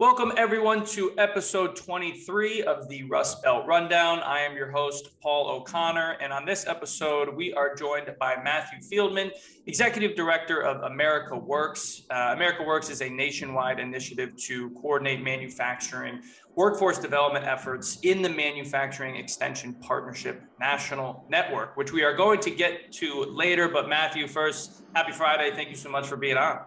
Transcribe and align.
Welcome, 0.00 0.32
everyone, 0.36 0.86
to 0.86 1.10
episode 1.18 1.74
23 1.74 2.62
of 2.62 2.88
the 2.88 3.02
Rust 3.02 3.42
Belt 3.42 3.66
Rundown. 3.66 4.20
I 4.20 4.38
am 4.38 4.54
your 4.54 4.70
host, 4.70 5.20
Paul 5.20 5.48
O'Connor, 5.48 6.18
and 6.20 6.32
on 6.32 6.44
this 6.44 6.68
episode, 6.68 7.34
we 7.34 7.52
are 7.52 7.74
joined 7.74 8.14
by 8.20 8.36
Matthew 8.44 8.78
Fieldman, 8.78 9.32
Executive 9.66 10.14
Director 10.14 10.62
of 10.62 10.84
America 10.84 11.36
Works. 11.36 12.02
Uh, 12.10 12.30
America 12.32 12.62
Works 12.62 12.90
is 12.90 13.02
a 13.02 13.08
nationwide 13.08 13.80
initiative 13.80 14.36
to 14.36 14.70
coordinate 14.80 15.20
manufacturing 15.20 16.22
workforce 16.54 16.98
development 16.98 17.44
efforts 17.44 17.98
in 18.04 18.22
the 18.22 18.28
Manufacturing 18.28 19.16
Extension 19.16 19.74
Partnership 19.74 20.44
National 20.60 21.24
Network, 21.28 21.76
which 21.76 21.92
we 21.92 22.04
are 22.04 22.14
going 22.14 22.38
to 22.38 22.52
get 22.52 22.92
to 22.92 23.24
later. 23.24 23.68
But, 23.68 23.88
Matthew, 23.88 24.28
first, 24.28 24.84
happy 24.94 25.10
Friday. 25.10 25.50
Thank 25.56 25.70
you 25.70 25.76
so 25.76 25.90
much 25.90 26.06
for 26.06 26.16
being 26.16 26.36
on. 26.36 26.60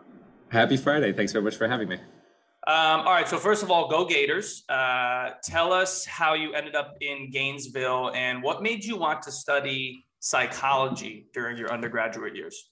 Happy 0.50 0.76
Friday. 0.76 1.14
Thanks 1.14 1.32
very 1.32 1.46
much 1.46 1.56
for 1.56 1.70
having 1.70 1.88
me. 1.88 1.98
Um, 2.68 3.02
all 3.02 3.14
right. 3.14 3.28
So 3.28 3.38
first 3.38 3.64
of 3.64 3.72
all, 3.72 3.90
go 3.90 4.06
Gators. 4.06 4.64
Uh, 4.70 5.32
tell 5.44 5.74
us 5.74 6.06
how 6.06 6.36
you 6.36 6.54
ended 6.54 6.76
up 6.76 6.96
in 7.02 7.32
Gainesville 7.32 8.12
and 8.14 8.44
what 8.44 8.62
made 8.62 8.86
you 8.86 8.98
want 8.98 9.24
to 9.24 9.32
study 9.32 10.06
psychology 10.20 11.26
during 11.34 11.58
your 11.58 11.72
undergraduate 11.74 12.36
years. 12.36 12.70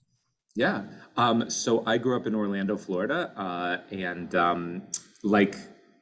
Yeah. 0.55 0.83
Um, 1.17 1.49
so 1.49 1.83
I 1.85 1.97
grew 1.97 2.15
up 2.15 2.27
in 2.27 2.35
Orlando, 2.35 2.77
Florida, 2.77 3.31
uh, 3.35 3.77
and 3.91 4.33
um, 4.35 4.83
like 5.23 5.55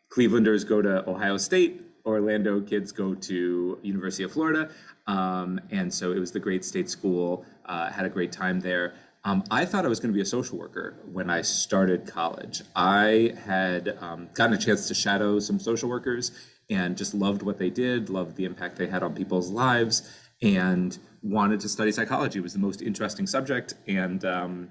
Clevelanders 0.09 0.67
go 0.67 0.81
to 0.81 1.09
Ohio 1.09 1.37
State, 1.37 1.81
Orlando 2.05 2.61
kids 2.61 2.91
go 2.91 3.13
to 3.13 3.77
University 3.83 4.23
of 4.23 4.31
Florida, 4.31 4.69
um, 5.07 5.59
and 5.71 5.93
so 5.93 6.11
it 6.11 6.19
was 6.19 6.31
the 6.31 6.39
great 6.39 6.63
state 6.63 6.89
school. 6.89 7.45
Uh, 7.65 7.91
had 7.91 8.05
a 8.05 8.09
great 8.09 8.31
time 8.31 8.59
there. 8.59 8.93
Um, 9.27 9.43
I 9.51 9.65
thought 9.65 9.83
I 9.83 9.89
was 9.89 9.99
going 9.99 10.13
to 10.13 10.15
be 10.15 10.21
a 10.21 10.25
social 10.25 10.57
worker 10.57 10.95
when 11.11 11.29
I 11.29 11.41
started 11.41 12.07
college. 12.07 12.61
I 12.77 13.33
had 13.43 13.97
um, 13.99 14.29
gotten 14.33 14.55
a 14.55 14.57
chance 14.57 14.87
to 14.87 14.93
shadow 14.93 15.37
some 15.39 15.59
social 15.59 15.89
workers 15.89 16.31
and 16.69 16.95
just 16.95 17.13
loved 17.13 17.41
what 17.41 17.57
they 17.57 17.69
did, 17.69 18.09
loved 18.09 18.37
the 18.37 18.45
impact 18.45 18.77
they 18.77 18.87
had 18.87 19.03
on 19.03 19.13
people's 19.13 19.51
lives, 19.51 20.09
and 20.41 20.97
wanted 21.21 21.59
to 21.59 21.67
study 21.67 21.91
psychology. 21.91 22.39
It 22.39 22.41
was 22.41 22.53
the 22.53 22.59
most 22.59 22.81
interesting 22.81 23.27
subject. 23.27 23.73
And 23.85 24.23
um, 24.23 24.69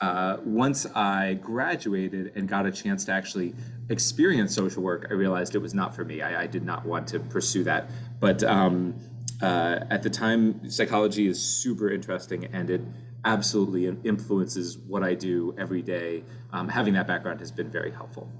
uh, 0.00 0.38
once 0.46 0.86
I 0.94 1.34
graduated 1.34 2.32
and 2.36 2.48
got 2.48 2.64
a 2.64 2.72
chance 2.72 3.04
to 3.04 3.12
actually 3.12 3.52
experience 3.90 4.54
social 4.54 4.82
work, 4.82 5.08
I 5.10 5.12
realized 5.12 5.54
it 5.54 5.58
was 5.58 5.74
not 5.74 5.94
for 5.94 6.06
me. 6.06 6.22
I, 6.22 6.44
I 6.44 6.46
did 6.46 6.64
not 6.64 6.86
want 6.86 7.06
to 7.08 7.20
pursue 7.20 7.64
that. 7.64 7.90
But 8.18 8.42
um, 8.44 8.94
uh, 9.42 9.80
at 9.90 10.02
the 10.02 10.08
time, 10.08 10.70
psychology 10.70 11.26
is 11.26 11.38
super 11.38 11.90
interesting 11.90 12.46
and 12.46 12.70
it 12.70 12.80
absolutely 13.24 13.86
influences 14.04 14.78
what 14.78 15.02
I 15.02 15.14
do 15.14 15.54
every 15.58 15.82
day. 15.82 16.22
Um, 16.52 16.68
having 16.68 16.94
that 16.94 17.06
background 17.06 17.40
has 17.40 17.52
been 17.52 17.70
very 17.70 17.90
helpful. 17.90 18.30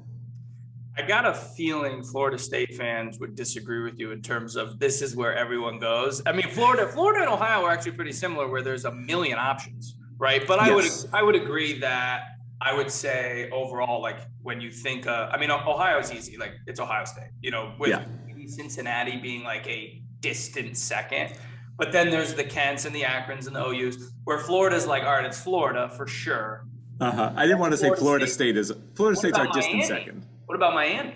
I 0.96 1.02
got 1.02 1.24
a 1.24 1.32
feeling 1.32 2.02
Florida 2.02 2.38
State 2.38 2.74
fans 2.74 3.18
would 3.20 3.34
disagree 3.34 3.82
with 3.82 3.98
you 3.98 4.10
in 4.10 4.22
terms 4.22 4.56
of 4.56 4.78
this 4.78 5.00
is 5.00 5.16
where 5.16 5.34
everyone 5.34 5.78
goes. 5.78 6.20
I 6.26 6.32
mean, 6.32 6.48
Florida, 6.48 6.86
Florida 6.88 7.20
and 7.20 7.28
Ohio 7.32 7.64
are 7.64 7.70
actually 7.70 7.92
pretty 7.92 8.12
similar, 8.12 8.48
where 8.48 8.60
there's 8.60 8.84
a 8.84 8.92
million 8.92 9.38
options, 9.38 9.96
right? 10.18 10.46
But 10.46 10.60
I 10.60 10.68
yes. 10.68 11.02
would 11.04 11.14
I 11.14 11.22
would 11.22 11.36
agree 11.36 11.78
that 11.78 12.24
I 12.60 12.74
would 12.74 12.90
say 12.90 13.48
overall, 13.50 14.02
like 14.02 14.18
when 14.42 14.60
you 14.60 14.70
think, 14.70 15.06
uh, 15.06 15.30
I 15.32 15.38
mean, 15.38 15.50
Ohio 15.50 15.98
is 15.98 16.12
easy, 16.12 16.36
like 16.36 16.52
it's 16.66 16.80
Ohio 16.80 17.04
State, 17.04 17.30
you 17.40 17.50
know, 17.50 17.74
with 17.78 17.90
yeah. 17.90 18.04
Cincinnati 18.46 19.16
being 19.16 19.44
like 19.44 19.66
a 19.68 20.02
distant 20.20 20.76
second. 20.76 21.32
But 21.80 21.92
then 21.92 22.10
there's 22.10 22.34
the 22.34 22.44
Kents 22.44 22.84
and 22.84 22.94
the 22.94 23.00
Akrons 23.04 23.46
and 23.46 23.56
the 23.56 23.64
OUs, 23.64 24.12
where 24.24 24.38
Florida's 24.38 24.86
like, 24.86 25.02
all 25.02 25.12
right, 25.12 25.24
it's 25.24 25.40
Florida 25.40 25.88
for 25.88 26.06
sure. 26.06 26.66
Uh 27.00 27.10
huh. 27.10 27.32
I 27.34 27.46
didn't 27.46 27.58
want 27.58 27.72
to 27.72 27.78
say 27.78 27.90
Florida 27.94 28.26
State, 28.26 28.54
State 28.54 28.56
is 28.58 28.72
Florida 28.94 29.18
State's 29.18 29.38
our 29.38 29.50
distant 29.50 29.84
second. 29.84 30.26
What 30.44 30.56
about 30.56 30.74
Miami? 30.74 31.14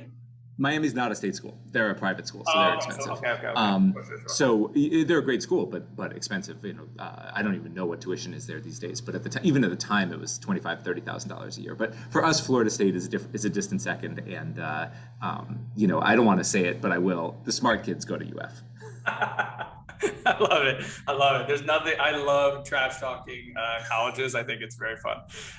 Miami's 0.57 0.95
not 0.95 1.13
a 1.13 1.15
state 1.15 1.35
school; 1.35 1.59
they're 1.71 1.91
a 1.91 1.95
private 1.95 2.27
school, 2.27 2.45
so 2.47 2.53
oh, 2.55 2.61
they're 2.63 2.75
expensive. 2.77 3.11
Okay, 3.13 3.31
okay, 3.33 3.47
okay. 3.49 3.61
Um, 3.61 3.93
sure, 3.93 4.05
sure. 4.05 4.29
So 4.29 4.73
they're 4.75 5.19
a 5.19 5.23
great 5.23 5.43
school, 5.43 5.67
but 5.67 5.95
but 5.95 6.17
expensive. 6.17 6.65
You 6.65 6.73
know, 6.73 6.89
uh, 6.99 7.31
I 7.35 7.43
don't 7.43 7.57
even 7.57 7.75
know 7.75 7.85
what 7.85 8.01
tuition 8.01 8.33
is 8.33 8.47
there 8.47 8.61
these 8.61 8.79
days. 8.79 9.03
But 9.03 9.15
at 9.15 9.23
the 9.23 9.29
time, 9.29 9.43
even 9.45 9.65
at 9.65 9.71
the 9.71 9.77
time, 9.77 10.13
it 10.15 10.19
was 10.19 10.39
twenty 10.39 10.61
five, 10.61 10.83
thirty 10.83 11.03
thousand 11.03 11.29
dollars 11.29 11.59
a 11.59 11.61
year. 11.61 11.75
But 11.75 11.95
for 12.11 12.25
us, 12.25 12.41
Florida 12.41 12.71
State 12.71 12.97
is 12.97 13.05
a 13.05 13.11
diff- 13.11 13.35
is 13.35 13.45
a 13.45 13.51
distant 13.51 13.83
second, 13.83 14.21
and 14.21 14.59
uh, 14.59 14.89
um, 15.21 15.59
you 15.77 15.89
know, 15.89 16.01
I 16.01 16.17
don't 16.17 16.25
want 16.25 16.41
to 16.41 16.45
say 16.45 16.65
it, 16.65 16.81
but 16.81 16.91
I 16.91 16.97
will. 16.97 17.37
The 17.45 17.53
smart 17.53 17.85
kids 17.85 18.07
go 18.07 18.17
to 18.17 18.25
UF. 18.41 18.63
I 20.27 20.39
love 20.39 20.67
it. 20.67 20.85
I 21.07 21.13
love 21.13 21.41
it. 21.41 21.49
There's 21.49 21.63
nothing. 21.63 21.95
I 22.01 22.17
love 22.17 22.65
trash 22.65 22.99
talking 22.99 23.55
uh, 23.57 23.83
colleges. 23.89 24.35
I 24.35 24.43
think 24.43 24.63
it's 24.63 24.77
very 24.77 24.97
fun. 24.97 25.19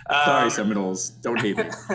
Um, 0.09 0.21
Sorry, 0.25 0.49
Seminoles. 0.51 1.09
Don't 1.09 1.39
hate 1.39 1.57
me. 1.57 1.63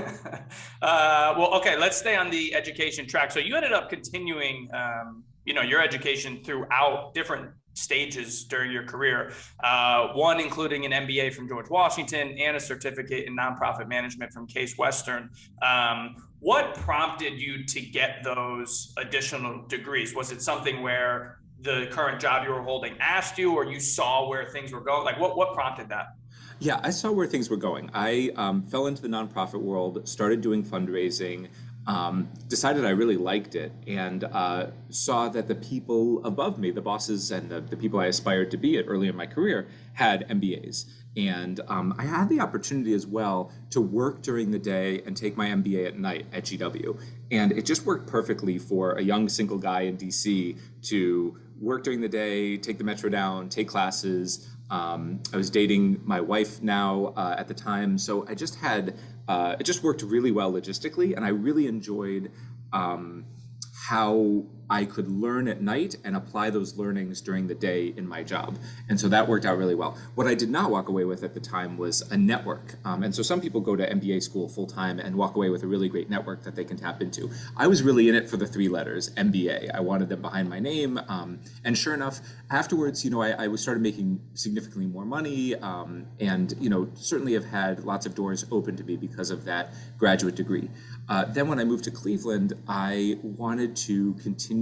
uh, 0.83 1.35
well, 1.39 1.55
okay. 1.55 1.77
Let's 1.77 1.97
stay 1.97 2.17
on 2.17 2.31
the 2.31 2.55
education 2.55 3.07
track. 3.07 3.31
So 3.31 3.41
you 3.41 3.57
ended 3.57 3.73
up 3.73 3.89
continuing, 3.89 4.69
um, 4.73 5.25
you 5.45 5.55
know, 5.55 5.63
your 5.63 5.81
education 5.81 6.43
throughout 6.45 7.15
different 7.15 7.51
stages 7.75 8.45
during 8.45 8.73
your 8.73 8.85
career. 8.85 9.33
Uh, 9.63 10.09
one 10.09 10.41
including 10.41 10.85
an 10.85 10.93
MBA 10.93 11.33
from 11.33 11.49
George 11.49 11.71
Washington 11.71 12.37
and 12.39 12.57
a 12.57 12.61
certificate 12.61 13.27
in 13.27 13.37
nonprofit 13.37 13.89
management 13.89 14.33
from 14.33 14.47
Case 14.47 14.77
Western. 14.77 15.31
Um, 15.63 16.17
what 16.41 16.75
prompted 16.75 17.41
you 17.41 17.65
to 17.65 17.81
get 17.81 18.23
those 18.25 18.93
additional 18.97 19.67
degrees? 19.69 20.15
Was 20.15 20.33
it 20.33 20.43
something 20.43 20.83
where 20.83 21.39
the 21.63 21.89
current 21.91 22.21
job 22.21 22.45
you 22.45 22.53
were 22.53 22.63
holding 22.63 22.97
asked 23.01 23.39
you, 23.39 23.53
or 23.53 23.65
you 23.65 23.81
saw 23.81 24.29
where 24.29 24.49
things 24.49 24.73
were 24.73 24.81
going? 24.81 25.05
Like, 25.05 25.19
what 25.19 25.37
what 25.37 25.55
prompted 25.55 25.89
that? 25.91 26.17
Yeah, 26.59 26.79
I 26.83 26.91
saw 26.91 27.11
where 27.11 27.27
things 27.27 27.49
were 27.49 27.57
going. 27.57 27.91
I 27.95 28.33
um, 28.37 28.63
fell 28.63 28.87
into 28.87 29.01
the 29.01 29.09
nonprofit 29.09 29.63
world, 29.63 30.07
started 30.07 30.43
doing 30.43 30.63
fundraising, 30.63 31.49
um, 31.87 32.29
decided 32.49 32.85
I 32.85 32.91
really 32.91 33.17
liked 33.17 33.55
it, 33.55 33.73
and 33.87 34.25
uh, 34.25 34.67
saw 34.91 35.31
that 35.31 35.49
the 35.49 35.55
people 35.55 36.25
above 36.25 36.59
me, 36.59 36.71
the 36.71 36.83
bosses 36.83 37.31
and 37.31 37.49
the, 37.49 37.63
the 37.63 37.79
people 37.79 37.99
I 37.99 38.07
aspired 38.07 38.51
to 38.51 38.59
be 38.59 38.77
at 38.77 38.85
early 38.89 39.09
in 39.09 39.17
my 39.17 39.27
career, 39.27 39.69
had 39.95 40.29
MBAs. 40.29 40.85
And 41.17 41.61
um, 41.67 41.95
I 41.99 42.05
had 42.05 42.29
the 42.29 42.41
opportunity 42.41 42.95
as 42.95 43.07
well 43.07 43.51
to 43.71 43.81
work 43.81 44.23
during 44.23 44.51
the 44.51 44.59
day 44.59 45.03
and 45.07 45.17
take 45.17 45.37
my 45.37 45.49
MBA 45.49 45.87
at 45.87 45.99
night 45.99 46.27
at 46.33 46.45
GW. 46.45 47.01
And 47.33 47.53
it 47.53 47.67
just 47.67 47.85
worked 47.85 48.07
perfectly 48.07 48.59
for 48.59 48.93
a 48.93 49.03
young 49.03 49.29
single 49.29 49.59
guy 49.59 49.83
in 49.83 49.97
DC 49.97 50.59
to 50.83 51.39
work 51.61 51.85
during 51.85 52.01
the 52.01 52.09
day, 52.09 52.57
take 52.57 52.79
the 52.79 52.85
metro 52.85 53.11
down, 53.11 53.49
take 53.49 53.69
classes. 53.69 54.49
Um, 54.71 55.23
I 55.33 55.37
was 55.37 55.51
dating 55.51 56.01
my 56.05 56.21
wife 56.21 56.63
now 56.63 57.13
uh, 57.17 57.37
at 57.39 57.49
the 57.49 57.55
time, 57.55 57.99
so 57.99 58.27
I 58.29 58.35
just 58.35 58.57
had 58.57 58.97
uh, 59.29 59.57
it 59.61 59.65
just 59.65 59.83
worked 59.83 60.03
really 60.03 60.33
well 60.33 60.53
logistically, 60.53 61.15
and 61.15 61.25
I 61.25 61.29
really 61.29 61.67
enjoyed 61.67 62.33
um, 62.73 63.27
how 63.75 64.45
I 64.71 64.85
could 64.85 65.11
learn 65.11 65.49
at 65.49 65.61
night 65.61 65.97
and 66.05 66.17
apply 66.17 66.51
those 66.51 66.77
learnings 66.77 67.21
during 67.21 67.49
the 67.49 67.55
day 67.55 67.93
in 67.97 68.07
my 68.07 68.23
job. 68.23 68.57
And 68.89 68.99
so 68.99 69.09
that 69.09 69.27
worked 69.29 69.45
out 69.45 69.59
really 69.59 69.75
well. 69.75 69.99
What 70.15 70.29
I 70.29 70.35
did 70.35 70.49
not 70.49 70.71
walk 70.71 70.89
away 70.89 71.05
with 71.05 71.25
at 71.25 71.35
the 71.35 71.41
time 71.41 71.77
was 71.77 72.03
a 72.13 72.17
network. 72.17 72.77
Um, 72.85 73.03
and 73.03 73.13
so 73.13 73.23
some 73.23 73.41
people 73.41 73.61
go 73.61 73.75
to 73.75 73.85
MBA 73.85 74.23
school 74.23 74.49
full 74.49 74.69
time 74.69 75.01
and 75.01 75.17
walk 75.17 75.35
away 75.35 75.51
with 75.51 75.65
a 75.65 75.67
really 75.67 75.89
great 75.89 76.09
network 76.09 76.45
that 76.45 76.55
they 76.55 76.65
can 76.65 76.77
tap 76.77 77.03
into. 77.03 77.31
I 77.57 77.67
was 77.67 77.83
really 77.83 78.09
in 78.09 78.15
it 78.15 78.31
for 78.31 78.37
the 78.37 78.47
three 78.47 78.69
letters 78.69 79.11
MBA. 79.17 79.75
I 79.75 79.81
wanted 79.81 80.09
them 80.09 80.23
behind 80.23 80.49
my 80.49 80.61
name. 80.61 81.01
Um, 81.09 81.41
and 81.65 81.77
sure 81.77 81.95
enough, 81.95 82.21
afterwards, 82.51 83.05
you 83.05 83.11
know, 83.11 83.23
I, 83.23 83.45
I 83.45 83.55
started 83.57 83.83
making 83.83 84.21
significantly 84.35 84.87
more 84.87 85.05
money 85.05 85.57
um, 85.57 86.07
and, 86.21 86.55
you 86.61 86.71
know, 86.71 86.89
certainly 86.95 87.33
have 87.33 87.45
had 87.45 87.85
lots 87.85 88.07
of 88.07 88.15
doors 88.15 88.45
open 88.53 88.77
to 88.77 88.85
me 88.85 88.97
because 88.97 89.31
of 89.31 89.45
that 89.47 89.75
graduate 89.99 90.37
degree. 90.37 90.71
Uh, 91.09 91.25
then 91.25 91.49
when 91.49 91.59
I 91.59 91.65
moved 91.65 91.83
to 91.85 91.91
Cleveland, 91.91 92.53
I 92.69 93.19
wanted 93.23 93.75
to 93.77 94.15
continue 94.15 94.60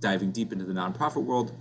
diving 0.00 0.32
deep 0.32 0.52
into 0.52 0.64
the 0.64 0.74
nonprofit 0.74 1.24
world. 1.24 1.52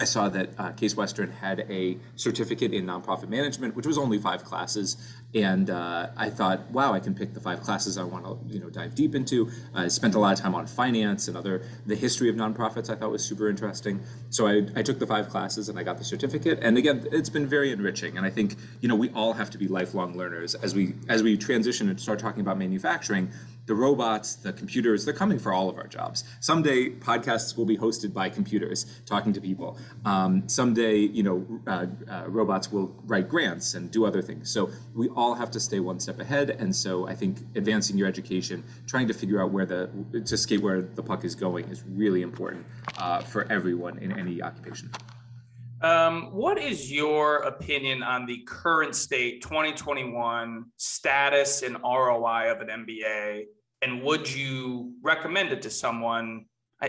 I 0.00 0.04
saw 0.04 0.30
that 0.30 0.50
uh, 0.58 0.72
Case 0.72 0.96
Western 0.96 1.30
had 1.30 1.66
a 1.68 1.98
certificate 2.16 2.72
in 2.72 2.86
nonprofit 2.86 3.28
management, 3.28 3.76
which 3.76 3.86
was 3.86 3.98
only 3.98 4.18
five 4.18 4.44
classes, 4.44 4.96
and 5.34 5.68
uh, 5.68 6.08
I 6.16 6.30
thought, 6.30 6.70
wow, 6.70 6.94
I 6.94 7.00
can 7.00 7.14
pick 7.14 7.34
the 7.34 7.40
five 7.40 7.60
classes 7.60 7.98
I 7.98 8.04
want 8.04 8.24
to 8.24 8.38
you 8.52 8.60
know 8.60 8.70
dive 8.70 8.94
deep 8.94 9.14
into. 9.14 9.50
I 9.74 9.88
spent 9.88 10.14
a 10.14 10.18
lot 10.18 10.32
of 10.32 10.42
time 10.42 10.54
on 10.54 10.66
finance 10.66 11.28
and 11.28 11.36
other 11.36 11.62
the 11.84 11.96
history 11.96 12.30
of 12.30 12.36
nonprofits. 12.36 12.88
I 12.88 12.94
thought 12.96 13.10
was 13.10 13.22
super 13.22 13.48
interesting. 13.50 14.00
So 14.30 14.46
I, 14.46 14.66
I 14.74 14.82
took 14.82 14.98
the 14.98 15.06
five 15.06 15.28
classes 15.28 15.68
and 15.68 15.78
I 15.78 15.82
got 15.82 15.98
the 15.98 16.04
certificate. 16.04 16.58
And 16.62 16.78
again, 16.78 17.06
it's 17.12 17.28
been 17.28 17.46
very 17.46 17.70
enriching. 17.70 18.16
And 18.16 18.24
I 18.24 18.30
think 18.30 18.56
you 18.80 18.88
know 18.88 18.96
we 18.96 19.10
all 19.10 19.34
have 19.34 19.50
to 19.50 19.58
be 19.58 19.68
lifelong 19.68 20.16
learners 20.16 20.54
as 20.54 20.74
we 20.74 20.94
as 21.10 21.22
we 21.22 21.36
transition 21.36 21.90
and 21.90 22.00
start 22.00 22.18
talking 22.18 22.40
about 22.40 22.56
manufacturing 22.56 23.30
the 23.70 23.76
robots, 23.76 24.34
the 24.34 24.52
computers, 24.52 25.04
they're 25.04 25.14
coming 25.14 25.38
for 25.38 25.52
all 25.52 25.68
of 25.68 25.76
our 25.76 25.86
jobs. 25.86 26.24
Someday, 26.40 26.90
podcasts 26.90 27.56
will 27.56 27.64
be 27.64 27.78
hosted 27.78 28.12
by 28.12 28.28
computers 28.28 29.00
talking 29.06 29.32
to 29.32 29.40
people. 29.40 29.78
Um, 30.04 30.48
someday, 30.48 30.96
you 30.96 31.22
know, 31.22 31.46
uh, 31.68 31.86
uh, 32.10 32.24
robots 32.26 32.72
will 32.72 32.92
write 33.06 33.28
grants 33.28 33.74
and 33.74 33.88
do 33.88 34.04
other 34.04 34.22
things. 34.22 34.50
So 34.50 34.70
we 34.92 35.08
all 35.10 35.36
have 35.36 35.52
to 35.52 35.60
stay 35.60 35.78
one 35.78 36.00
step 36.00 36.18
ahead. 36.18 36.50
And 36.50 36.74
so 36.74 37.06
I 37.06 37.14
think 37.14 37.38
advancing 37.54 37.96
your 37.96 38.08
education, 38.08 38.64
trying 38.88 39.06
to 39.06 39.14
figure 39.14 39.40
out 39.40 39.52
where 39.52 39.66
the 39.66 39.88
to 40.24 40.36
skate 40.36 40.62
where 40.62 40.82
the 40.82 41.02
puck 41.04 41.24
is 41.24 41.36
going, 41.36 41.66
is 41.66 41.84
really 41.86 42.22
important 42.22 42.66
uh, 42.98 43.20
for 43.20 43.46
everyone 43.52 43.98
in 43.98 44.10
any 44.18 44.42
occupation. 44.42 44.90
Um, 45.80 46.30
what 46.32 46.58
is 46.58 46.90
your 46.90 47.36
opinion 47.36 48.02
on 48.02 48.26
the 48.26 48.38
current 48.48 48.96
state 48.96 49.42
2021 49.42 50.66
status 50.76 51.62
and 51.62 51.76
ROI 51.84 52.50
of 52.50 52.60
an 52.62 52.68
MBA? 52.68 53.44
And 53.82 54.02
would 54.02 54.32
you 54.32 54.94
recommend 55.02 55.52
it 55.52 55.62
to 55.62 55.70
someone? 55.70 56.46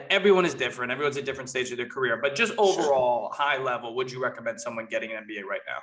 Everyone 0.09 0.45
is 0.45 0.53
different. 0.53 0.91
Everyone's 0.91 1.17
at 1.17 1.25
different 1.25 1.49
stage 1.49 1.71
of 1.71 1.77
their 1.77 1.87
career, 1.87 2.19
but 2.21 2.35
just 2.35 2.53
overall, 2.57 3.33
sure. 3.33 3.45
high 3.45 3.61
level, 3.61 3.95
would 3.95 4.11
you 4.11 4.21
recommend 4.23 4.59
someone 4.59 4.87
getting 4.89 5.11
an 5.11 5.23
MBA 5.23 5.43
right 5.43 5.61
now? 5.67 5.79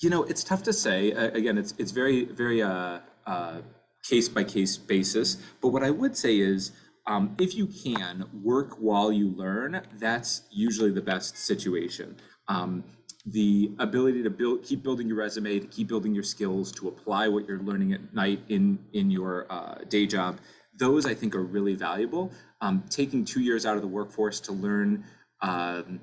You 0.00 0.10
know, 0.10 0.24
it's 0.24 0.44
tough 0.44 0.62
to 0.64 0.72
say. 0.72 1.12
Uh, 1.12 1.28
again, 1.28 1.56
it's 1.56 1.74
it's 1.78 1.90
very 1.90 2.24
very 2.24 2.62
uh, 2.62 3.00
uh, 3.26 3.60
case 4.08 4.28
by 4.28 4.44
case 4.44 4.76
basis. 4.76 5.36
But 5.60 5.68
what 5.68 5.82
I 5.82 5.90
would 5.90 6.16
say 6.16 6.38
is 6.38 6.72
um, 7.06 7.34
if 7.38 7.54
you 7.54 7.66
can 7.66 8.26
work 8.42 8.76
while 8.78 9.12
you 9.12 9.28
learn, 9.30 9.80
that's 9.98 10.42
usually 10.50 10.90
the 10.90 11.00
best 11.00 11.38
situation. 11.38 12.16
Um, 12.48 12.84
the 13.26 13.72
ability 13.78 14.22
to 14.22 14.30
build, 14.30 14.62
keep 14.62 14.82
building 14.82 15.08
your 15.08 15.16
resume, 15.16 15.58
to 15.58 15.66
keep 15.66 15.88
building 15.88 16.14
your 16.14 16.22
skills, 16.22 16.70
to 16.72 16.88
apply 16.88 17.26
what 17.28 17.46
you're 17.46 17.58
learning 17.60 17.92
at 17.92 18.14
night 18.14 18.40
in 18.48 18.78
in 18.92 19.10
your 19.10 19.46
uh, 19.50 19.78
day 19.88 20.06
job, 20.06 20.38
those 20.78 21.06
I 21.06 21.14
think 21.14 21.34
are 21.34 21.42
really 21.42 21.74
valuable. 21.74 22.30
Um, 22.60 22.84
taking 22.88 23.24
two 23.24 23.40
years 23.40 23.66
out 23.66 23.76
of 23.76 23.82
the 23.82 23.88
workforce 23.88 24.40
to 24.40 24.52
learn, 24.52 25.04
um, 25.42 26.00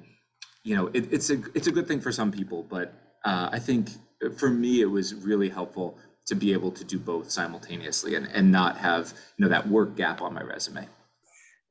you 0.63 0.75
know, 0.75 0.87
it, 0.93 1.11
it's 1.11 1.29
a 1.29 1.41
it's 1.55 1.67
a 1.67 1.71
good 1.71 1.87
thing 1.87 2.01
for 2.01 2.11
some 2.11 2.31
people, 2.31 2.63
but 2.63 2.93
uh, 3.23 3.49
I 3.51 3.59
think 3.59 3.89
for 4.37 4.49
me 4.49 4.81
it 4.81 4.85
was 4.85 5.13
really 5.15 5.49
helpful 5.49 5.97
to 6.25 6.35
be 6.35 6.53
able 6.53 6.71
to 6.71 6.83
do 6.83 6.97
both 6.97 7.29
simultaneously 7.29 8.15
and, 8.15 8.27
and 8.27 8.51
not 8.51 8.77
have 8.77 9.13
you 9.37 9.45
know 9.45 9.49
that 9.49 9.67
work 9.67 9.95
gap 9.95 10.21
on 10.21 10.33
my 10.33 10.41
resume. 10.41 10.87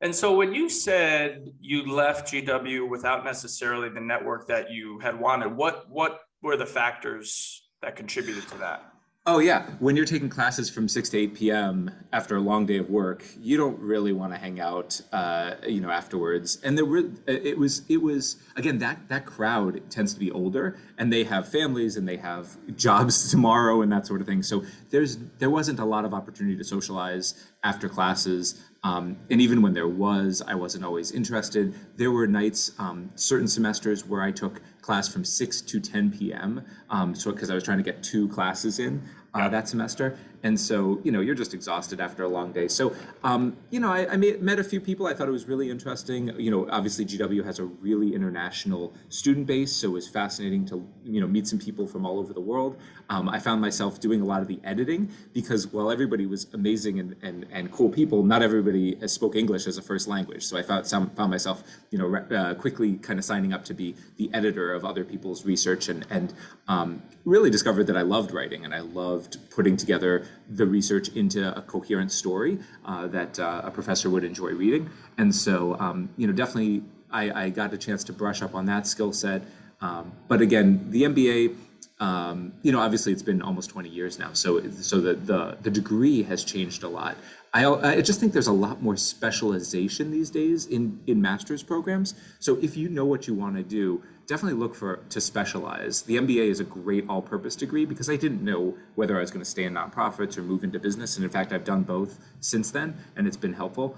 And 0.02 0.12
so 0.12 0.34
when 0.34 0.52
you 0.52 0.68
said 0.68 1.52
you 1.60 1.90
left 1.90 2.32
GW 2.32 2.88
without 2.88 3.24
necessarily 3.24 3.88
the 3.88 4.00
network 4.00 4.48
that 4.48 4.72
you 4.72 4.98
had 4.98 5.18
wanted, 5.18 5.54
what 5.54 5.88
what 5.88 6.22
were 6.42 6.56
the 6.56 6.66
factors 6.66 7.62
that 7.82 7.94
contributed 7.94 8.48
to 8.48 8.58
that? 8.58 8.92
Oh 9.24 9.38
yeah, 9.38 9.70
when 9.78 9.94
you're 9.94 10.04
taking 10.04 10.28
classes 10.28 10.68
from 10.68 10.88
six 10.88 11.08
to 11.10 11.18
eight 11.18 11.34
p.m. 11.34 11.88
after 12.12 12.34
a 12.34 12.40
long 12.40 12.66
day 12.66 12.78
of 12.78 12.90
work, 12.90 13.24
you 13.38 13.56
don't 13.56 13.78
really 13.78 14.12
want 14.12 14.32
to 14.32 14.38
hang 14.38 14.58
out, 14.58 15.00
uh, 15.12 15.54
you 15.64 15.80
know, 15.80 15.90
afterwards. 15.90 16.58
And 16.64 16.76
there 16.76 16.84
were, 16.84 17.04
it 17.28 17.56
was, 17.56 17.82
it 17.88 17.98
was 17.98 18.38
again 18.56 18.78
that 18.78 19.08
that 19.08 19.24
crowd 19.24 19.88
tends 19.88 20.12
to 20.14 20.18
be 20.18 20.32
older, 20.32 20.76
and 20.98 21.12
they 21.12 21.22
have 21.22 21.48
families 21.48 21.96
and 21.96 22.08
they 22.08 22.16
have 22.16 22.56
jobs 22.74 23.30
tomorrow 23.30 23.82
and 23.82 23.92
that 23.92 24.08
sort 24.08 24.20
of 24.20 24.26
thing. 24.26 24.42
So 24.42 24.64
there's 24.90 25.18
there 25.38 25.50
wasn't 25.50 25.78
a 25.78 25.84
lot 25.84 26.04
of 26.04 26.12
opportunity 26.12 26.56
to 26.56 26.64
socialize 26.64 27.48
after 27.62 27.88
classes. 27.88 28.60
Um, 28.84 29.16
and 29.30 29.40
even 29.40 29.62
when 29.62 29.74
there 29.74 29.88
was, 29.88 30.42
I 30.46 30.54
wasn't 30.54 30.84
always 30.84 31.12
interested. 31.12 31.74
There 31.96 32.10
were 32.10 32.26
nights, 32.26 32.72
um, 32.78 33.10
certain 33.14 33.46
semesters, 33.46 34.04
where 34.06 34.22
I 34.22 34.32
took 34.32 34.60
class 34.80 35.08
from 35.08 35.24
6 35.24 35.60
to 35.62 35.80
10 35.80 36.18
p.m. 36.18 36.64
Um, 36.90 37.14
so 37.14 37.30
because 37.30 37.50
I 37.50 37.54
was 37.54 37.62
trying 37.62 37.78
to 37.78 37.84
get 37.84 38.02
two 38.02 38.28
classes 38.28 38.80
in 38.80 39.02
uh, 39.34 39.48
that 39.50 39.68
semester, 39.68 40.18
and 40.42 40.58
so 40.58 41.00
you 41.04 41.12
know 41.12 41.20
you're 41.20 41.34
just 41.34 41.54
exhausted 41.54 42.00
after 42.00 42.24
a 42.24 42.28
long 42.28 42.52
day. 42.52 42.68
So 42.68 42.94
um, 43.24 43.56
you 43.70 43.80
know 43.80 43.92
I, 43.92 44.12
I 44.12 44.16
met 44.16 44.58
a 44.58 44.64
few 44.64 44.80
people. 44.80 45.06
I 45.06 45.14
thought 45.14 45.28
it 45.28 45.32
was 45.32 45.46
really 45.46 45.70
interesting. 45.70 46.32
You 46.38 46.50
know, 46.50 46.68
obviously 46.70 47.04
GW 47.04 47.44
has 47.44 47.58
a 47.58 47.64
really 47.64 48.14
international 48.14 48.94
student 49.08 49.46
base, 49.46 49.72
so 49.72 49.88
it 49.88 49.92
was 49.92 50.08
fascinating 50.08 50.66
to 50.66 50.86
you 51.04 51.20
know 51.20 51.26
meet 51.26 51.46
some 51.46 51.58
people 51.58 51.86
from 51.86 52.04
all 52.06 52.18
over 52.18 52.32
the 52.32 52.40
world. 52.40 52.78
Um, 53.08 53.28
I 53.28 53.38
found 53.38 53.60
myself 53.60 54.00
doing 54.00 54.20
a 54.20 54.24
lot 54.24 54.42
of 54.42 54.48
the 54.48 54.60
editing 54.64 55.10
because 55.32 55.66
while 55.66 55.90
everybody 55.90 56.24
was 56.24 56.46
amazing 56.54 56.98
and, 56.98 57.14
and, 57.22 57.46
and 57.50 57.70
cool 57.70 57.90
people, 57.90 58.22
not 58.22 58.42
everybody 58.42 58.96
spoke 59.06 59.36
English 59.36 59.66
as 59.66 59.76
a 59.76 59.82
first 59.82 60.08
language. 60.08 60.44
So 60.44 60.56
I 60.56 60.62
found 60.62 60.86
some, 60.86 61.10
found 61.10 61.30
myself 61.30 61.62
you 61.90 61.98
know 61.98 62.16
uh, 62.16 62.54
quickly 62.54 62.94
kind 62.94 63.18
of 63.18 63.24
signing 63.24 63.52
up 63.52 63.64
to 63.66 63.74
be 63.74 63.94
the 64.16 64.30
editor 64.32 64.72
of 64.72 64.84
other 64.84 65.04
people's 65.04 65.44
research 65.44 65.88
and 65.88 66.06
and 66.10 66.34
um, 66.68 67.02
really 67.24 67.50
discovered 67.50 67.86
that 67.86 67.96
I 67.96 68.02
loved 68.02 68.32
writing 68.32 68.64
and 68.64 68.74
I 68.74 68.80
loved 68.80 69.38
putting 69.50 69.76
together 69.76 70.26
the 70.50 70.66
research 70.66 71.08
into 71.10 71.56
a 71.56 71.62
coherent 71.62 72.12
story 72.12 72.58
uh, 72.84 73.06
that 73.08 73.38
uh, 73.38 73.62
a 73.64 73.70
professor 73.70 74.10
would 74.10 74.24
enjoy 74.24 74.50
reading. 74.50 74.90
And 75.18 75.34
so, 75.34 75.76
um, 75.78 76.10
you 76.16 76.26
know, 76.26 76.32
definitely 76.32 76.82
I, 77.10 77.44
I, 77.44 77.50
got 77.50 77.72
a 77.72 77.78
chance 77.78 78.04
to 78.04 78.12
brush 78.12 78.42
up 78.42 78.54
on 78.54 78.66
that 78.66 78.86
skill 78.86 79.12
set. 79.12 79.42
Um, 79.80 80.12
but 80.28 80.40
again, 80.40 80.90
the 80.90 81.02
MBA, 81.02 81.56
um, 82.00 82.52
you 82.62 82.72
know, 82.72 82.80
obviously 82.80 83.12
it's 83.12 83.22
been 83.22 83.42
almost 83.42 83.70
20 83.70 83.88
years 83.88 84.18
now. 84.18 84.32
So, 84.32 84.68
so 84.70 85.00
the, 85.00 85.14
the, 85.14 85.56
the 85.62 85.70
degree 85.70 86.22
has 86.24 86.44
changed 86.44 86.82
a 86.82 86.88
lot. 86.88 87.16
I, 87.54 87.66
I 87.66 88.00
just 88.00 88.18
think 88.18 88.32
there's 88.32 88.46
a 88.46 88.52
lot 88.52 88.82
more 88.82 88.96
specialization 88.96 90.10
these 90.10 90.30
days 90.30 90.66
in, 90.66 90.98
in 91.06 91.20
master's 91.20 91.62
programs. 91.62 92.14
So 92.38 92.58
if 92.62 92.78
you 92.78 92.88
know 92.88 93.04
what 93.04 93.28
you 93.28 93.34
want 93.34 93.56
to 93.56 93.62
do, 93.62 94.02
definitely 94.26 94.58
look 94.58 94.74
for 94.74 94.96
to 95.10 95.20
specialize. 95.20 96.00
The 96.02 96.16
MBA 96.16 96.48
is 96.48 96.60
a 96.60 96.64
great 96.64 97.04
all-purpose 97.10 97.56
degree 97.56 97.84
because 97.84 98.08
I 98.08 98.16
didn't 98.16 98.42
know 98.42 98.74
whether 98.94 99.18
I 99.18 99.20
was 99.20 99.30
going 99.30 99.44
to 99.44 99.50
stay 99.50 99.64
in 99.64 99.74
nonprofits 99.74 100.38
or 100.38 100.42
move 100.42 100.64
into 100.64 100.78
business, 100.78 101.16
and 101.16 101.24
in 101.24 101.30
fact, 101.30 101.52
I've 101.52 101.64
done 101.64 101.82
both 101.82 102.18
since 102.40 102.70
then, 102.70 102.96
and 103.16 103.26
it's 103.26 103.36
been 103.36 103.52
helpful. 103.52 103.96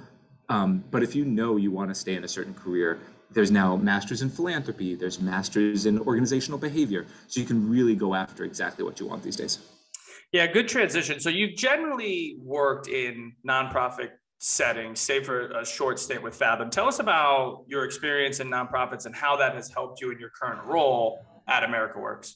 Um, 0.48 0.82
but 0.90 1.04
if 1.04 1.14
you 1.14 1.24
know 1.24 1.56
you 1.56 1.70
want 1.70 1.90
to 1.90 1.94
stay 1.94 2.14
in 2.16 2.24
a 2.24 2.28
certain 2.28 2.54
career, 2.54 2.98
there's 3.30 3.52
now 3.52 3.76
masters 3.76 4.20
in 4.20 4.30
philanthropy, 4.30 4.96
there's 4.96 5.20
masters 5.20 5.86
in 5.86 6.00
organizational 6.00 6.58
behavior, 6.58 7.06
so 7.28 7.40
you 7.40 7.46
can 7.46 7.70
really 7.70 7.94
go 7.94 8.14
after 8.14 8.42
exactly 8.44 8.84
what 8.84 8.98
you 8.98 9.06
want 9.06 9.22
these 9.22 9.36
days. 9.36 9.60
Yeah, 10.34 10.48
good 10.48 10.66
transition. 10.66 11.20
So 11.20 11.30
you've 11.30 11.54
generally 11.54 12.38
worked 12.42 12.88
in 12.88 13.34
nonprofit 13.48 14.08
settings, 14.38 14.98
save 14.98 15.26
for 15.26 15.46
a 15.52 15.64
short 15.64 16.00
stint 16.00 16.24
with 16.24 16.34
Fathom. 16.34 16.70
Tell 16.70 16.88
us 16.88 16.98
about 16.98 17.62
your 17.68 17.84
experience 17.84 18.40
in 18.40 18.48
nonprofits 18.48 19.06
and 19.06 19.14
how 19.14 19.36
that 19.36 19.54
has 19.54 19.70
helped 19.70 20.00
you 20.00 20.10
in 20.10 20.18
your 20.18 20.30
current 20.30 20.64
role 20.64 21.24
at 21.46 21.62
America 21.62 22.00
Works. 22.00 22.34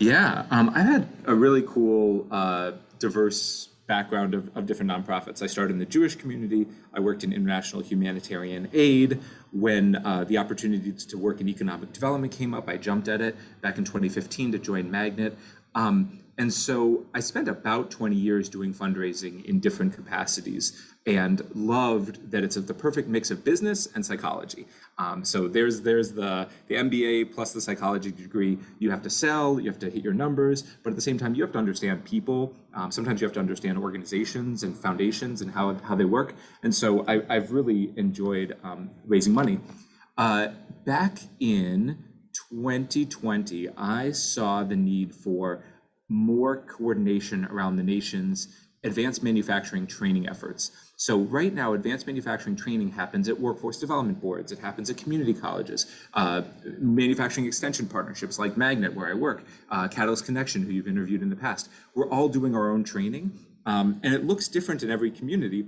Yeah, 0.00 0.46
um, 0.50 0.72
I 0.74 0.80
had 0.80 1.06
a 1.26 1.34
really 1.36 1.62
cool, 1.62 2.26
uh, 2.32 2.72
diverse 2.98 3.68
background 3.86 4.34
of, 4.34 4.50
of 4.56 4.66
different 4.66 4.90
nonprofits. 4.90 5.40
I 5.40 5.46
started 5.46 5.74
in 5.74 5.78
the 5.78 5.86
Jewish 5.86 6.16
community. 6.16 6.66
I 6.92 6.98
worked 6.98 7.22
in 7.22 7.32
international 7.32 7.82
humanitarian 7.82 8.68
aid. 8.72 9.20
When 9.52 9.94
uh, 9.94 10.24
the 10.24 10.38
opportunity 10.38 10.90
to 10.92 11.16
work 11.16 11.40
in 11.40 11.48
economic 11.48 11.92
development 11.92 12.32
came 12.32 12.52
up, 12.52 12.68
I 12.68 12.78
jumped 12.78 13.06
at 13.06 13.20
it 13.20 13.36
back 13.60 13.78
in 13.78 13.84
2015 13.84 14.50
to 14.50 14.58
join 14.58 14.90
Magnet. 14.90 15.38
Um, 15.76 16.18
and 16.38 16.52
so 16.52 17.04
I 17.12 17.20
spent 17.20 17.48
about 17.48 17.90
20 17.90 18.14
years 18.14 18.48
doing 18.48 18.72
fundraising 18.72 19.44
in 19.44 19.58
different 19.58 19.92
capacities 19.92 20.94
and 21.04 21.42
loved 21.54 22.30
that 22.30 22.44
it's 22.44 22.54
the 22.54 22.74
perfect 22.74 23.08
mix 23.08 23.30
of 23.30 23.42
business 23.42 23.88
and 23.94 24.04
psychology. 24.04 24.66
Um, 24.98 25.24
so 25.24 25.48
there's 25.48 25.80
there's 25.80 26.12
the 26.12 26.48
the 26.68 26.76
MBA 26.76 27.34
plus 27.34 27.52
the 27.52 27.60
psychology 27.60 28.12
degree. 28.12 28.58
You 28.78 28.90
have 28.90 29.02
to 29.02 29.10
sell, 29.10 29.58
you 29.58 29.68
have 29.70 29.80
to 29.80 29.90
hit 29.90 30.04
your 30.04 30.12
numbers, 30.12 30.62
but 30.82 30.90
at 30.90 30.96
the 30.96 31.02
same 31.02 31.18
time 31.18 31.34
you 31.34 31.42
have 31.42 31.52
to 31.52 31.58
understand 31.58 32.04
people. 32.04 32.54
Um, 32.74 32.92
sometimes 32.92 33.20
you 33.20 33.26
have 33.26 33.34
to 33.34 33.40
understand 33.40 33.78
organizations 33.78 34.62
and 34.62 34.76
foundations 34.76 35.40
and 35.40 35.50
how 35.50 35.74
how 35.74 35.96
they 35.96 36.04
work. 36.04 36.34
And 36.62 36.74
so 36.74 37.04
I, 37.08 37.34
have 37.34 37.52
really 37.52 37.92
enjoyed 37.96 38.56
um, 38.62 38.90
raising 39.06 39.32
money. 39.32 39.60
Uh, 40.16 40.48
back 40.84 41.18
in 41.40 42.04
2020, 42.50 43.68
I 43.76 44.12
saw 44.12 44.62
the 44.62 44.76
need 44.76 45.14
for 45.14 45.64
more 46.08 46.56
coordination 46.56 47.44
around 47.46 47.76
the 47.76 47.82
nation's 47.82 48.48
advanced 48.84 49.22
manufacturing 49.22 49.86
training 49.86 50.28
efforts. 50.28 50.70
So 50.96 51.18
right 51.18 51.52
now, 51.52 51.74
advanced 51.74 52.06
manufacturing 52.06 52.56
training 52.56 52.90
happens 52.90 53.28
at 53.28 53.38
workforce 53.38 53.78
development 53.78 54.20
boards. 54.20 54.52
It 54.52 54.58
happens 54.58 54.88
at 54.88 54.96
community 54.96 55.34
colleges, 55.34 55.86
uh, 56.14 56.42
manufacturing 56.78 57.46
extension 57.46 57.88
partnerships 57.88 58.38
like 58.38 58.56
Magnet, 58.56 58.94
where 58.94 59.08
I 59.08 59.14
work, 59.14 59.44
uh, 59.70 59.88
Catalyst 59.88 60.24
Connection, 60.24 60.62
who 60.62 60.72
you've 60.72 60.88
interviewed 60.88 61.22
in 61.22 61.30
the 61.30 61.36
past. 61.36 61.70
We're 61.94 62.08
all 62.08 62.28
doing 62.28 62.54
our 62.54 62.70
own 62.70 62.84
training, 62.84 63.32
um, 63.66 64.00
and 64.02 64.14
it 64.14 64.24
looks 64.24 64.48
different 64.48 64.82
in 64.82 64.90
every 64.90 65.10
community. 65.10 65.66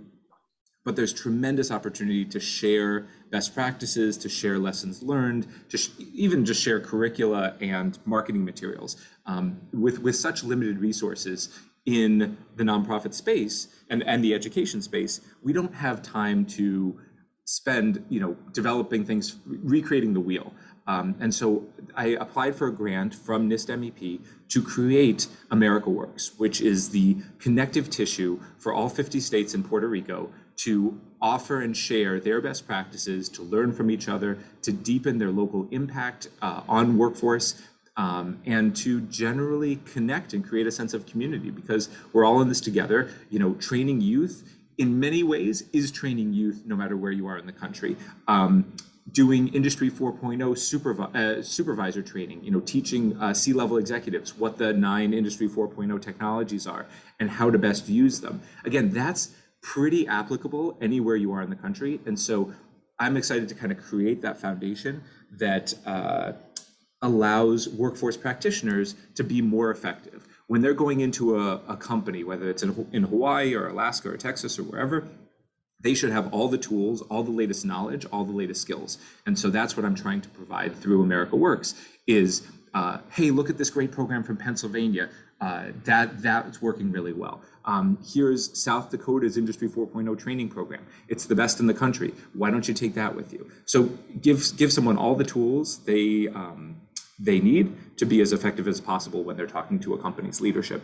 But 0.84 0.96
there's 0.96 1.12
tremendous 1.12 1.70
opportunity 1.70 2.24
to 2.24 2.40
share 2.40 3.06
best 3.30 3.54
practices, 3.54 4.16
to 4.18 4.28
share 4.28 4.58
lessons 4.58 5.02
learned, 5.02 5.46
to 5.68 5.76
sh- 5.76 5.90
even 6.14 6.44
just 6.44 6.62
share 6.62 6.80
curricula 6.80 7.54
and 7.60 7.98
marketing 8.06 8.44
materials. 8.44 8.96
Um, 9.26 9.60
with 9.72 9.98
with 9.98 10.16
such 10.16 10.42
limited 10.42 10.78
resources, 10.78 11.50
in 11.86 12.36
the 12.56 12.64
nonprofit 12.64 13.14
space 13.14 13.68
and, 13.88 14.02
and 14.04 14.22
the 14.22 14.34
education 14.34 14.82
space, 14.82 15.20
we 15.42 15.52
don't 15.52 15.74
have 15.74 16.02
time 16.02 16.44
to 16.44 16.98
spend, 17.44 18.04
you 18.08 18.20
know, 18.20 18.36
developing 18.52 19.04
things, 19.04 19.36
recreating 19.46 20.12
the 20.12 20.20
wheel. 20.20 20.52
Um, 20.90 21.14
and 21.20 21.32
so 21.32 21.64
I 21.94 22.06
applied 22.24 22.56
for 22.56 22.66
a 22.66 22.72
grant 22.72 23.14
from 23.14 23.48
NIST 23.48 23.68
MEP 23.78 24.20
to 24.48 24.60
create 24.60 25.28
America 25.52 25.88
Works, 25.88 26.32
which 26.36 26.60
is 26.60 26.90
the 26.90 27.16
connective 27.38 27.88
tissue 27.90 28.40
for 28.58 28.74
all 28.74 28.88
50 28.88 29.20
states 29.20 29.54
and 29.54 29.64
Puerto 29.64 29.86
Rico 29.86 30.30
to 30.56 31.00
offer 31.22 31.60
and 31.60 31.76
share 31.76 32.18
their 32.18 32.40
best 32.40 32.66
practices, 32.66 33.28
to 33.28 33.42
learn 33.42 33.72
from 33.72 33.88
each 33.88 34.08
other, 34.08 34.36
to 34.62 34.72
deepen 34.72 35.18
their 35.18 35.30
local 35.30 35.68
impact 35.70 36.26
uh, 36.42 36.62
on 36.68 36.98
workforce, 36.98 37.62
um, 37.96 38.40
and 38.44 38.74
to 38.74 39.00
generally 39.02 39.76
connect 39.92 40.32
and 40.32 40.44
create 40.44 40.66
a 40.66 40.72
sense 40.72 40.92
of 40.92 41.06
community 41.06 41.50
because 41.50 41.88
we're 42.12 42.24
all 42.24 42.40
in 42.42 42.48
this 42.48 42.60
together. 42.60 43.10
You 43.30 43.38
know, 43.38 43.54
training 43.54 44.00
youth 44.00 44.58
in 44.76 44.98
many 44.98 45.22
ways 45.22 45.64
is 45.72 45.92
training 45.92 46.32
youth 46.32 46.62
no 46.66 46.74
matter 46.74 46.96
where 46.96 47.12
you 47.12 47.28
are 47.28 47.38
in 47.38 47.46
the 47.46 47.52
country. 47.52 47.96
Um, 48.26 48.72
doing 49.12 49.48
industry 49.48 49.90
4.0 49.90 50.38
supervi- 50.38 51.14
uh, 51.14 51.42
supervisor 51.42 52.02
training 52.02 52.42
you 52.44 52.50
know 52.50 52.60
teaching 52.60 53.16
uh, 53.20 53.32
c-level 53.32 53.78
executives 53.78 54.36
what 54.36 54.58
the 54.58 54.72
nine 54.72 55.12
industry 55.12 55.48
4.0 55.48 56.00
technologies 56.02 56.66
are 56.66 56.86
and 57.18 57.30
how 57.30 57.50
to 57.50 57.58
best 57.58 57.88
use 57.88 58.20
them. 58.20 58.40
Again 58.64 58.90
that's 58.90 59.34
pretty 59.62 60.06
applicable 60.06 60.76
anywhere 60.80 61.16
you 61.16 61.32
are 61.32 61.42
in 61.42 61.50
the 61.50 61.56
country. 61.56 62.00
And 62.06 62.18
so 62.18 62.52
i'm 62.98 63.16
excited 63.16 63.48
to 63.48 63.54
kind 63.54 63.72
of 63.72 63.78
create 63.78 64.22
that 64.22 64.38
foundation 64.38 65.02
that 65.32 65.74
uh, 65.86 66.32
allows 67.02 67.68
workforce 67.68 68.16
practitioners 68.16 68.94
to 69.14 69.24
be 69.24 69.40
more 69.40 69.70
effective. 69.70 70.26
When 70.48 70.60
they're 70.60 70.74
going 70.74 71.00
into 71.00 71.38
a, 71.38 71.62
a 71.68 71.76
company 71.76 72.24
whether 72.24 72.50
it's 72.50 72.62
in, 72.62 72.88
in 72.92 73.04
hawaii 73.04 73.54
or 73.54 73.68
alaska 73.68 74.10
or 74.10 74.16
texas 74.16 74.58
or 74.58 74.64
wherever 74.64 75.08
they 75.80 75.94
should 75.94 76.10
have 76.10 76.32
all 76.32 76.48
the 76.48 76.58
tools, 76.58 77.02
all 77.02 77.22
the 77.22 77.30
latest 77.30 77.64
knowledge, 77.64 78.04
all 78.12 78.24
the 78.24 78.32
latest 78.32 78.60
skills. 78.60 78.98
And 79.26 79.38
so 79.38 79.50
that's 79.50 79.76
what 79.76 79.86
I'm 79.86 79.94
trying 79.94 80.20
to 80.22 80.28
provide 80.28 80.76
through 80.76 81.02
America 81.02 81.36
Works 81.36 81.74
is, 82.06 82.46
uh, 82.74 82.98
hey, 83.12 83.30
look 83.30 83.50
at 83.50 83.58
this 83.58 83.70
great 83.70 83.90
program 83.90 84.22
from 84.22 84.36
Pennsylvania. 84.36 85.08
Uh, 85.40 85.68
that 85.84 86.20
that's 86.20 86.60
working 86.60 86.92
really 86.92 87.14
well. 87.14 87.40
Um, 87.64 87.98
here's 88.04 88.62
South 88.62 88.90
Dakota's 88.90 89.38
Industry 89.38 89.68
4.0 89.68 90.18
training 90.18 90.50
program. 90.50 90.84
It's 91.08 91.24
the 91.24 91.34
best 91.34 91.60
in 91.60 91.66
the 91.66 91.74
country. 91.74 92.12
Why 92.34 92.50
don't 92.50 92.66
you 92.68 92.74
take 92.74 92.94
that 92.94 93.14
with 93.14 93.32
you? 93.32 93.50
So 93.64 93.84
give 94.20 94.54
give 94.58 94.70
someone 94.70 94.98
all 94.98 95.14
the 95.14 95.24
tools 95.24 95.78
they 95.84 96.28
um, 96.28 96.76
they 97.18 97.40
need 97.40 97.96
to 97.98 98.06
be 98.06 98.20
as 98.20 98.32
effective 98.32 98.68
as 98.68 98.80
possible 98.80 99.24
when 99.24 99.36
they're 99.36 99.46
talking 99.46 99.78
to 99.80 99.94
a 99.94 99.98
company's 99.98 100.40
leadership. 100.40 100.82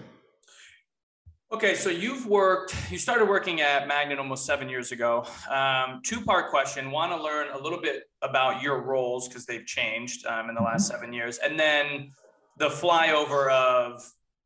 Okay, 1.53 1.77
so 1.77 1.91
you've 1.91 2.27
worked, 2.27 2.75
you 2.91 2.99
started 2.99 3.29
working 3.29 3.61
at 3.61 3.87
Magnet 3.87 4.19
almost 4.19 4.47
seven 4.47 4.69
years 4.69 4.91
ago. 4.91 5.25
Um, 5.49 6.01
two 6.03 6.21
part 6.21 6.51
question. 6.51 6.91
Want 6.91 7.13
to 7.13 7.23
learn 7.23 7.47
a 7.55 7.59
little 7.59 7.81
bit 7.81 8.11
about 8.21 8.63
your 8.63 8.83
roles 8.83 9.29
because 9.29 9.47
they've 9.47 9.65
changed 9.65 10.27
um, 10.27 10.49
in 10.49 10.57
the 10.57 10.61
last 10.61 10.91
mm-hmm. 10.91 10.99
seven 10.99 11.13
years. 11.13 11.39
And 11.39 11.59
then 11.59 12.11
the 12.59 12.69
flyover 12.69 13.49
of 13.53 14.03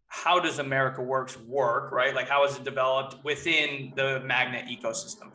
how 0.08 0.40
does 0.40 0.58
America 0.58 1.00
Works 1.00 1.38
work, 1.40 1.90
right? 1.90 2.14
Like 2.14 2.28
how 2.28 2.44
is 2.44 2.56
it 2.56 2.64
developed 2.64 3.24
within 3.24 3.94
the 3.96 4.20
Magnet 4.26 4.66
ecosystem? 4.66 5.30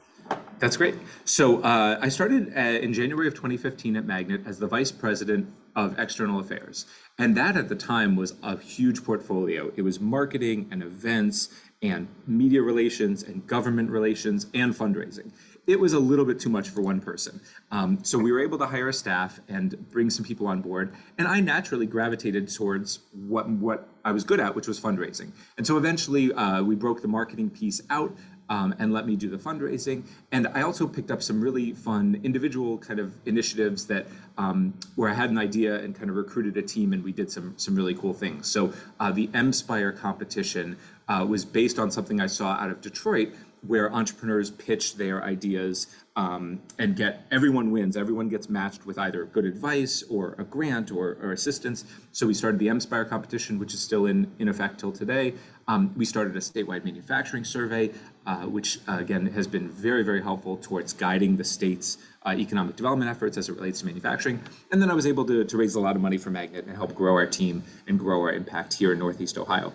That's 0.59 0.77
great. 0.77 0.95
So 1.23 1.63
uh, 1.63 1.97
I 1.99 2.09
started 2.09 2.53
uh, 2.55 2.59
in 2.59 2.93
January 2.93 3.27
of 3.27 3.33
2015 3.33 3.95
at 3.97 4.05
Magnet 4.05 4.41
as 4.45 4.59
the 4.59 4.67
vice 4.67 4.91
president 4.91 5.51
of 5.75 5.97
external 5.99 6.39
affairs. 6.39 6.85
And 7.17 7.35
that 7.37 7.55
at 7.55 7.69
the 7.69 7.75
time 7.75 8.15
was 8.15 8.35
a 8.43 8.57
huge 8.57 9.03
portfolio. 9.03 9.71
It 9.75 9.81
was 9.81 9.99
marketing 9.99 10.67
and 10.71 10.83
events 10.83 11.49
and 11.81 12.07
media 12.27 12.61
relations 12.61 13.23
and 13.23 13.45
government 13.47 13.89
relations 13.89 14.47
and 14.53 14.73
fundraising. 14.73 15.31
It 15.67 15.79
was 15.79 15.93
a 15.93 15.99
little 15.99 16.25
bit 16.25 16.39
too 16.39 16.49
much 16.49 16.69
for 16.69 16.81
one 16.81 17.01
person. 17.01 17.41
Um, 17.71 18.03
so 18.03 18.19
we 18.19 18.31
were 18.31 18.39
able 18.39 18.57
to 18.59 18.67
hire 18.67 18.89
a 18.89 18.93
staff 18.93 19.39
and 19.47 19.89
bring 19.89 20.09
some 20.09 20.23
people 20.23 20.45
on 20.47 20.61
board. 20.61 20.93
And 21.17 21.27
I 21.27 21.39
naturally 21.39 21.87
gravitated 21.87 22.53
towards 22.53 22.99
what, 23.13 23.49
what 23.49 23.89
I 24.03 24.11
was 24.11 24.23
good 24.23 24.39
at, 24.39 24.55
which 24.55 24.67
was 24.67 24.79
fundraising. 24.79 25.31
And 25.57 25.65
so 25.65 25.77
eventually 25.77 26.31
uh, 26.33 26.61
we 26.61 26.75
broke 26.75 27.01
the 27.01 27.07
marketing 27.07 27.49
piece 27.49 27.81
out 27.89 28.15
um, 28.49 28.75
and 28.79 28.93
let 28.93 29.05
me 29.05 29.15
do 29.15 29.29
the 29.29 29.37
fundraising. 29.37 30.03
And 30.31 30.47
I 30.47 30.61
also 30.61 30.87
picked 30.87 31.11
up 31.11 31.21
some 31.21 31.41
really 31.41 31.73
fun 31.73 32.19
individual 32.23 32.77
kind 32.77 32.99
of 32.99 33.13
initiatives 33.25 33.87
that 33.87 34.07
um, 34.37 34.73
where 34.95 35.09
I 35.09 35.13
had 35.13 35.29
an 35.29 35.37
idea 35.37 35.75
and 35.75 35.95
kind 35.95 36.09
of 36.09 36.15
recruited 36.15 36.57
a 36.57 36.61
team 36.61 36.93
and 36.93 37.03
we 37.03 37.11
did 37.11 37.31
some 37.31 37.53
some 37.57 37.75
really 37.75 37.95
cool 37.95 38.13
things. 38.13 38.47
So 38.47 38.73
uh, 38.99 39.11
the 39.11 39.27
Mspire 39.27 39.97
competition 39.97 40.77
uh, 41.07 41.25
was 41.27 41.45
based 41.45 41.79
on 41.79 41.91
something 41.91 42.19
I 42.19 42.27
saw 42.27 42.51
out 42.53 42.69
of 42.69 42.81
Detroit 42.81 43.33
where 43.67 43.91
entrepreneurs 43.93 44.51
pitch 44.51 44.95
their 44.95 45.23
ideas 45.23 45.87
um, 46.15 46.61
and 46.79 46.95
get 46.95 47.25
everyone 47.31 47.71
wins. 47.71 47.97
Everyone 47.97 48.29
gets 48.29 48.49
matched 48.49 48.85
with 48.85 48.97
either 48.97 49.25
good 49.25 49.45
advice 49.45 50.03
or 50.09 50.35
a 50.37 50.43
grant 50.43 50.91
or, 50.91 51.17
or 51.21 51.33
assistance. 51.33 51.83
So 52.13 52.25
we 52.27 52.33
started 52.33 52.59
the 52.59 52.67
Mspire 52.67 53.07
competition, 53.07 53.59
which 53.59 53.73
is 53.73 53.81
still 53.81 54.05
in, 54.05 54.31
in 54.39 54.47
effect 54.47 54.79
till 54.79 54.93
today. 54.93 55.33
Um, 55.67 55.93
we 55.97 56.05
started 56.05 56.35
a 56.35 56.39
statewide 56.39 56.85
manufacturing 56.85 57.43
survey, 57.43 57.91
uh, 58.25 58.43
which 58.43 58.79
uh, 58.87 58.97
again 58.99 59.25
has 59.27 59.47
been 59.47 59.67
very, 59.69 60.03
very 60.03 60.21
helpful 60.21 60.57
towards 60.57 60.93
guiding 60.93 61.35
the 61.35 61.43
state's 61.43 61.97
uh, 62.25 62.33
economic 62.37 62.75
development 62.75 63.09
efforts 63.09 63.37
as 63.37 63.49
it 63.49 63.55
relates 63.55 63.79
to 63.81 63.85
manufacturing. 63.85 64.39
And 64.71 64.81
then 64.81 64.89
I 64.89 64.93
was 64.93 65.05
able 65.05 65.25
to, 65.25 65.43
to 65.43 65.57
raise 65.57 65.75
a 65.75 65.79
lot 65.79 65.95
of 65.95 66.01
money 66.01 66.17
for 66.17 66.29
Magnet 66.29 66.65
and 66.65 66.75
help 66.75 66.95
grow 66.95 67.13
our 67.13 67.25
team 67.25 67.63
and 67.87 67.99
grow 67.99 68.21
our 68.21 68.31
impact 68.31 68.73
here 68.75 68.93
in 68.93 68.99
Northeast 68.99 69.37
Ohio. 69.37 69.73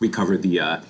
We 0.00 0.08
covered 0.08 0.42
the 0.42 0.60
uh, 0.60 0.80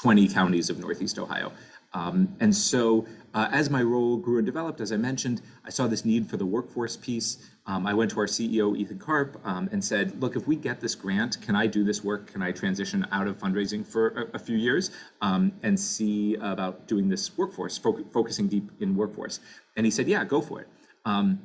20 0.00 0.28
counties 0.28 0.70
of 0.70 0.78
Northeast 0.78 1.18
Ohio. 1.18 1.52
Um, 1.92 2.36
and 2.40 2.54
so, 2.54 3.06
uh, 3.34 3.48
as 3.52 3.70
my 3.70 3.82
role 3.82 4.16
grew 4.16 4.38
and 4.38 4.46
developed, 4.46 4.80
as 4.80 4.92
I 4.92 4.96
mentioned, 4.96 5.42
I 5.64 5.70
saw 5.70 5.86
this 5.86 6.04
need 6.04 6.28
for 6.28 6.36
the 6.36 6.46
workforce 6.46 6.96
piece. 6.96 7.50
Um, 7.66 7.86
I 7.86 7.94
went 7.94 8.10
to 8.12 8.20
our 8.20 8.26
CEO, 8.26 8.76
Ethan 8.76 8.98
Karp, 8.98 9.40
um, 9.44 9.68
and 9.72 9.82
said, 9.82 10.20
Look, 10.20 10.36
if 10.36 10.46
we 10.46 10.56
get 10.56 10.80
this 10.80 10.94
grant, 10.94 11.40
can 11.40 11.54
I 11.54 11.66
do 11.66 11.84
this 11.84 12.02
work? 12.04 12.30
Can 12.30 12.42
I 12.42 12.52
transition 12.52 13.06
out 13.12 13.26
of 13.26 13.38
fundraising 13.38 13.86
for 13.86 14.08
a, 14.08 14.36
a 14.36 14.38
few 14.38 14.56
years 14.56 14.90
um, 15.20 15.52
and 15.62 15.78
see 15.78 16.34
about 16.36 16.86
doing 16.86 17.08
this 17.08 17.36
workforce, 17.36 17.78
fo- 17.78 18.04
focusing 18.12 18.48
deep 18.48 18.70
in 18.80 18.94
workforce? 18.94 19.40
And 19.76 19.86
he 19.86 19.90
said, 19.90 20.08
Yeah, 20.08 20.24
go 20.24 20.40
for 20.40 20.60
it. 20.60 20.68
Um, 21.04 21.40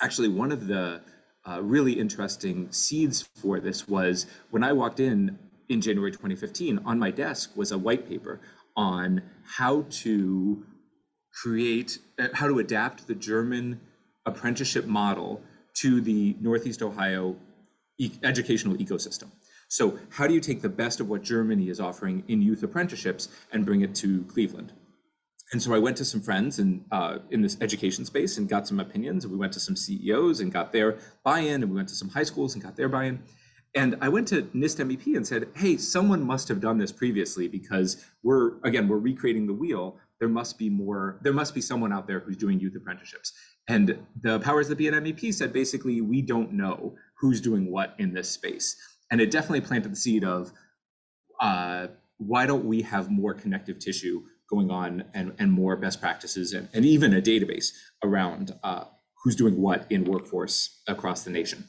actually, 0.00 0.28
one 0.28 0.52
of 0.52 0.66
the 0.66 1.02
uh, 1.46 1.62
really 1.62 1.92
interesting 1.92 2.70
seeds 2.72 3.28
for 3.36 3.60
this 3.60 3.86
was 3.86 4.26
when 4.50 4.64
I 4.64 4.72
walked 4.72 5.00
in 5.00 5.38
in 5.68 5.80
January 5.80 6.10
2015, 6.10 6.80
on 6.84 6.98
my 6.98 7.10
desk 7.10 7.56
was 7.56 7.72
a 7.72 7.78
white 7.78 8.08
paper 8.08 8.40
on 8.76 9.22
how 9.44 9.86
to 9.88 10.64
create, 11.32 11.98
uh, 12.18 12.28
how 12.34 12.46
to 12.48 12.58
adapt 12.58 13.06
the 13.06 13.14
German 13.14 13.80
apprenticeship 14.26 14.86
model 14.86 15.42
to 15.74 16.00
the 16.00 16.36
Northeast 16.40 16.82
Ohio 16.82 17.36
educational 18.22 18.76
ecosystem. 18.76 19.30
So, 19.68 19.98
how 20.10 20.26
do 20.26 20.34
you 20.34 20.40
take 20.40 20.62
the 20.62 20.68
best 20.68 21.00
of 21.00 21.08
what 21.08 21.22
Germany 21.22 21.68
is 21.68 21.80
offering 21.80 22.22
in 22.28 22.42
youth 22.42 22.62
apprenticeships 22.62 23.28
and 23.52 23.64
bring 23.64 23.80
it 23.80 23.94
to 23.96 24.22
Cleveland? 24.24 24.72
And 25.52 25.62
so 25.62 25.74
I 25.74 25.78
went 25.78 25.96
to 25.98 26.04
some 26.04 26.20
friends 26.20 26.58
in 26.58 26.84
uh, 26.90 27.18
in 27.30 27.42
this 27.42 27.56
education 27.60 28.04
space 28.04 28.38
and 28.38 28.48
got 28.48 28.66
some 28.66 28.80
opinions. 28.80 29.24
And 29.24 29.32
we 29.32 29.38
went 29.38 29.52
to 29.54 29.60
some 29.60 29.76
CEOs 29.76 30.40
and 30.40 30.52
got 30.52 30.72
their 30.72 30.98
buy-in, 31.22 31.62
and 31.62 31.70
we 31.70 31.76
went 31.76 31.88
to 31.90 31.94
some 31.94 32.08
high 32.08 32.22
schools 32.24 32.54
and 32.54 32.62
got 32.62 32.76
their 32.76 32.88
buy-in. 32.88 33.22
And 33.74 33.96
I 34.00 34.08
went 34.08 34.28
to 34.28 34.42
NIST 34.42 34.84
MEP 34.84 35.16
and 35.16 35.26
said, 35.26 35.48
hey, 35.56 35.76
someone 35.76 36.22
must 36.22 36.46
have 36.48 36.60
done 36.60 36.78
this 36.78 36.92
previously 36.92 37.48
because 37.48 38.04
we're, 38.22 38.60
again, 38.62 38.86
we're 38.86 38.98
recreating 38.98 39.46
the 39.46 39.52
wheel. 39.52 39.98
There 40.20 40.28
must 40.28 40.58
be 40.58 40.70
more, 40.70 41.18
there 41.22 41.32
must 41.32 41.54
be 41.54 41.60
someone 41.60 41.92
out 41.92 42.06
there 42.06 42.20
who's 42.20 42.36
doing 42.36 42.60
youth 42.60 42.76
apprenticeships. 42.76 43.32
And 43.68 43.98
the 44.22 44.38
powers 44.40 44.68
that 44.68 44.78
be 44.78 44.86
at 44.86 44.94
MEP 44.94 45.34
said 45.34 45.52
basically, 45.52 46.00
we 46.00 46.22
don't 46.22 46.52
know 46.52 46.94
who's 47.18 47.40
doing 47.40 47.70
what 47.70 47.96
in 47.98 48.14
this 48.14 48.30
space. 48.30 48.76
And 49.10 49.20
it 49.20 49.32
definitely 49.32 49.62
planted 49.62 49.90
the 49.90 49.96
seed 49.96 50.22
of 50.22 50.52
uh, 51.40 51.88
why 52.18 52.46
don't 52.46 52.64
we 52.64 52.82
have 52.82 53.10
more 53.10 53.34
connective 53.34 53.80
tissue 53.80 54.22
going 54.48 54.70
on 54.70 55.04
and, 55.14 55.34
and 55.38 55.50
more 55.50 55.74
best 55.76 56.00
practices 56.00 56.52
and, 56.52 56.68
and 56.74 56.84
even 56.84 57.14
a 57.14 57.20
database 57.20 57.72
around 58.04 58.54
uh, 58.62 58.84
who's 59.22 59.34
doing 59.34 59.60
what 59.60 59.86
in 59.90 60.04
workforce 60.04 60.80
across 60.86 61.24
the 61.24 61.30
nation. 61.30 61.64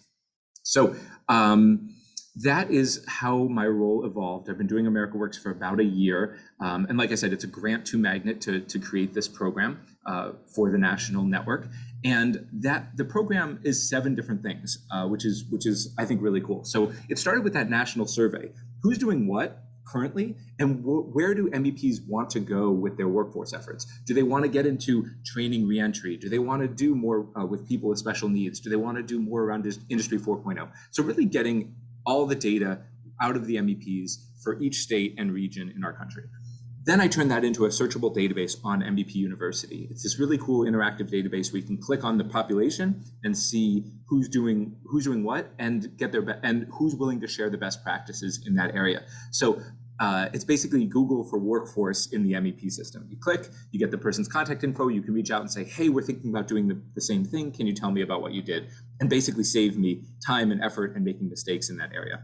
So 0.64 0.96
um, 1.30 1.95
that 2.38 2.70
is 2.70 3.04
how 3.08 3.46
my 3.46 3.65
role 3.65 4.06
evolved. 4.06 4.50
I've 4.50 4.58
been 4.58 4.68
doing 4.68 4.88
America 4.88 5.18
Works 5.18 5.38
for 5.38 5.51
about 5.51 5.80
a 5.80 5.86
year. 5.86 6.38
Um, 6.60 6.86
and 6.89 6.98
like 6.98 7.12
I 7.12 7.15
said, 7.15 7.32
it's 7.32 7.46
a 7.46 7.48
grant 7.48 7.86
to 7.88 7.98
Magnet 7.98 8.42
to, 8.42 8.60
to 8.60 8.80
create 8.80 9.13
this 9.13 9.27
program 9.27 9.80
uh, 10.06 10.32
for 10.54 10.70
the 10.70 10.77
national 10.77 11.24
network. 11.24 11.68
And 12.04 12.48
that 12.51 12.98
the 12.98 13.06
program 13.06 13.60
is 13.63 13.89
seven 13.89 14.15
different 14.15 14.44
things, 14.44 14.86
uh, 14.92 15.08
which 15.08 15.25
is 15.25 15.46
which 15.50 15.65
is 15.65 15.94
I 15.98 16.06
think 16.06 16.22
really 16.22 16.42
cool. 16.42 16.63
So 16.65 16.92
it 17.10 17.18
started 17.18 17.44
with 17.44 17.54
that 17.54 17.70
national 17.70 18.06
survey. 18.06 18.51
Who's 18.84 18.98
doing 18.98 19.27
what? 19.27 19.62
currently 19.86 20.36
and 20.58 20.84
where 20.84 21.36
do 21.36 21.48
meps 21.51 22.00
want 22.08 22.27
to 22.27 22.39
go 22.39 22.72
with 22.72 22.98
their 22.98 23.08
workforce 23.08 23.54
efforts 23.54 23.86
do 24.06 24.13
they 24.13 24.24
want 24.24 24.44
to 24.44 24.50
get 24.50 24.65
into 24.65 25.06
training 25.24 25.68
reentry 25.68 26.18
do 26.18 26.27
they 26.27 26.39
want 26.39 26.62
to 26.62 26.68
do 26.68 26.96
more 26.96 27.27
uh, 27.39 27.46
with 27.46 27.68
people 27.68 27.89
with 27.89 28.00
special 28.00 28.27
needs 28.27 28.60
do 28.60 28.70
they 28.70 28.75
want 28.75 28.98
to 28.98 29.04
do 29.04 29.20
more 29.20 29.44
around 29.44 29.63
industry 29.89 30.18
4.0 30.18 30.70
so 30.89 31.04
really 31.04 31.25
getting 31.25 31.75
all 32.06 32.26
the 32.26 32.36
data 32.36 32.82
out 33.22 33.36
of 33.36 33.48
the 33.48 33.56
meps 33.56 34.18
for 34.44 34.62
each 34.62 34.78
state 34.78 35.16
and 35.18 35.32
region 35.32 35.72
in 35.76 35.84
our 35.84 35.94
country 35.94 36.24
then 36.86 37.02
I 37.02 37.08
turned 37.08 37.32
that 37.32 37.44
into 37.44 37.66
a 37.66 37.70
searchable 37.70 38.16
database 38.16 38.58
on 38.64 38.82
MEP 38.82 39.16
University. 39.16 39.88
It's 39.90 40.04
this 40.04 40.20
really 40.20 40.38
cool 40.38 40.66
interactive 40.66 41.12
database 41.12 41.52
where 41.52 41.60
you 41.60 41.66
can 41.66 41.80
click 41.80 42.04
on 42.04 42.20
the 42.20 42.24
population 42.24 43.04
and 43.24 43.36
see 43.36 43.86
who's 44.08 44.30
doing 44.30 44.76
who's 44.86 45.06
doing 45.06 45.24
what 45.24 45.52
and 45.58 45.98
get 45.98 46.12
their 46.12 46.22
be- 46.22 46.34
and 46.44 46.68
who's 46.72 46.96
willing 46.96 47.20
to 47.22 47.28
share 47.28 47.50
the 47.50 47.58
best 47.58 47.84
practices 47.84 48.44
in 48.46 48.54
that 48.56 48.76
area. 48.76 49.02
So 49.32 49.60
uh, 50.00 50.30
it's 50.34 50.44
basically 50.44 50.86
Google 50.86 51.24
for 51.24 51.40
workforce 51.40 52.08
in 52.08 52.22
the 52.22 52.34
MEP 52.34 52.70
system. 52.70 53.08
You 53.10 53.18
click, 53.18 53.48
you 53.72 53.80
get 53.80 53.92
the 53.92 53.98
person's 53.98 54.28
contact 54.28 54.64
info, 54.64 54.90
you 54.90 55.02
can 55.02 55.14
reach 55.14 55.32
out 55.32 55.42
and 55.42 55.50
say, 55.50 55.64
hey, 55.64 55.90
we're 55.90 56.04
thinking 56.04 56.30
about 56.30 56.48
doing 56.48 56.68
the, 56.68 56.80
the 56.94 57.02
same 57.02 57.24
thing. 57.24 57.52
Can 57.52 57.66
you 57.66 57.74
tell 57.74 57.92
me 57.92 58.02
about 58.02 58.22
what 58.22 58.34
you 58.34 58.42
did? 58.42 58.68
And 59.00 59.10
basically 59.10 59.44
save 59.44 59.78
me 59.78 60.04
time 60.25 60.52
and 60.52 60.62
effort 60.64 60.96
and 60.96 61.04
making 61.04 61.30
mistakes 61.30 61.70
in 61.70 61.78
that 61.78 61.92
area. 61.94 62.24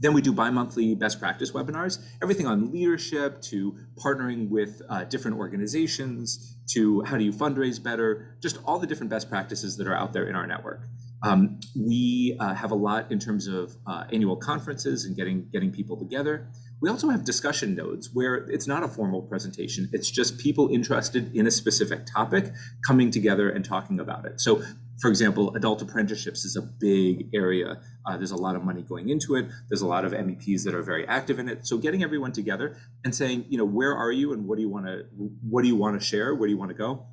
Then 0.00 0.12
we 0.12 0.20
do 0.20 0.32
bi-monthly 0.32 0.96
best 0.96 1.20
practice 1.20 1.52
webinars, 1.52 2.04
everything 2.20 2.46
on 2.46 2.72
leadership 2.72 3.40
to 3.42 3.76
partnering 4.04 4.48
with 4.48 4.82
uh, 4.88 5.04
different 5.04 5.38
organizations 5.38 6.56
to 6.72 7.02
how 7.02 7.16
do 7.16 7.24
you 7.24 7.32
fundraise 7.32 7.80
better, 7.80 8.36
just 8.42 8.58
all 8.64 8.80
the 8.80 8.86
different 8.86 9.10
best 9.10 9.30
practices 9.30 9.76
that 9.76 9.86
are 9.86 9.94
out 9.94 10.12
there 10.12 10.28
in 10.28 10.34
our 10.34 10.46
network. 10.46 10.88
Um, 11.22 11.60
we 11.78 12.36
uh, 12.40 12.52
have 12.52 12.72
a 12.72 12.74
lot 12.74 13.12
in 13.12 13.20
terms 13.20 13.46
of 13.46 13.76
uh, 13.86 14.04
annual 14.12 14.36
conferences 14.36 15.04
and 15.04 15.16
getting 15.16 15.48
getting 15.52 15.70
people 15.70 15.96
together. 15.96 16.48
We 16.80 16.90
also 16.90 17.10
have 17.10 17.24
discussion 17.24 17.76
nodes 17.76 18.10
where 18.12 18.34
it's 18.50 18.66
not 18.66 18.82
a 18.82 18.88
formal 18.88 19.22
presentation. 19.22 19.88
It's 19.92 20.10
just 20.10 20.38
people 20.38 20.68
interested 20.72 21.32
in 21.32 21.46
a 21.46 21.50
specific 21.52 22.06
topic 22.12 22.52
coming 22.84 23.12
together 23.12 23.48
and 23.48 23.64
talking 23.64 24.00
about 24.00 24.26
it. 24.26 24.40
So 24.40 24.64
for 25.02 25.08
example, 25.08 25.52
adult 25.56 25.82
apprenticeships 25.82 26.44
is 26.44 26.54
a 26.54 26.62
big 26.62 27.28
area. 27.34 27.80
Uh, 28.06 28.16
there's 28.16 28.30
a 28.30 28.36
lot 28.36 28.54
of 28.54 28.62
money 28.62 28.82
going 28.82 29.08
into 29.08 29.34
it. 29.34 29.46
There's 29.68 29.82
a 29.82 29.86
lot 29.86 30.04
of 30.04 30.12
MEPs 30.12 30.62
that 30.62 30.76
are 30.76 30.82
very 30.82 31.06
active 31.08 31.40
in 31.40 31.48
it. 31.48 31.66
So 31.66 31.76
getting 31.76 32.04
everyone 32.04 32.30
together 32.30 32.76
and 33.04 33.12
saying, 33.12 33.46
you 33.48 33.58
know, 33.58 33.64
where 33.64 33.96
are 33.96 34.12
you 34.12 34.32
and 34.32 34.46
what 34.46 34.56
do 34.56 34.62
you 34.62 34.68
want 34.68 34.86
to 34.86 35.02
what 35.50 35.62
do 35.62 35.68
you 35.68 35.74
want 35.74 36.00
to 36.00 36.06
share? 36.06 36.36
Where 36.36 36.46
do 36.46 36.52
you 36.52 36.58
want 36.58 36.70
to 36.70 36.76
go? 36.76 37.04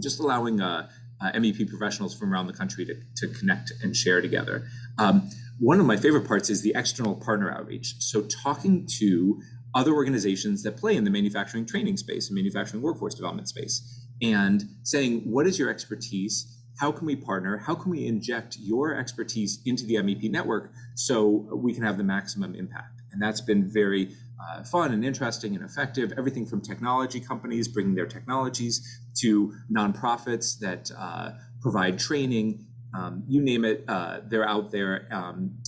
Just 0.00 0.20
allowing 0.20 0.60
uh, 0.60 0.88
uh, 1.20 1.32
MEP 1.32 1.68
professionals 1.68 2.16
from 2.16 2.32
around 2.32 2.46
the 2.46 2.52
country 2.52 2.86
to, 2.86 2.94
to 3.16 3.34
connect 3.34 3.72
and 3.82 3.96
share 3.96 4.20
together. 4.20 4.64
Um, 4.96 5.28
one 5.58 5.80
of 5.80 5.86
my 5.86 5.96
favorite 5.96 6.28
parts 6.28 6.48
is 6.48 6.62
the 6.62 6.74
external 6.76 7.16
partner 7.16 7.50
outreach. 7.50 7.96
So 7.98 8.22
talking 8.22 8.86
to 8.98 9.40
other 9.74 9.92
organizations 9.92 10.62
that 10.62 10.76
play 10.76 10.94
in 10.94 11.02
the 11.02 11.10
manufacturing 11.10 11.66
training 11.66 11.96
space 11.96 12.28
and 12.28 12.36
manufacturing 12.36 12.82
workforce 12.82 13.16
development 13.16 13.48
space 13.48 14.06
and 14.22 14.62
saying, 14.84 15.22
what 15.30 15.46
is 15.46 15.58
your 15.58 15.70
expertise? 15.70 16.55
How 16.78 16.92
can 16.92 17.06
we 17.06 17.16
partner? 17.16 17.56
How 17.56 17.74
can 17.74 17.90
we 17.90 18.06
inject 18.06 18.56
your 18.60 18.94
expertise 18.94 19.60
into 19.64 19.84
the 19.84 19.94
MEP 19.96 20.30
network 20.30 20.72
so 20.94 21.48
we 21.54 21.72
can 21.72 21.82
have 21.82 21.96
the 21.96 22.04
maximum 22.04 22.54
impact? 22.54 23.02
And 23.12 23.20
that's 23.20 23.40
been 23.40 23.70
very 23.70 24.14
uh, 24.38 24.62
fun 24.64 24.92
and 24.92 25.04
interesting 25.04 25.54
and 25.54 25.64
effective. 25.64 26.12
Everything 26.18 26.44
from 26.46 26.60
technology 26.60 27.20
companies 27.20 27.68
bringing 27.68 27.94
their 27.94 28.06
technologies 28.06 29.00
to 29.20 29.54
nonprofits 29.74 30.58
that 30.58 30.90
uh, 30.96 31.30
provide 31.62 31.98
training. 31.98 32.66
Um, 32.94 33.24
you 33.26 33.42
name 33.42 33.64
it, 33.64 33.84
uh, 33.88 34.20
they're 34.28 34.48
out 34.48 34.70
there. 34.70 35.08
Um, 35.10 35.58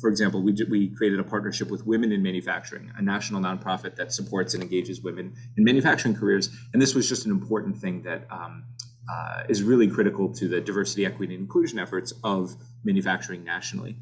for 0.00 0.10
example, 0.10 0.42
we, 0.42 0.54
we 0.68 0.88
created 0.94 1.20
a 1.20 1.24
partnership 1.24 1.70
with 1.70 1.86
Women 1.86 2.12
in 2.12 2.22
Manufacturing, 2.22 2.90
a 2.96 3.02
national 3.02 3.40
nonprofit 3.40 3.96
that 3.96 4.12
supports 4.12 4.54
and 4.54 4.62
engages 4.62 5.00
women 5.00 5.34
in 5.56 5.64
manufacturing 5.64 6.14
careers. 6.14 6.50
And 6.72 6.80
this 6.80 6.94
was 6.94 7.08
just 7.08 7.24
an 7.24 7.32
important 7.32 7.78
thing 7.78 8.02
that 8.02 8.26
um, 8.30 8.64
uh, 9.10 9.42
is 9.48 9.62
really 9.62 9.88
critical 9.88 10.32
to 10.34 10.48
the 10.48 10.60
diversity, 10.60 11.04
equity, 11.04 11.34
and 11.34 11.42
inclusion 11.42 11.78
efforts 11.78 12.12
of 12.22 12.56
manufacturing 12.84 13.44
nationally. 13.44 13.96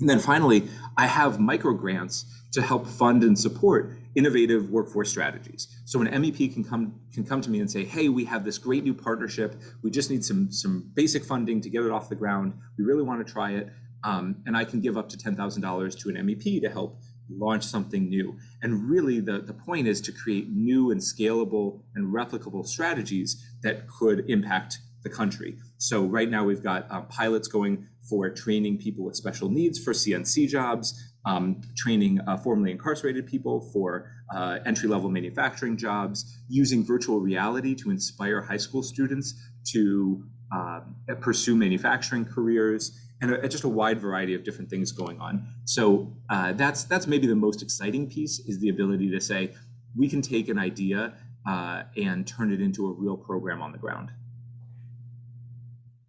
And 0.00 0.10
then 0.10 0.18
finally, 0.18 0.68
I 0.96 1.06
have 1.06 1.40
micro 1.40 1.72
grants 1.72 2.26
to 2.52 2.60
help 2.62 2.86
fund 2.86 3.22
and 3.22 3.38
support 3.38 3.96
innovative 4.14 4.70
workforce 4.70 5.10
strategies. 5.10 5.68
So 5.84 6.00
an 6.00 6.08
MEP 6.08 6.52
can 6.52 6.64
come 6.64 6.94
can 7.12 7.24
come 7.24 7.40
to 7.40 7.50
me 7.50 7.60
and 7.60 7.70
say, 7.70 7.84
"Hey, 7.84 8.08
we 8.08 8.24
have 8.26 8.44
this 8.44 8.58
great 8.58 8.84
new 8.84 8.94
partnership. 8.94 9.60
We 9.82 9.90
just 9.90 10.10
need 10.10 10.24
some 10.24 10.50
some 10.52 10.90
basic 10.94 11.24
funding 11.24 11.60
to 11.62 11.70
get 11.70 11.82
it 11.82 11.90
off 11.90 12.08
the 12.08 12.14
ground. 12.14 12.54
We 12.76 12.84
really 12.84 13.02
want 13.02 13.26
to 13.26 13.32
try 13.32 13.52
it." 13.52 13.70
Um, 14.04 14.36
and 14.46 14.56
I 14.56 14.64
can 14.64 14.80
give 14.80 14.96
up 14.96 15.08
to 15.10 15.18
ten 15.18 15.34
thousand 15.34 15.62
dollars 15.62 15.94
to 15.96 16.10
an 16.10 16.16
MEP 16.16 16.60
to 16.60 16.68
help 16.68 17.00
launch 17.30 17.64
something 17.64 18.08
new. 18.08 18.36
And 18.62 18.88
really, 18.88 19.20
the, 19.20 19.40
the 19.40 19.54
point 19.54 19.86
is 19.86 20.00
to 20.02 20.12
create 20.12 20.48
new 20.50 20.90
and 20.90 21.00
scalable 21.00 21.80
and 21.94 22.12
replicable 22.12 22.66
strategies 22.66 23.44
that 23.62 23.88
could 23.88 24.28
impact 24.30 24.78
the 25.02 25.10
country. 25.10 25.56
So, 25.78 26.04
right 26.04 26.28
now, 26.28 26.44
we've 26.44 26.62
got 26.62 26.86
uh, 26.90 27.02
pilots 27.02 27.48
going 27.48 27.86
for 28.08 28.30
training 28.30 28.78
people 28.78 29.04
with 29.04 29.16
special 29.16 29.48
needs 29.48 29.82
for 29.82 29.92
CNC 29.92 30.48
jobs, 30.48 31.12
um, 31.24 31.60
training 31.76 32.20
uh, 32.26 32.36
formerly 32.36 32.70
incarcerated 32.70 33.26
people 33.26 33.60
for 33.72 34.10
uh, 34.34 34.58
entry 34.64 34.88
level 34.88 35.10
manufacturing 35.10 35.76
jobs, 35.76 36.38
using 36.48 36.84
virtual 36.84 37.20
reality 37.20 37.74
to 37.74 37.90
inspire 37.90 38.42
high 38.42 38.56
school 38.56 38.82
students 38.82 39.34
to 39.72 40.24
uh, 40.54 40.80
pursue 41.20 41.56
manufacturing 41.56 42.24
careers 42.24 42.96
and 43.20 43.32
a, 43.32 43.48
just 43.48 43.64
a 43.64 43.68
wide 43.68 43.98
variety 43.98 44.34
of 44.34 44.44
different 44.44 44.70
things 44.70 44.92
going 44.92 45.20
on. 45.20 45.46
So 45.64 46.12
uh, 46.28 46.52
that's 46.52 46.84
that's 46.84 47.06
maybe 47.06 47.26
the 47.26 47.36
most 47.36 47.62
exciting 47.62 48.08
piece 48.08 48.40
is 48.40 48.58
the 48.58 48.68
ability 48.68 49.10
to 49.10 49.20
say 49.20 49.52
we 49.96 50.08
can 50.08 50.22
take 50.22 50.48
an 50.48 50.58
idea 50.58 51.14
uh, 51.48 51.84
and 51.96 52.26
turn 52.26 52.52
it 52.52 52.60
into 52.60 52.86
a 52.88 52.92
real 52.92 53.16
program 53.16 53.62
on 53.62 53.72
the 53.72 53.78
ground. 53.78 54.10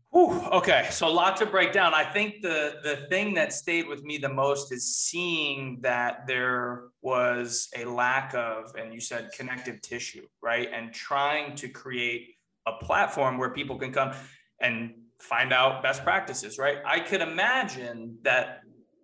Whew, 0.10 0.42
okay, 0.52 0.88
so 0.90 1.08
a 1.08 1.10
lot 1.10 1.38
to 1.38 1.46
break 1.46 1.74
down. 1.74 1.94
I 1.94 2.04
think 2.04 2.42
the 2.42 2.78
the 2.84 3.08
thing 3.10 3.36
that 3.36 3.54
stayed 3.54 3.88
with 3.88 4.04
me 4.04 4.18
the 4.18 4.30
most 4.30 4.72
is 4.72 4.96
seeing 4.98 5.80
that 5.82 6.26
there 6.26 6.86
was 7.02 7.70
a 7.78 7.86
lack 7.86 8.34
of, 8.34 8.74
and 8.76 8.94
you 8.94 9.00
said 9.00 9.30
connective 9.38 9.82
tissue, 9.82 10.26
right? 10.42 10.70
And 10.74 10.92
trying 10.94 11.56
to 11.58 11.70
create 11.70 12.36
a 12.66 12.74
platform 12.84 13.38
where 13.38 13.52
people 13.52 13.78
can 13.78 13.94
come 13.94 14.14
and 14.60 14.94
find 15.20 15.52
out 15.52 15.82
best 15.84 16.04
practices, 16.04 16.58
right? 16.58 16.78
I 16.86 17.00
could 17.00 17.22
imagine 17.22 18.18
that 18.24 18.62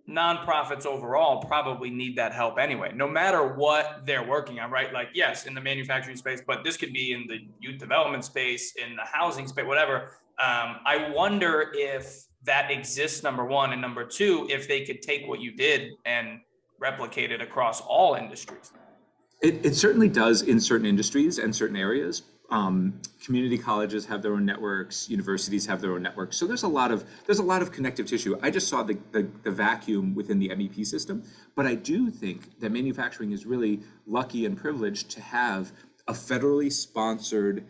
nonprofits 0.09 0.85
overall 0.85 1.41
probably 1.43 1.89
need 1.89 2.17
that 2.17 2.33
help 2.33 2.59
anyway, 2.59 2.91
no 2.93 3.07
matter 3.07 3.55
what 3.55 4.05
they're 4.05 4.27
working 4.27 4.59
on, 4.59 4.69
right? 4.69 4.91
Like, 4.93 5.09
yes, 5.13 5.45
in 5.45 5.53
the 5.53 5.61
manufacturing 5.61 6.17
space, 6.17 6.41
but 6.45 6.63
this 6.63 6.75
could 6.77 6.91
be 6.93 7.13
in 7.13 7.25
the 7.27 7.39
youth 7.59 7.79
development 7.79 8.25
space, 8.25 8.73
in 8.75 8.95
the 8.95 9.03
housing 9.03 9.47
space, 9.47 9.65
whatever. 9.65 10.11
Um, 10.39 10.77
I 10.85 11.11
wonder 11.15 11.71
if 11.73 12.25
that 12.43 12.69
exists, 12.69 13.23
number 13.23 13.45
one. 13.45 13.71
And 13.71 13.81
number 13.81 14.05
two, 14.05 14.45
if 14.49 14.67
they 14.67 14.83
could 14.83 15.01
take 15.01 15.27
what 15.27 15.39
you 15.39 15.55
did 15.55 15.91
and 16.05 16.41
replicate 16.79 17.31
it 17.31 17.39
across 17.39 17.79
all 17.81 18.15
industries. 18.15 18.73
It, 19.41 19.65
it 19.65 19.75
certainly 19.75 20.09
does 20.09 20.41
in 20.41 20.59
certain 20.59 20.85
industries 20.85 21.37
and 21.37 21.55
certain 21.55 21.77
areas, 21.77 22.23
um, 22.53 22.93
community 23.25 23.57
colleges 23.57 24.05
have 24.05 24.21
their 24.21 24.33
own 24.33 24.45
networks 24.45 25.09
universities 25.09 25.65
have 25.65 25.81
their 25.81 25.93
own 25.93 26.03
networks. 26.03 26.37
So 26.37 26.45
there's 26.45 26.61
a 26.61 26.67
lot 26.67 26.91
of 26.91 27.03
there's 27.25 27.39
a 27.39 27.43
lot 27.43 27.63
of 27.63 27.71
connective 27.71 28.05
tissue. 28.05 28.37
I 28.43 28.51
just 28.51 28.67
saw 28.67 28.83
the, 28.83 28.95
the, 29.11 29.27
the 29.41 29.49
vacuum 29.49 30.13
within 30.13 30.37
the 30.37 30.49
mep 30.55 30.85
system. 30.85 31.23
But 31.55 31.65
i 31.65 31.73
do 31.73 32.11
think 32.11 32.59
that 32.59 32.71
manufacturing 32.71 33.31
is 33.31 33.45
really 33.47 33.79
lucky 34.05 34.45
and 34.45 34.55
privileged 34.55 35.09
to 35.11 35.21
have 35.21 35.71
a 36.07 36.13
federally 36.13 36.71
sponsored 36.71 37.65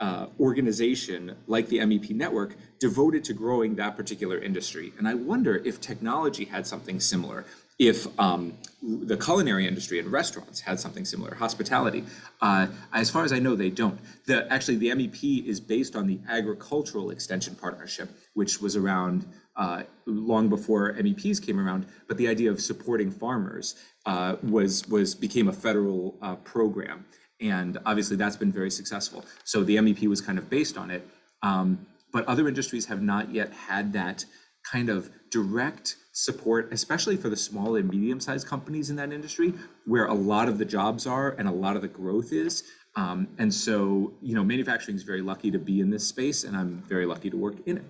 uh, 0.00 0.26
organization 0.38 1.34
like 1.46 1.68
the 1.68 1.78
MEP 1.78 2.10
network 2.10 2.56
devoted 2.78 3.24
to 3.24 3.32
growing 3.32 3.76
that 3.76 3.96
particular 3.96 4.38
industry. 4.38 4.92
And 4.98 5.08
I 5.08 5.14
wonder 5.14 5.56
if 5.64 5.80
technology 5.80 6.44
had 6.44 6.66
something 6.66 7.00
similar 7.00 7.46
if 7.78 8.06
um, 8.18 8.54
the 8.82 9.16
culinary 9.16 9.66
industry 9.66 9.98
and 9.98 10.10
restaurants 10.10 10.60
had 10.60 10.78
something 10.78 11.04
similar, 11.04 11.34
hospitality. 11.34 12.04
Uh, 12.40 12.68
as 12.92 13.10
far 13.10 13.24
as 13.24 13.32
I 13.32 13.38
know, 13.38 13.56
they 13.56 13.70
don't. 13.70 13.98
The, 14.26 14.50
actually, 14.52 14.76
the 14.76 14.88
MEP 14.88 15.46
is 15.46 15.60
based 15.60 15.96
on 15.96 16.06
the 16.06 16.20
Agricultural 16.28 17.10
Extension 17.10 17.54
Partnership, 17.54 18.10
which 18.34 18.60
was 18.60 18.76
around 18.76 19.26
uh, 19.56 19.82
long 20.06 20.48
before 20.48 20.94
MEPs 20.94 21.44
came 21.44 21.58
around. 21.58 21.86
But 22.08 22.16
the 22.16 22.28
idea 22.28 22.50
of 22.50 22.60
supporting 22.60 23.10
farmers 23.10 23.74
uh, 24.04 24.36
was 24.42 24.86
was 24.88 25.14
became 25.14 25.48
a 25.48 25.52
federal 25.52 26.16
uh, 26.22 26.36
program, 26.36 27.04
and 27.40 27.78
obviously 27.84 28.16
that's 28.16 28.36
been 28.36 28.52
very 28.52 28.70
successful. 28.70 29.24
So 29.44 29.64
the 29.64 29.76
MEP 29.76 30.06
was 30.06 30.20
kind 30.20 30.38
of 30.38 30.48
based 30.48 30.78
on 30.78 30.90
it. 30.90 31.06
Um, 31.42 31.86
but 32.12 32.24
other 32.26 32.48
industries 32.48 32.86
have 32.86 33.02
not 33.02 33.34
yet 33.34 33.52
had 33.52 33.92
that 33.92 34.24
kind 34.70 34.88
of 34.88 35.10
direct 35.30 35.96
support, 36.12 36.72
especially 36.72 37.16
for 37.16 37.28
the 37.28 37.36
small 37.36 37.76
and 37.76 37.88
medium 37.88 38.20
sized 38.20 38.46
companies 38.46 38.90
in 38.90 38.96
that 38.96 39.12
industry, 39.12 39.52
where 39.84 40.06
a 40.06 40.14
lot 40.14 40.48
of 40.48 40.58
the 40.58 40.64
jobs 40.64 41.06
are 41.06 41.32
and 41.38 41.48
a 41.48 41.52
lot 41.52 41.76
of 41.76 41.82
the 41.82 41.88
growth 41.88 42.32
is. 42.32 42.64
Um, 42.96 43.28
and 43.38 43.52
so, 43.52 44.14
you 44.22 44.34
know, 44.34 44.42
manufacturing 44.42 44.96
is 44.96 45.02
very 45.02 45.20
lucky 45.20 45.50
to 45.50 45.58
be 45.58 45.80
in 45.80 45.90
this 45.90 46.06
space, 46.06 46.44
and 46.44 46.56
I'm 46.56 46.82
very 46.88 47.04
lucky 47.04 47.28
to 47.28 47.36
work 47.36 47.56
in 47.66 47.76
it. 47.76 47.84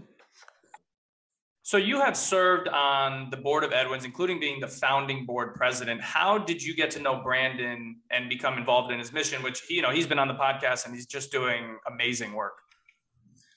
So 1.63 1.79
you 1.79 2.01
have 2.01 2.17
served 2.17 2.69
on 2.69 3.29
the 3.31 3.37
board 3.37 3.65
of 3.65 3.73
Edwins, 3.73 4.05
including 4.05 4.39
being 4.39 4.61
the 4.61 4.69
founding 4.69 5.27
board 5.27 5.55
president. 5.55 6.01
How 6.01 6.39
did 6.39 6.63
you 6.63 6.77
get 6.77 6.93
to 6.93 7.01
know 7.01 7.21
Brandon 7.25 7.97
and 8.11 8.29
become 8.29 8.57
involved 8.57 8.93
in 8.93 9.01
his 9.01 9.13
mission? 9.13 9.43
Which 9.43 9.69
you 9.69 9.83
know 9.83 9.91
he's 9.91 10.07
been 10.07 10.21
on 10.21 10.29
the 10.29 10.35
podcast 10.35 10.87
and 10.87 10.95
he's 10.95 11.07
just 11.07 11.33
doing 11.33 11.79
amazing 11.89 12.35
work. 12.35 12.53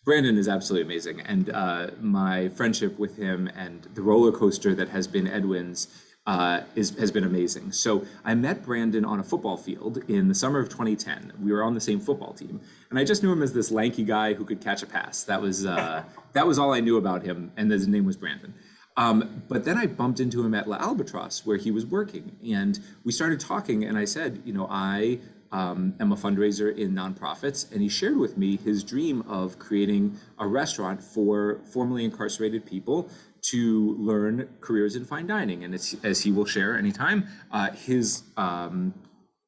Brandon 0.05 0.37
is 0.37 0.47
absolutely 0.47 0.85
amazing, 0.85 1.21
and 1.21 1.49
uh, 1.49 1.87
my 1.99 2.49
friendship 2.49 2.97
with 2.97 3.17
him 3.17 3.47
and 3.55 3.87
the 3.93 4.01
roller 4.01 4.31
coaster 4.31 4.73
that 4.73 4.89
has 4.89 5.07
been 5.07 5.27
Edwin's 5.27 5.87
uh, 6.25 6.61
is, 6.75 6.97
has 6.97 7.11
been 7.11 7.23
amazing. 7.23 7.71
So 7.71 8.05
I 8.23 8.35
met 8.35 8.63
Brandon 8.63 9.03
on 9.03 9.19
a 9.19 9.23
football 9.23 9.57
field 9.57 10.03
in 10.07 10.27
the 10.27 10.35
summer 10.35 10.59
of 10.59 10.69
2010. 10.69 11.33
We 11.41 11.51
were 11.51 11.63
on 11.63 11.73
the 11.73 11.81
same 11.81 11.99
football 11.99 12.33
team, 12.33 12.61
and 12.89 12.99
I 12.99 13.03
just 13.03 13.23
knew 13.23 13.31
him 13.31 13.41
as 13.41 13.51
this 13.51 13.71
lanky 13.71 14.03
guy 14.03 14.33
who 14.33 14.45
could 14.45 14.61
catch 14.61 14.83
a 14.83 14.85
pass. 14.85 15.23
That 15.23 15.41
was 15.41 15.65
uh, 15.65 16.03
that 16.33 16.47
was 16.47 16.59
all 16.59 16.73
I 16.73 16.79
knew 16.79 16.97
about 16.97 17.23
him, 17.23 17.51
and 17.57 17.69
his 17.69 17.87
name 17.87 18.05
was 18.05 18.15
Brandon. 18.15 18.53
Um, 18.95 19.43
but 19.47 19.63
then 19.63 19.77
I 19.77 19.87
bumped 19.87 20.19
into 20.19 20.45
him 20.45 20.53
at 20.53 20.67
L'Albatros 20.67 21.45
where 21.45 21.57
he 21.57 21.71
was 21.71 21.85
working, 21.85 22.35
and 22.47 22.79
we 23.03 23.11
started 23.11 23.39
talking. 23.39 23.83
And 23.85 23.97
I 23.97 24.05
said, 24.05 24.41
you 24.45 24.53
know, 24.53 24.67
I 24.69 25.19
um, 25.51 25.95
am 25.99 26.11
a 26.11 26.15
fundraiser 26.15 26.75
in 26.75 26.93
nonprofits, 26.93 27.71
and 27.71 27.81
he 27.81 27.89
shared 27.89 28.17
with 28.17 28.37
me 28.37 28.57
his 28.57 28.83
dream 28.83 29.23
of 29.27 29.59
creating 29.59 30.17
a 30.37 30.47
restaurant 30.47 31.03
for 31.03 31.59
formerly 31.65 32.05
incarcerated 32.05 32.65
people 32.65 33.09
to 33.41 33.95
learn 33.97 34.49
careers 34.61 34.95
in 34.95 35.05
fine 35.05 35.27
dining. 35.27 35.63
And 35.63 35.73
as, 35.73 35.95
as 36.03 36.21
he 36.21 36.31
will 36.31 36.45
share 36.45 36.77
anytime, 36.77 37.27
uh, 37.51 37.71
his 37.71 38.23
um, 38.37 38.93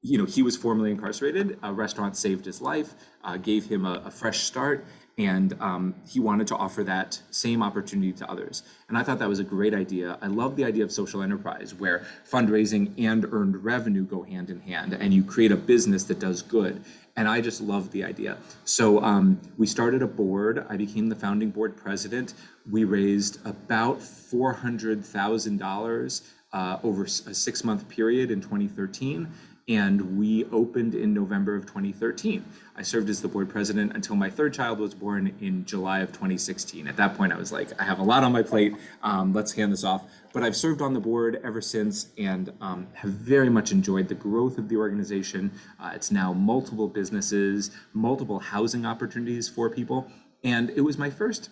you 0.02 0.18
know, 0.18 0.26
he 0.26 0.42
was 0.42 0.58
formerly 0.58 0.92
incarcerated. 0.92 1.60
A 1.62 1.72
restaurant 1.72 2.18
saved 2.18 2.46
his 2.46 2.62
life, 2.62 2.96
uh, 3.24 3.38
gave 3.38 3.66
him 3.66 3.86
a, 3.86 4.02
a, 4.06 4.12
fresh 4.12 4.40
start, 4.42 4.86
and 5.22 5.56
um, 5.62 5.94
he 6.08 6.20
wanted 6.20 6.48
to 6.48 6.56
offer 6.56 6.84
that 6.84 7.22
same 7.30 7.62
opportunity 7.62 8.12
to 8.12 8.28
others. 8.30 8.64
And 8.90 8.98
I 8.98 9.04
thought 9.04 9.20
that 9.20 9.30
was 9.30 9.38
a 9.38 9.44
great 9.44 9.76
idea. 9.76 10.18
I 10.20 10.26
love 10.28 10.56
the 10.56 10.66
idea 10.66 10.84
of 10.84 10.92
social 10.92 11.22
enterprise, 11.22 11.76
where 11.76 12.08
fundraising 12.30 12.92
and 12.98 13.26
earned 13.32 13.64
revenue 13.64 14.04
go 14.04 14.24
hand 14.24 14.50
in 14.50 14.60
hand, 14.62 14.94
and 14.94 15.14
you 15.14 15.24
create 15.24 15.52
a 15.52 15.56
business 15.56 16.06
that 16.06 16.18
does 16.20 16.42
good. 16.42 16.84
And 17.16 17.28
I 17.28 17.40
just 17.40 17.62
love 17.62 17.92
the 17.92 18.04
idea. 18.04 18.40
So 18.66 19.00
um, 19.04 19.40
we 19.58 19.68
started 19.68 20.02
a 20.02 20.08
board. 20.08 20.66
I 20.70 20.78
became 20.78 21.08
the 21.08 21.16
founding 21.16 21.52
board 21.52 21.78
president. 21.78 22.34
We 22.70 22.84
raised 22.86 23.46
about 23.46 24.00
$400,000 24.00 26.22
uh, 26.54 26.80
over 26.84 27.04
a 27.04 27.08
six 27.08 27.64
month 27.64 27.88
period 27.90 28.32
in 28.32 28.42
2013 28.42 29.28
and 29.68 30.18
we 30.18 30.46
opened 30.46 30.96
in 30.96 31.14
November 31.14 31.56
of 31.56 31.66
2013. 31.66 32.44
I 32.76 32.82
served 32.82 33.10
as 33.10 33.22
the 33.22 33.28
board 33.28 33.50
president 33.50 33.94
until 33.96 34.16
my 34.16 34.30
third 34.30 34.54
child 34.54 34.80
was 34.80 34.94
born 34.94 35.34
in 35.40 35.66
July 35.66 36.00
of 36.00 36.10
2016. 36.10 36.88
At 36.88 36.98
that 36.98 37.16
point, 37.16 37.32
I 37.32 37.38
was 37.38 37.52
like, 37.52 37.80
I 37.80 37.84
have 37.84 38.00
a 38.00 38.04
lot 38.04 38.24
on 38.24 38.32
my 38.32 38.42
plate. 38.42 38.74
Um, 39.04 39.34
let's 39.34 39.52
hand 39.52 39.72
this 39.72 39.84
off. 39.84 40.04
But 40.34 40.44
I've 40.44 40.56
served 40.56 40.82
on 40.82 40.94
the 40.94 41.00
board 41.00 41.40
ever 41.44 41.62
since 41.62 42.08
and 42.18 42.52
um, 42.62 42.88
have 42.94 43.12
very 43.12 43.50
much 43.50 43.72
enjoyed 43.72 44.08
the 44.08 44.16
growth 44.16 44.58
of 44.58 44.70
the 44.70 44.78
organization. 44.78 45.52
Uh, 45.80 45.92
it's 45.94 46.12
now 46.12 46.34
multiple 46.34 46.88
businesses, 46.88 47.72
multiple 47.94 48.40
housing 48.40 48.86
opportunities 48.86 49.48
for 49.48 49.70
people. 49.70 50.08
And 50.44 50.70
it 50.72 50.82
was 50.82 50.98
my 50.98 51.10
first 51.10 51.50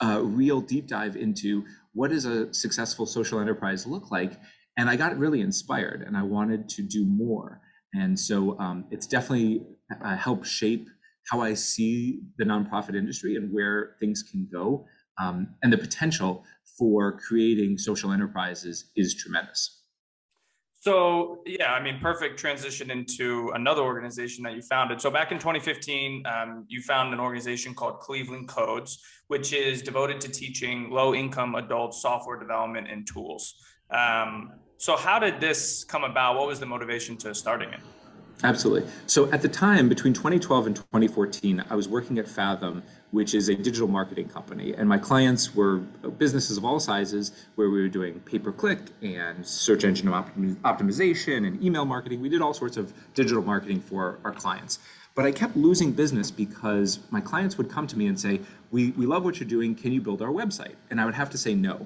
uh, 0.00 0.20
real 0.22 0.60
deep 0.60 0.86
dive 0.86 1.16
into 1.16 1.64
what 1.92 2.10
does 2.10 2.24
a 2.24 2.52
successful 2.54 3.06
social 3.06 3.40
enterprise 3.40 3.86
look 3.86 4.10
like 4.10 4.32
and 4.78 4.88
I 4.88 4.96
got 4.96 5.18
really 5.18 5.40
inspired 5.40 6.02
and 6.02 6.16
I 6.16 6.22
wanted 6.22 6.68
to 6.70 6.82
do 6.82 7.04
more. 7.04 7.60
And 7.92 8.18
so 8.18 8.58
um, 8.60 8.86
it's 8.90 9.06
definitely 9.06 9.66
uh, 10.02 10.16
helped 10.16 10.46
shape 10.46 10.88
how 11.30 11.40
I 11.40 11.54
see 11.54 12.20
the 12.38 12.44
nonprofit 12.44 12.96
industry 12.96 13.34
and 13.34 13.52
where 13.52 13.96
things 14.00 14.22
can 14.22 14.48
go. 14.50 14.86
Um, 15.20 15.56
and 15.62 15.72
the 15.72 15.78
potential 15.78 16.44
for 16.78 17.18
creating 17.18 17.76
social 17.76 18.12
enterprises 18.12 18.90
is 18.94 19.14
tremendous. 19.16 19.74
So 20.80 21.42
yeah, 21.44 21.72
I 21.72 21.82
mean, 21.82 21.98
perfect 22.00 22.38
transition 22.38 22.88
into 22.92 23.50
another 23.54 23.82
organization 23.82 24.44
that 24.44 24.54
you 24.54 24.62
founded. 24.62 25.00
So 25.00 25.10
back 25.10 25.32
in 25.32 25.38
2015, 25.38 26.22
um, 26.24 26.66
you 26.68 26.80
found 26.82 27.12
an 27.12 27.18
organization 27.18 27.74
called 27.74 27.98
Cleveland 27.98 28.46
Codes, 28.46 29.02
which 29.26 29.52
is 29.52 29.82
devoted 29.82 30.20
to 30.20 30.28
teaching 30.30 30.88
low-income 30.90 31.56
adults 31.56 32.00
software 32.00 32.38
development 32.38 32.86
and 32.88 33.08
tools. 33.12 33.56
Um, 33.90 34.52
so, 34.78 34.96
how 34.96 35.18
did 35.18 35.40
this 35.40 35.82
come 35.82 36.04
about? 36.04 36.36
What 36.36 36.46
was 36.46 36.60
the 36.60 36.66
motivation 36.66 37.16
to 37.18 37.34
starting 37.34 37.72
it? 37.72 37.80
Absolutely. 38.44 38.88
So, 39.08 39.28
at 39.32 39.42
the 39.42 39.48
time, 39.48 39.88
between 39.88 40.12
2012 40.12 40.68
and 40.68 40.76
2014, 40.76 41.64
I 41.68 41.74
was 41.74 41.88
working 41.88 42.16
at 42.20 42.28
Fathom, 42.28 42.84
which 43.10 43.34
is 43.34 43.48
a 43.48 43.56
digital 43.56 43.88
marketing 43.88 44.28
company. 44.28 44.74
And 44.74 44.88
my 44.88 44.96
clients 44.96 45.52
were 45.52 45.78
businesses 45.78 46.56
of 46.56 46.64
all 46.64 46.78
sizes 46.78 47.32
where 47.56 47.70
we 47.70 47.82
were 47.82 47.88
doing 47.88 48.20
pay 48.20 48.38
per 48.38 48.52
click 48.52 48.78
and 49.02 49.44
search 49.44 49.82
engine 49.82 50.08
optimization 50.08 51.48
and 51.48 51.60
email 51.60 51.84
marketing. 51.84 52.20
We 52.20 52.28
did 52.28 52.40
all 52.40 52.54
sorts 52.54 52.76
of 52.76 52.92
digital 53.14 53.42
marketing 53.42 53.80
for 53.80 54.20
our 54.22 54.32
clients. 54.32 54.78
But 55.16 55.24
I 55.24 55.32
kept 55.32 55.56
losing 55.56 55.90
business 55.90 56.30
because 56.30 57.00
my 57.10 57.20
clients 57.20 57.58
would 57.58 57.68
come 57.68 57.88
to 57.88 57.98
me 57.98 58.06
and 58.06 58.20
say, 58.20 58.38
we, 58.70 58.92
we 58.92 59.06
love 59.06 59.24
what 59.24 59.40
you're 59.40 59.48
doing. 59.48 59.74
Can 59.74 59.90
you 59.90 60.00
build 60.00 60.22
our 60.22 60.28
website? 60.28 60.76
And 60.90 61.00
I 61.00 61.04
would 61.04 61.14
have 61.14 61.30
to 61.30 61.38
say 61.38 61.56
no. 61.56 61.84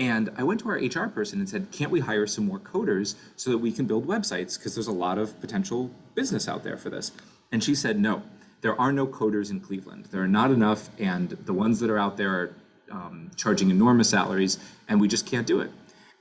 And 0.00 0.30
I 0.38 0.44
went 0.44 0.60
to 0.60 0.70
our 0.70 0.76
HR 0.76 1.10
person 1.10 1.40
and 1.40 1.48
said, 1.48 1.70
can't 1.70 1.90
we 1.90 2.00
hire 2.00 2.26
some 2.26 2.46
more 2.46 2.58
coders 2.58 3.16
so 3.36 3.50
that 3.50 3.58
we 3.58 3.70
can 3.70 3.84
build 3.84 4.06
websites? 4.06 4.58
Because 4.58 4.74
there's 4.74 4.86
a 4.86 4.92
lot 4.92 5.18
of 5.18 5.38
potential 5.42 5.90
business 6.14 6.48
out 6.48 6.64
there 6.64 6.78
for 6.78 6.88
this. 6.88 7.12
And 7.52 7.62
she 7.62 7.74
said, 7.74 8.00
no, 8.00 8.22
there 8.62 8.80
are 8.80 8.92
no 8.92 9.06
coders 9.06 9.50
in 9.50 9.60
Cleveland. 9.60 10.06
There 10.10 10.22
are 10.22 10.28
not 10.28 10.50
enough, 10.52 10.88
and 10.98 11.28
the 11.28 11.52
ones 11.52 11.80
that 11.80 11.90
are 11.90 11.98
out 11.98 12.16
there 12.16 12.30
are 12.30 12.54
um, 12.90 13.30
charging 13.36 13.68
enormous 13.70 14.08
salaries, 14.08 14.58
and 14.88 15.02
we 15.02 15.06
just 15.06 15.26
can't 15.26 15.46
do 15.46 15.60
it. 15.60 15.70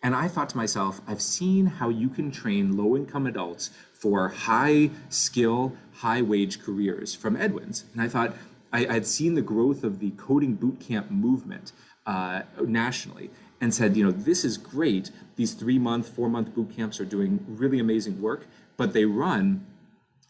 And 0.04 0.13
I 0.13 0.28
thought 0.28 0.50
to 0.50 0.58
myself, 0.58 1.00
I've 1.08 1.22
seen 1.22 1.65
how 1.65 1.88
you 1.88 2.10
can 2.10 2.32
train 2.32 2.76
low 2.76 2.98
income 2.98 3.28
adults 3.28 3.72
for 3.94 4.28
high 4.28 4.89
skill, 5.08 5.74
high 5.94 6.22
wage 6.22 6.62
careers 6.62 7.15
from 7.15 7.38
Edwin's. 7.38 7.86
And 7.94 8.02
I 8.02 8.10
thought, 8.10 8.36
I, 8.74 8.84
had 8.84 9.06
seen 9.06 9.36
the 9.36 9.42
growth 9.42 9.84
of 9.84 10.00
the 10.00 10.12
coding 10.12 10.58
bootcamp 10.58 11.10
movement 11.10 11.72
uh, 12.06 12.42
nationally 12.62 13.30
and 13.62 13.74
said, 13.74 13.98
you 13.98 14.04
know, 14.04 14.12
this 14.12 14.45
is 14.45 14.58
great. 14.58 15.12
These 15.36 15.54
three 15.54 15.80
month, 15.80 16.08
four 16.10 16.30
month 16.30 16.54
boot 16.54 16.76
camps 16.76 17.00
are 17.00 17.06
doing 17.06 17.45
really 17.48 17.80
amazing 17.80 18.22
work, 18.22 18.48
but 18.78 18.93
they 18.93 19.06
run 19.06 19.65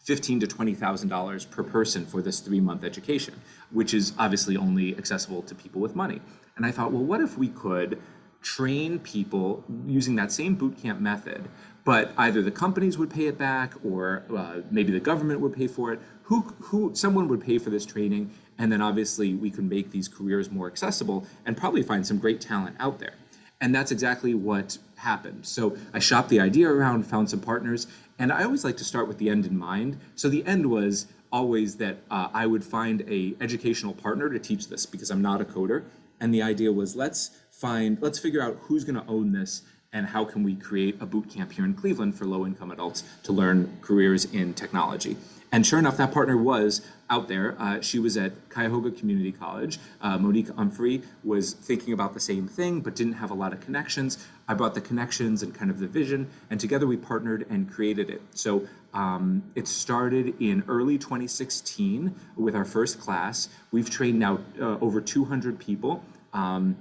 fifteen 0.02 0.40
to 0.40 0.46
twenty 0.46 0.74
thousand 0.74 1.08
dollars 1.08 1.44
per 1.44 1.62
person 1.62 2.06
for 2.06 2.22
this 2.22 2.40
three 2.40 2.60
month 2.60 2.84
education, 2.84 3.34
which 3.70 3.94
is 3.94 4.12
obviously 4.18 4.56
only 4.56 4.96
accessible 4.96 5.42
to 5.42 5.54
people 5.54 5.80
with 5.80 5.94
money. 5.94 6.20
And 6.56 6.66
I 6.66 6.70
thought, 6.70 6.92
well, 6.92 7.04
what 7.04 7.20
if 7.20 7.38
we 7.38 7.48
could 7.48 8.00
train 8.42 8.98
people 9.00 9.64
using 9.86 10.16
that 10.16 10.32
same 10.32 10.54
boot 10.54 10.76
camp 10.80 11.00
method, 11.00 11.48
but 11.84 12.12
either 12.16 12.42
the 12.42 12.50
companies 12.50 12.96
would 12.98 13.10
pay 13.10 13.26
it 13.26 13.38
back 13.38 13.74
or 13.84 14.22
uh, 14.36 14.60
maybe 14.70 14.92
the 14.92 15.00
government 15.00 15.40
would 15.40 15.52
pay 15.52 15.66
for 15.66 15.92
it. 15.92 16.00
Who, 16.24 16.42
who, 16.60 16.94
someone 16.94 17.28
would 17.28 17.40
pay 17.40 17.58
for 17.58 17.70
this 17.70 17.84
training, 17.84 18.30
and 18.60 18.70
then 18.70 18.82
obviously 18.82 19.32
we 19.32 19.50
can 19.50 19.68
make 19.68 19.90
these 19.90 20.06
careers 20.06 20.50
more 20.50 20.66
accessible 20.66 21.26
and 21.46 21.56
probably 21.56 21.82
find 21.82 22.06
some 22.06 22.18
great 22.18 22.42
talent 22.42 22.76
out 22.78 22.98
there. 22.98 23.14
And 23.62 23.74
that's 23.74 23.90
exactly 23.90 24.34
what 24.34 24.76
happened. 24.96 25.46
So 25.46 25.76
I 25.94 25.98
shopped 25.98 26.28
the 26.28 26.40
idea 26.40 26.68
around, 26.68 27.06
found 27.06 27.30
some 27.30 27.40
partners, 27.40 27.86
and 28.18 28.30
I 28.30 28.44
always 28.44 28.62
like 28.62 28.76
to 28.76 28.84
start 28.84 29.08
with 29.08 29.16
the 29.16 29.30
end 29.30 29.46
in 29.46 29.56
mind. 29.58 29.98
So 30.14 30.28
the 30.28 30.44
end 30.44 30.66
was 30.66 31.06
always 31.32 31.76
that 31.76 32.02
uh, 32.10 32.28
I 32.34 32.46
would 32.46 32.62
find 32.62 33.02
a 33.08 33.34
educational 33.40 33.94
partner 33.94 34.28
to 34.28 34.38
teach 34.38 34.68
this 34.68 34.84
because 34.84 35.10
I'm 35.10 35.22
not 35.22 35.40
a 35.40 35.44
coder. 35.46 35.84
And 36.20 36.34
the 36.34 36.42
idea 36.42 36.70
was 36.70 36.94
let's 36.94 37.30
find, 37.50 37.96
let's 38.02 38.18
figure 38.18 38.42
out 38.42 38.58
who's 38.60 38.84
going 38.84 39.02
to 39.02 39.10
own 39.10 39.32
this 39.32 39.62
and 39.94 40.06
how 40.06 40.26
can 40.26 40.42
we 40.42 40.54
create 40.54 41.00
a 41.00 41.06
boot 41.06 41.30
camp 41.30 41.52
here 41.52 41.64
in 41.64 41.72
Cleveland 41.72 42.14
for 42.14 42.26
low 42.26 42.44
income 42.44 42.70
adults 42.70 43.04
to 43.22 43.32
learn 43.32 43.78
careers 43.80 44.26
in 44.26 44.52
technology. 44.52 45.16
And 45.52 45.66
sure 45.66 45.78
enough, 45.80 45.96
that 45.96 46.12
partner 46.12 46.36
was 46.36 46.82
out 47.08 47.26
there. 47.26 47.56
Uh, 47.58 47.80
she 47.80 47.98
was 47.98 48.16
at 48.16 48.48
Cuyahoga 48.50 48.92
Community 48.92 49.32
College. 49.32 49.80
Uh, 50.00 50.16
Monique 50.16 50.48
Humphrey 50.50 51.02
was 51.24 51.54
thinking 51.54 51.92
about 51.92 52.14
the 52.14 52.20
same 52.20 52.46
thing, 52.46 52.80
but 52.80 52.94
didn't 52.94 53.14
have 53.14 53.32
a 53.32 53.34
lot 53.34 53.52
of 53.52 53.60
connections. 53.60 54.26
I 54.46 54.54
brought 54.54 54.74
the 54.74 54.80
connections 54.80 55.42
and 55.42 55.52
kind 55.52 55.70
of 55.70 55.80
the 55.80 55.88
vision, 55.88 56.30
and 56.50 56.60
together 56.60 56.86
we 56.86 56.96
partnered 56.96 57.46
and 57.50 57.68
created 57.68 58.10
it. 58.10 58.22
So 58.32 58.66
um, 58.94 59.42
it 59.56 59.66
started 59.66 60.40
in 60.40 60.62
early 60.68 60.98
2016 60.98 62.14
with 62.36 62.54
our 62.54 62.64
first 62.64 63.00
class. 63.00 63.48
We've 63.72 63.90
trained 63.90 64.20
now 64.20 64.38
uh, 64.60 64.78
over 64.80 65.00
200 65.00 65.58
people. 65.58 66.04
Um, 66.32 66.76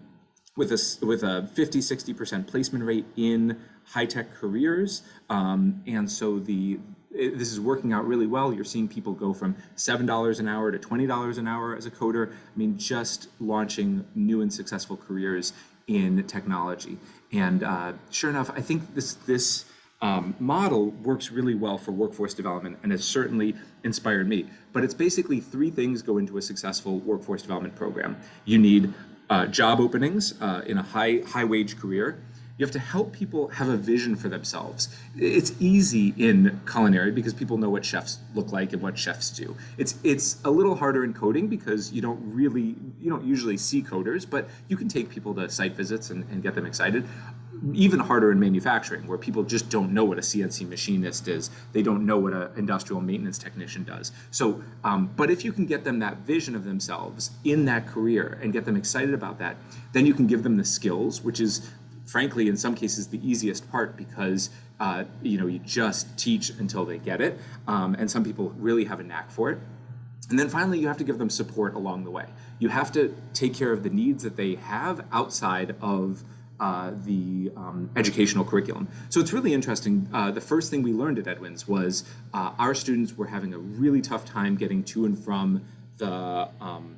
with 0.55 0.71
a 0.73 1.05
with 1.05 1.23
a 1.23 1.47
50 1.53 1.79
60% 1.79 2.45
placement 2.45 2.83
rate 2.83 3.05
in 3.15 3.57
high 3.85 4.05
tech 4.05 4.33
careers 4.33 5.03
um, 5.29 5.81
and 5.87 6.11
so 6.11 6.37
the 6.37 6.77
this 7.11 7.51
is 7.51 7.59
working 7.59 7.91
out 7.91 8.05
really 8.07 8.27
well. 8.27 8.53
You're 8.53 8.63
seeing 8.63 8.87
people 8.87 9.13
go 9.13 9.33
from 9.33 9.55
$7 9.75 10.39
an 10.39 10.47
hour 10.47 10.71
to 10.71 10.77
$20 10.77 11.37
an 11.37 11.47
hour 11.47 11.75
as 11.75 11.85
a 11.85 11.91
coder. 11.91 12.31
I 12.31 12.57
mean, 12.57 12.77
just 12.77 13.29
launching 13.39 14.05
new 14.15 14.41
and 14.41 14.53
successful 14.53 14.95
careers 14.97 15.53
in 15.87 16.23
technology. 16.27 16.97
And 17.31 17.63
uh, 17.63 17.93
sure 18.11 18.29
enough, 18.29 18.51
I 18.51 18.61
think 18.61 18.93
this, 18.93 19.15
this 19.15 19.65
um, 20.01 20.35
model 20.39 20.91
works 20.91 21.31
really 21.31 21.55
well 21.55 21.77
for 21.77 21.91
workforce 21.91 22.33
development 22.33 22.77
and 22.83 22.91
has 22.91 23.03
certainly 23.03 23.55
inspired 23.83 24.27
me. 24.27 24.45
But 24.71 24.83
it's 24.83 24.93
basically 24.93 25.39
three 25.39 25.71
things 25.71 26.01
go 26.01 26.17
into 26.17 26.37
a 26.37 26.41
successful 26.41 26.99
workforce 26.99 27.41
development 27.41 27.75
program. 27.75 28.17
You 28.45 28.59
need 28.59 28.93
uh, 29.29 29.47
job 29.47 29.79
openings 29.79 30.39
uh, 30.41 30.61
in 30.65 30.77
a 30.77 30.83
high, 30.83 31.21
high 31.27 31.43
wage 31.43 31.77
career. 31.79 32.19
You 32.59 32.65
have 32.65 32.73
to 32.73 32.79
help 32.79 33.13
people 33.13 33.47
have 33.47 33.69
a 33.69 33.77
vision 33.77 34.17
for 34.17 34.27
themselves. 34.27 34.89
It's 35.15 35.53
easy 35.61 36.13
in 36.17 36.59
culinary 36.69 37.09
because 37.09 37.33
people 37.33 37.57
know 37.57 37.69
what 37.69 37.85
chefs 37.85 38.19
look 38.35 38.51
like 38.51 38.73
and 38.73 38.81
what 38.81 38.97
chefs 38.99 39.29
do. 39.29 39.55
It's 39.77 39.95
it's 40.03 40.41
a 40.43 40.51
little 40.51 40.75
harder 40.75 41.05
in 41.05 41.13
coding 41.13 41.47
because 41.47 41.93
you 41.93 42.01
don't 42.01 42.19
really 42.21 42.75
you 42.99 43.09
don't 43.09 43.23
usually 43.23 43.55
see 43.55 43.81
coders, 43.81 44.29
but 44.29 44.49
you 44.67 44.75
can 44.75 44.89
take 44.89 45.09
people 45.09 45.33
to 45.35 45.47
site 45.49 45.77
visits 45.77 46.09
and, 46.09 46.29
and 46.29 46.43
get 46.43 46.53
them 46.53 46.65
excited. 46.65 47.07
even 47.73 47.99
harder 47.99 48.31
in 48.31 48.39
manufacturing, 48.39 49.05
where 49.07 49.17
people 49.17 49.43
just 49.43 49.69
don't 49.69 49.93
know 49.93 50.05
what 50.05 50.17
a 50.17 50.21
CNC 50.21 50.67
machinist 50.67 51.27
is. 51.27 51.49
They 51.73 51.81
don't 51.81 52.05
know 52.05 52.17
what 52.17 52.33
an 52.33 52.49
industrial 52.55 53.01
maintenance 53.01 53.37
technician 53.37 53.83
does. 53.83 54.11
So, 54.31 54.63
um, 54.83 55.11
but 55.15 55.29
if 55.29 55.43
you 55.43 55.51
can 55.51 55.65
get 55.65 55.83
them 55.83 55.99
that 55.99 56.17
vision 56.19 56.55
of 56.55 56.63
themselves 56.63 57.31
in 57.43 57.65
that 57.65 57.85
career 57.87 58.39
and 58.41 58.53
get 58.53 58.65
them 58.65 58.77
excited 58.77 59.13
about 59.13 59.39
that, 59.39 59.57
then 59.91 60.05
you 60.05 60.13
can 60.13 60.27
give 60.27 60.43
them 60.43 60.57
the 60.57 60.63
skills, 60.63 61.21
which 61.21 61.39
is 61.39 61.69
frankly 62.09 62.47
in 62.47 62.57
some 62.57 62.75
cases 62.75 63.07
the 63.07 63.29
easiest 63.29 63.69
part 63.71 63.95
because 63.95 64.49
uh, 64.79 65.03
you 65.21 65.37
know 65.37 65.47
you 65.47 65.59
just 65.59 66.17
teach 66.17 66.49
until 66.51 66.85
they 66.85 66.97
get 66.97 67.21
it, 67.21 67.37
um, 67.67 67.95
and 67.99 68.09
some 68.09 68.23
people 68.23 68.53
really 68.57 68.85
have 68.85 68.99
a 68.99 69.03
knack 69.03 69.29
for 69.29 69.51
it. 69.51 69.59
And 70.29 70.37
then 70.37 70.47
finally, 70.47 70.79
you 70.79 70.87
have 70.87 70.97
to 70.97 71.03
give 71.03 71.17
them 71.17 71.29
support 71.29 71.73
along 71.73 72.03
the 72.03 72.11
way. 72.11 72.25
You 72.59 72.69
have 72.69 72.91
to 72.91 73.15
take 73.33 73.55
care 73.55 73.71
of 73.71 73.81
the 73.83 73.89
needs 73.89 74.23
that 74.23 74.35
they 74.35 74.55
have 74.55 75.03
outside 75.11 75.75
of 75.81 76.23
uh, 76.59 76.91
the 77.03 77.51
um, 77.55 77.89
educational 77.95 78.45
curriculum. 78.45 78.87
So 79.09 79.19
it's 79.21 79.33
really 79.33 79.53
interesting. 79.53 80.07
Uh, 80.13 80.31
the 80.31 80.41
first 80.41 80.69
thing 80.69 80.83
we 80.83 80.93
learned 80.93 81.17
at 81.17 81.27
Edwins 81.27 81.67
was 81.67 82.03
uh, 82.33 82.51
our 82.59 82.75
students 82.75 83.17
were 83.17 83.27
having 83.27 83.53
a 83.53 83.57
really 83.57 84.01
tough 84.01 84.25
time 84.25 84.55
getting 84.55 84.83
to 84.85 85.05
and 85.05 85.17
from 85.17 85.65
the 85.97 86.49
um, 86.61 86.97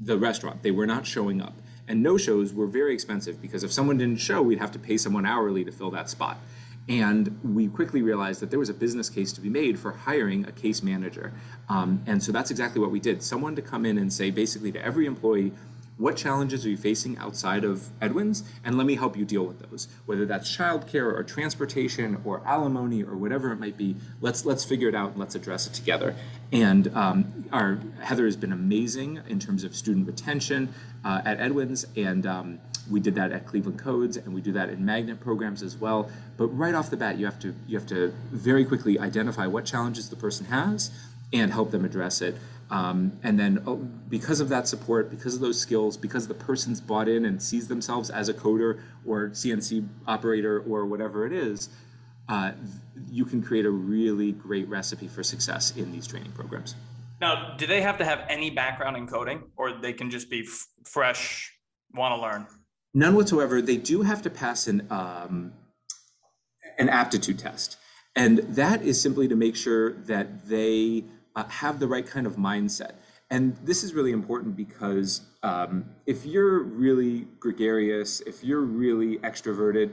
the 0.00 0.16
restaurant. 0.16 0.62
They 0.62 0.70
were 0.70 0.86
not 0.86 1.06
showing 1.06 1.40
up, 1.40 1.54
and 1.90 2.04
no 2.04 2.16
shows 2.16 2.54
were 2.54 2.68
very 2.68 2.94
expensive 2.94 3.42
because 3.42 3.64
if 3.64 3.72
someone 3.72 3.98
didn't 3.98 4.20
show, 4.20 4.40
we'd 4.40 4.60
have 4.60 4.70
to 4.70 4.78
pay 4.78 4.96
someone 4.96 5.26
hourly 5.26 5.64
to 5.64 5.72
fill 5.72 5.90
that 5.90 6.08
spot. 6.08 6.38
And 6.88 7.40
we 7.42 7.66
quickly 7.66 8.00
realized 8.00 8.40
that 8.40 8.50
there 8.50 8.60
was 8.60 8.68
a 8.68 8.74
business 8.74 9.10
case 9.10 9.32
to 9.32 9.40
be 9.40 9.48
made 9.48 9.76
for 9.76 9.90
hiring 9.90 10.46
a 10.46 10.52
case 10.52 10.84
manager. 10.84 11.32
Um, 11.68 12.00
and 12.06 12.22
so 12.22 12.30
that's 12.30 12.52
exactly 12.52 12.80
what 12.80 12.92
we 12.92 13.00
did. 13.00 13.24
Someone 13.24 13.56
to 13.56 13.62
come 13.62 13.84
in 13.84 13.98
and 13.98 14.12
say, 14.12 14.30
basically, 14.30 14.70
to 14.70 14.84
every 14.84 15.06
employee, 15.06 15.52
what 16.00 16.16
challenges 16.16 16.64
are 16.64 16.70
you 16.70 16.78
facing 16.78 17.18
outside 17.18 17.62
of 17.62 17.90
Edwins? 18.00 18.42
And 18.64 18.78
let 18.78 18.86
me 18.86 18.94
help 18.94 19.18
you 19.18 19.26
deal 19.26 19.44
with 19.44 19.58
those. 19.70 19.86
Whether 20.06 20.24
that's 20.24 20.56
childcare 20.56 21.12
or 21.12 21.22
transportation 21.22 22.22
or 22.24 22.42
alimony 22.46 23.02
or 23.02 23.16
whatever 23.16 23.52
it 23.52 23.60
might 23.60 23.76
be, 23.76 23.96
let's 24.22 24.46
let's 24.46 24.64
figure 24.64 24.88
it 24.88 24.94
out 24.94 25.10
and 25.10 25.18
let's 25.18 25.34
address 25.34 25.66
it 25.66 25.74
together. 25.74 26.16
And 26.52 26.88
um, 26.96 27.44
our 27.52 27.78
Heather 28.00 28.24
has 28.24 28.36
been 28.36 28.52
amazing 28.52 29.20
in 29.28 29.38
terms 29.38 29.62
of 29.62 29.76
student 29.76 30.06
retention 30.06 30.72
uh, 31.04 31.20
at 31.26 31.38
Edwins, 31.38 31.86
and 31.94 32.24
um, 32.24 32.60
we 32.90 32.98
did 32.98 33.14
that 33.16 33.30
at 33.30 33.46
Cleveland 33.46 33.78
Codes, 33.78 34.16
and 34.16 34.32
we 34.34 34.40
do 34.40 34.52
that 34.52 34.70
in 34.70 34.82
magnet 34.82 35.20
programs 35.20 35.62
as 35.62 35.76
well. 35.76 36.10
But 36.38 36.46
right 36.46 36.74
off 36.74 36.88
the 36.88 36.96
bat, 36.96 37.18
you 37.18 37.26
have 37.26 37.38
to 37.40 37.54
you 37.68 37.78
have 37.78 37.86
to 37.88 38.14
very 38.32 38.64
quickly 38.64 38.98
identify 38.98 39.46
what 39.46 39.66
challenges 39.66 40.08
the 40.08 40.16
person 40.16 40.46
has 40.46 40.90
and 41.32 41.52
help 41.52 41.70
them 41.70 41.84
address 41.84 42.22
it. 42.22 42.36
Um, 42.70 43.18
and 43.24 43.38
then 43.38 43.62
oh, 43.66 43.76
because 44.08 44.40
of 44.40 44.48
that 44.50 44.68
support, 44.68 45.10
because 45.10 45.34
of 45.34 45.40
those 45.40 45.60
skills, 45.60 45.96
because 45.96 46.28
the 46.28 46.34
person's 46.34 46.80
bought 46.80 47.08
in 47.08 47.24
and 47.24 47.42
sees 47.42 47.66
themselves 47.66 48.10
as 48.10 48.28
a 48.28 48.34
coder 48.34 48.80
or 49.04 49.30
CNC 49.30 49.88
operator 50.06 50.60
or 50.60 50.86
whatever 50.86 51.26
it 51.26 51.32
is, 51.32 51.68
uh, 52.28 52.52
you 53.10 53.24
can 53.24 53.42
create 53.42 53.66
a 53.66 53.70
really 53.70 54.30
great 54.30 54.68
recipe 54.68 55.08
for 55.08 55.24
success 55.24 55.76
in 55.76 55.90
these 55.90 56.06
training 56.06 56.30
programs. 56.32 56.76
Now, 57.20 57.54
do 57.56 57.66
they 57.66 57.82
have 57.82 57.98
to 57.98 58.04
have 58.04 58.20
any 58.28 58.50
background 58.50 58.96
in 58.96 59.06
coding 59.06 59.42
or 59.56 59.72
they 59.72 59.92
can 59.92 60.10
just 60.10 60.30
be 60.30 60.44
f- 60.46 60.66
fresh, 60.84 61.52
want 61.92 62.14
to 62.14 62.20
learn? 62.20 62.46
None 62.94 63.14
whatsoever. 63.14 63.60
They 63.60 63.76
do 63.76 64.02
have 64.02 64.22
to 64.22 64.30
pass 64.30 64.68
an, 64.68 64.86
um, 64.90 65.52
an 66.78 66.88
aptitude 66.88 67.38
test. 67.38 67.76
And 68.16 68.38
that 68.38 68.82
is 68.82 69.00
simply 69.00 69.28
to 69.28 69.36
make 69.36 69.54
sure 69.54 69.92
that 69.92 70.48
they 70.48 71.04
uh, 71.36 71.44
have 71.48 71.78
the 71.80 71.86
right 71.86 72.06
kind 72.06 72.26
of 72.26 72.36
mindset. 72.36 72.92
And 73.30 73.56
this 73.62 73.84
is 73.84 73.94
really 73.94 74.12
important 74.12 74.56
because 74.56 75.22
um, 75.42 75.84
if 76.06 76.26
you're 76.26 76.62
really 76.62 77.28
gregarious, 77.38 78.20
if 78.22 78.42
you're 78.42 78.62
really 78.62 79.18
extroverted, 79.18 79.92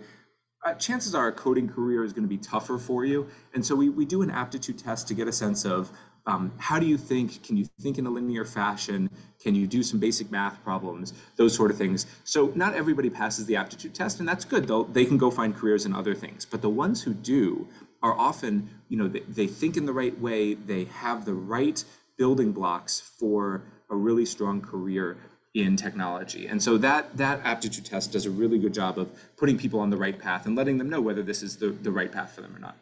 uh, 0.65 0.73
chances 0.73 1.13
are 1.13 1.28
a 1.28 1.32
coding 1.32 1.69
career 1.69 2.04
is 2.04 2.13
going 2.13 2.23
to 2.23 2.30
be 2.30 2.38
tougher 2.38 2.80
for 2.80 3.06
you. 3.06 3.28
And 3.54 3.63
so 3.63 3.76
we, 3.76 3.89
we 3.89 4.06
do 4.06 4.23
an 4.23 4.32
aptitude 4.32 4.80
test 4.80 5.08
to 5.10 5.13
get 5.13 5.28
a 5.28 5.32
sense 5.32 5.65
of 5.65 5.91
um, 6.26 6.52
how 6.58 6.78
do 6.78 6.86
you 6.86 6.97
think? 6.97 7.41
Can 7.43 7.56
you 7.56 7.65
think 7.80 7.97
in 7.97 8.06
a 8.06 8.10
linear 8.10 8.43
fashion? 8.43 9.10
Can 9.39 9.56
you 9.56 9.65
do 9.65 9.82
some 9.82 9.97
basic 9.97 10.30
math 10.30 10.62
problems? 10.62 11.13
Those 11.38 11.56
sort 11.56 11.71
of 11.71 11.78
things. 11.78 12.06
So 12.26 12.52
not 12.54 12.73
everybody 12.73 13.10
passes 13.10 13.45
the 13.45 13.56
aptitude 13.56 13.95
test, 13.95 14.19
and 14.19 14.28
that's 14.28 14.43
good. 14.43 14.67
They'll, 14.67 14.84
they 14.84 15.06
can 15.06 15.17
go 15.17 15.32
find 15.32 15.56
careers 15.56 15.86
in 15.86 15.93
other 15.93 16.13
things. 16.13 16.45
But 16.45 16.62
the 16.62 16.69
ones 16.69 17.02
who 17.02 17.13
do 17.13 17.67
are 18.08 18.17
often, 18.30 18.70
you 18.89 18.98
know, 18.98 19.08
they, 19.08 19.24
they 19.39 19.48
think 19.48 19.78
in 19.78 19.86
the 19.86 19.93
right 19.93 20.17
way. 20.20 20.54
They 20.54 20.86
have 20.86 21.26
the 21.26 21.34
right 21.34 21.84
building 22.17 22.52
blocks 22.52 23.00
for 23.20 23.63
a 23.89 23.96
really 23.96 24.26
strong 24.26 24.62
career 24.62 25.17
in 25.54 25.76
technology. 25.76 26.48
And 26.48 26.62
so 26.62 26.78
that 26.78 27.17
that 27.17 27.41
aptitude 27.43 27.86
test 27.86 28.12
does 28.12 28.26
a 28.26 28.32
really 28.41 28.60
good 28.60 28.74
job 28.74 29.00
of 29.00 29.08
putting 29.38 29.58
people 29.58 29.80
on 29.80 29.89
the 29.89 29.98
right 29.98 30.17
path 30.17 30.46
and 30.46 30.56
letting 30.56 30.78
them 30.78 30.89
know 30.89 31.02
whether 31.02 31.24
this 31.24 31.41
is 31.41 31.58
the, 31.58 31.70
the 31.70 31.91
right 31.91 32.12
path 32.12 32.32
for 32.36 32.41
them 32.41 32.56
or 32.56 32.60
not. 32.60 32.76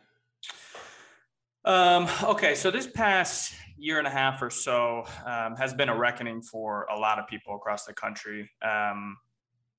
Um, 1.65 2.07
okay, 2.31 2.53
so 2.53 2.69
this 2.69 2.87
past 2.87 3.55
year 3.77 3.97
and 3.97 4.07
a 4.07 4.11
half 4.11 4.41
or 4.41 4.49
so 4.49 5.05
um, 5.25 5.55
has 5.55 5.73
been 5.73 5.89
a 5.89 5.97
reckoning 5.97 6.41
for 6.41 6.85
a 6.95 6.97
lot 6.97 7.17
of 7.17 7.27
people 7.27 7.55
across 7.55 7.85
the 7.85 7.93
country 7.93 8.49
um, 8.61 9.17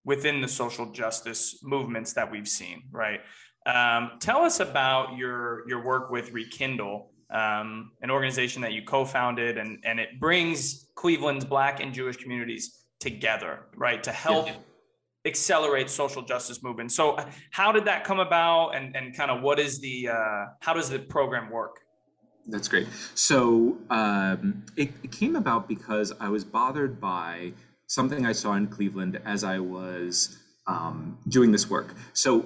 within 0.05 0.41
the 0.41 0.49
social 0.49 0.87
justice 0.93 1.61
movements 1.63 2.13
that 2.15 2.31
we've 2.31 2.49
seen, 2.49 2.83
right? 2.91 3.21
Um, 3.67 4.13
tell 4.21 4.43
us 4.43 4.61
about 4.61 5.17
your 5.17 5.69
your 5.69 5.85
work 5.85 6.11
with 6.11 6.33
Rekindle, 6.33 7.11
um, 7.31 7.91
an 8.01 8.11
organization 8.11 8.63
that 8.63 8.73
you 8.73 8.83
co-founded, 8.83 9.59
and 9.59 9.79
and 9.85 10.01
it 10.01 10.21
brings 10.21 10.87
Cleveland's 10.95 11.45
Black 11.45 11.81
and 11.81 11.93
Jewish 11.93 12.17
communities 12.17 12.85
together, 13.01 13.67
right, 13.77 14.03
to 14.03 14.13
help. 14.13 14.47
Yeah 14.47 14.55
accelerate 15.27 15.91
social 15.91 16.23
justice 16.23 16.63
movement. 16.63 16.93
So 16.93 17.19
how 17.51 17.73
did 17.73 17.85
that 17.87 18.05
come 18.05 18.21
about 18.21 18.77
and, 18.77 18.97
and 18.97 19.15
kind 19.15 19.31
of 19.31 19.43
what 19.43 19.59
is 19.59 19.81
the, 19.81 20.09
uh, 20.09 20.45
how 20.61 20.73
does 20.73 20.89
the 20.89 21.01
program 21.01 21.51
work? 21.51 21.81
That's 22.47 22.69
great. 22.69 22.87
So 23.15 23.77
um, 23.91 24.65
it, 24.77 24.91
it 25.03 25.11
came 25.11 25.35
about 25.35 25.67
because 25.69 26.13
I 26.21 26.29
was 26.29 26.45
bothered 26.45 27.01
by 27.01 27.53
something 27.89 28.25
I 28.25 28.33
saw 28.33 28.55
in 28.55 28.69
Cleveland 28.69 29.21
as 29.25 29.43
I 29.43 29.59
was 29.59 30.39
um, 30.67 31.19
doing 31.29 31.51
this 31.51 31.69
work. 31.69 31.95
So, 32.13 32.45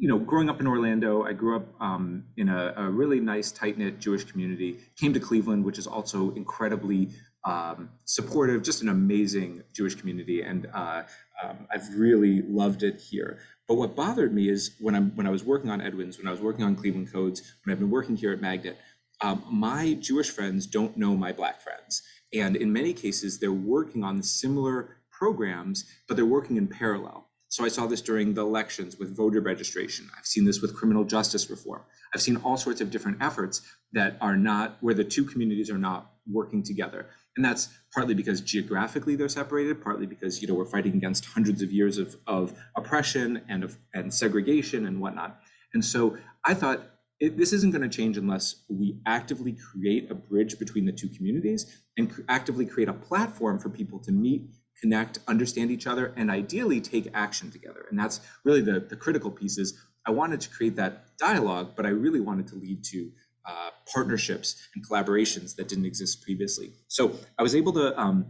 you 0.00 0.08
know, 0.08 0.18
growing 0.18 0.48
up 0.48 0.60
in 0.60 0.66
Orlando, 0.66 1.24
I 1.24 1.34
grew 1.34 1.56
up 1.56 1.66
um, 1.78 2.24
in 2.38 2.48
a, 2.48 2.72
a, 2.74 2.88
really 2.88 3.20
nice, 3.20 3.52
tight 3.52 3.76
knit 3.76 3.98
Jewish 3.98 4.24
community. 4.24 4.78
Came 4.96 5.12
to 5.12 5.20
Cleveland, 5.20 5.62
which 5.62 5.78
is 5.78 5.86
also 5.86 6.32
incredibly 6.32 7.10
um, 7.44 7.90
supportive, 8.06 8.62
just 8.62 8.80
an 8.80 8.88
amazing 8.88 9.62
Jewish 9.74 9.94
community, 9.94 10.40
and 10.40 10.66
uh, 10.72 11.02
um, 11.42 11.66
I've 11.70 11.86
really 11.94 12.40
loved 12.42 12.82
it 12.82 12.98
here. 12.98 13.40
But 13.68 13.74
what 13.74 13.94
bothered 13.94 14.32
me 14.32 14.48
is 14.48 14.74
when 14.80 14.94
I'm 14.94 15.10
when 15.16 15.26
I 15.26 15.30
was 15.30 15.44
working 15.44 15.68
on 15.68 15.82
Edwins, 15.82 16.16
when 16.16 16.26
I 16.26 16.30
was 16.30 16.40
working 16.40 16.64
on 16.64 16.76
Cleveland 16.76 17.12
Codes, 17.12 17.42
when 17.62 17.72
I've 17.72 17.78
been 17.78 17.90
working 17.90 18.16
here 18.16 18.32
at 18.32 18.40
Magnet, 18.40 18.78
um, 19.20 19.44
my 19.50 19.94
Jewish 20.00 20.30
friends 20.30 20.66
don't 20.66 20.96
know 20.96 21.14
my 21.14 21.30
Black 21.30 21.60
friends, 21.60 22.02
and 22.32 22.56
in 22.56 22.72
many 22.72 22.94
cases 22.94 23.38
they're 23.38 23.52
working 23.52 24.02
on 24.02 24.22
similar 24.22 24.96
programs, 25.10 25.84
but 26.08 26.16
they're 26.16 26.24
working 26.24 26.56
in 26.56 26.68
parallel. 26.68 27.29
So 27.50 27.64
I 27.64 27.68
saw 27.68 27.86
this 27.86 28.00
during 28.00 28.32
the 28.32 28.42
elections 28.42 28.96
with 28.96 29.16
voter 29.16 29.40
registration. 29.40 30.08
I've 30.16 30.24
seen 30.24 30.44
this 30.44 30.62
with 30.62 30.74
criminal 30.74 31.02
justice 31.04 31.50
reform. 31.50 31.82
I've 32.14 32.22
seen 32.22 32.36
all 32.36 32.56
sorts 32.56 32.80
of 32.80 32.92
different 32.92 33.20
efforts 33.20 33.60
that 33.92 34.16
are 34.20 34.36
not 34.36 34.76
where 34.80 34.94
the 34.94 35.02
two 35.02 35.24
communities 35.24 35.68
are 35.68 35.78
not 35.78 36.12
working 36.30 36.62
together. 36.62 37.06
And 37.36 37.44
that's 37.44 37.68
partly 37.92 38.14
because 38.14 38.40
geographically 38.40 39.16
they're 39.16 39.28
separated, 39.28 39.82
partly 39.82 40.06
because 40.06 40.40
you 40.40 40.46
know 40.46 40.54
we're 40.54 40.64
fighting 40.64 40.94
against 40.94 41.24
hundreds 41.24 41.60
of 41.60 41.72
years 41.72 41.98
of, 41.98 42.16
of 42.28 42.56
oppression 42.76 43.42
and 43.48 43.64
of 43.64 43.76
and 43.94 44.14
segregation 44.14 44.86
and 44.86 45.00
whatnot. 45.00 45.40
And 45.74 45.84
so 45.84 46.16
I 46.44 46.54
thought 46.54 46.82
it, 47.18 47.36
this 47.36 47.52
isn't 47.52 47.72
going 47.72 47.82
to 47.82 47.88
change 47.88 48.16
unless 48.16 48.62
we 48.68 49.00
actively 49.06 49.52
create 49.72 50.08
a 50.08 50.14
bridge 50.14 50.56
between 50.58 50.86
the 50.86 50.92
two 50.92 51.08
communities 51.08 51.82
and 51.96 52.12
actively 52.28 52.64
create 52.64 52.88
a 52.88 52.92
platform 52.94 53.58
for 53.58 53.68
people 53.68 53.98
to 54.00 54.12
meet, 54.12 54.50
connect, 54.80 55.18
understand 55.28 55.70
each 55.70 55.86
other, 55.86 56.12
and 56.16 56.30
ideally 56.30 56.80
take 56.80 57.08
action 57.14 57.50
together. 57.50 57.86
And 57.90 57.98
that's 57.98 58.20
really 58.44 58.62
the, 58.62 58.80
the 58.80 58.96
critical 58.96 59.30
piece 59.30 59.58
is 59.58 59.78
I 60.06 60.10
wanted 60.10 60.40
to 60.40 60.50
create 60.50 60.76
that 60.76 61.16
dialogue, 61.18 61.72
but 61.76 61.86
I 61.86 61.90
really 61.90 62.20
wanted 62.20 62.46
to 62.48 62.56
lead 62.56 62.82
to 62.84 63.10
uh, 63.44 63.70
partnerships 63.92 64.68
and 64.74 64.86
collaborations 64.86 65.56
that 65.56 65.68
didn't 65.68 65.86
exist 65.86 66.22
previously. 66.22 66.72
So 66.88 67.18
I 67.38 67.42
was 67.42 67.54
able 67.54 67.72
to 67.74 67.98
um, 67.98 68.26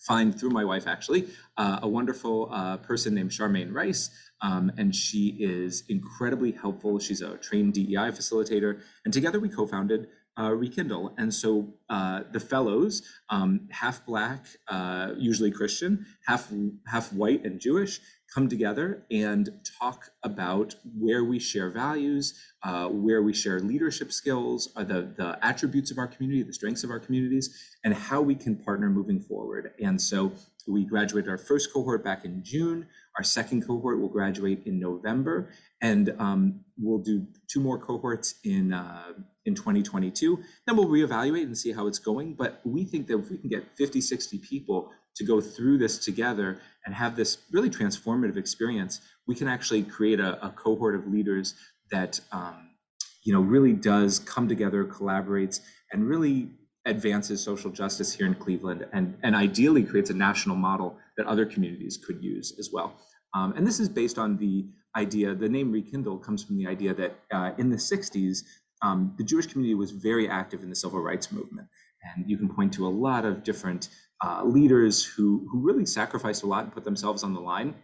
find 0.00 0.38
through 0.38 0.50
my 0.50 0.64
wife 0.64 0.86
actually 0.86 1.28
uh, 1.56 1.80
a 1.82 1.88
wonderful 1.88 2.48
uh, 2.52 2.76
person 2.78 3.14
named 3.14 3.30
Charmaine 3.30 3.72
Rice, 3.72 4.10
um, 4.40 4.70
and 4.78 4.94
she 4.94 5.36
is 5.40 5.84
incredibly 5.88 6.52
helpful. 6.52 6.98
She's 6.98 7.20
a 7.20 7.36
trained 7.36 7.74
DEI 7.74 8.10
facilitator, 8.10 8.80
and 9.04 9.12
together 9.12 9.40
we 9.40 9.48
co-founded 9.48 10.08
uh, 10.38 10.52
Rekindle. 10.52 11.14
And 11.18 11.32
so 11.32 11.74
uh, 11.90 12.22
the 12.32 12.40
fellows, 12.40 13.02
um, 13.28 13.68
half 13.70 14.06
black, 14.06 14.46
uh, 14.68 15.12
usually 15.16 15.50
Christian, 15.50 16.06
half 16.26 16.52
half 16.86 17.12
white 17.12 17.44
and 17.44 17.60
Jewish, 17.60 18.00
come 18.32 18.48
together 18.48 19.04
and 19.10 19.48
talk 19.80 20.10
about 20.22 20.74
where 20.98 21.24
we 21.24 21.38
share 21.38 21.70
values, 21.70 22.38
uh, 22.62 22.86
where 22.88 23.22
we 23.22 23.32
share 23.32 23.58
leadership 23.60 24.12
skills, 24.12 24.68
uh, 24.76 24.84
the, 24.84 25.12
the 25.16 25.38
attributes 25.42 25.90
of 25.90 25.98
our 25.98 26.06
community, 26.06 26.42
the 26.42 26.52
strengths 26.52 26.84
of 26.84 26.90
our 26.90 27.00
communities, 27.00 27.76
and 27.84 27.94
how 27.94 28.20
we 28.20 28.34
can 28.34 28.54
partner 28.54 28.90
moving 28.90 29.18
forward. 29.18 29.72
And 29.82 30.00
so 30.00 30.32
we 30.66 30.84
graduated 30.84 31.30
our 31.30 31.38
first 31.38 31.72
cohort 31.72 32.04
back 32.04 32.26
in 32.26 32.42
June. 32.44 32.86
Our 33.16 33.24
second 33.24 33.66
cohort 33.66 33.98
will 33.98 34.08
graduate 34.08 34.62
in 34.66 34.78
November, 34.78 35.48
and 35.80 36.14
um, 36.18 36.60
we'll 36.76 36.98
do 36.98 37.26
two 37.48 37.60
more 37.60 37.78
cohorts 37.78 38.34
in 38.44 38.74
uh, 38.74 39.14
in 39.48 39.54
2022. 39.56 40.38
Then 40.66 40.76
we'll 40.76 40.86
reevaluate 40.86 41.42
and 41.42 41.58
see 41.58 41.72
how 41.72 41.88
it's 41.88 41.98
going. 41.98 42.34
But 42.34 42.60
we 42.64 42.84
think 42.84 43.08
that 43.08 43.18
if 43.18 43.30
we 43.30 43.38
can 43.38 43.48
get 43.48 43.76
50, 43.76 44.00
60 44.00 44.38
people 44.38 44.92
to 45.16 45.24
go 45.24 45.40
through 45.40 45.78
this 45.78 45.98
together 45.98 46.60
and 46.86 46.94
have 46.94 47.16
this 47.16 47.38
really 47.50 47.70
transformative 47.70 48.36
experience, 48.36 49.00
we 49.26 49.34
can 49.34 49.48
actually 49.48 49.82
create 49.82 50.20
a, 50.20 50.44
a 50.46 50.50
cohort 50.50 50.94
of 50.94 51.08
leaders 51.08 51.54
that 51.90 52.20
um, 52.30 52.70
you 53.24 53.32
know 53.32 53.40
really 53.40 53.72
does 53.72 54.20
come 54.20 54.48
together, 54.48 54.84
collaborates, 54.84 55.60
and 55.92 56.08
really 56.08 56.50
advances 56.86 57.42
social 57.42 57.70
justice 57.70 58.12
here 58.12 58.26
in 58.26 58.34
Cleveland, 58.34 58.86
and 58.92 59.16
and 59.22 59.34
ideally 59.34 59.82
creates 59.82 60.10
a 60.10 60.14
national 60.14 60.56
model 60.56 60.96
that 61.16 61.26
other 61.26 61.44
communities 61.44 61.98
could 61.98 62.22
use 62.22 62.54
as 62.58 62.70
well. 62.72 63.00
Um, 63.34 63.52
and 63.56 63.66
this 63.66 63.80
is 63.80 63.88
based 63.88 64.18
on 64.18 64.36
the 64.38 64.66
idea. 64.96 65.34
The 65.34 65.48
name 65.48 65.72
Rekindle 65.72 66.18
comes 66.18 66.42
from 66.44 66.56
the 66.56 66.66
idea 66.66 66.94
that 66.94 67.18
uh, 67.32 67.52
in 67.58 67.70
the 67.70 67.76
60s, 67.76 68.42
um, 68.82 69.14
the 69.18 69.24
Jewish 69.24 69.46
community 69.46 69.74
was 69.74 69.90
very 69.90 70.28
active 70.28 70.62
in 70.62 70.68
the 70.70 70.76
civil 70.76 71.00
rights 71.00 71.32
movement. 71.32 71.68
And 72.14 72.28
you 72.28 72.36
can 72.36 72.48
point 72.48 72.72
to 72.74 72.86
a 72.86 72.88
lot 72.88 73.24
of 73.24 73.42
different 73.42 73.88
uh, 74.24 74.44
leaders 74.44 75.04
who, 75.04 75.46
who 75.50 75.60
really 75.60 75.86
sacrificed 75.86 76.42
a 76.42 76.46
lot 76.46 76.64
and 76.64 76.72
put 76.72 76.84
themselves 76.84 77.22
on 77.22 77.34
the 77.34 77.40
line 77.40 77.74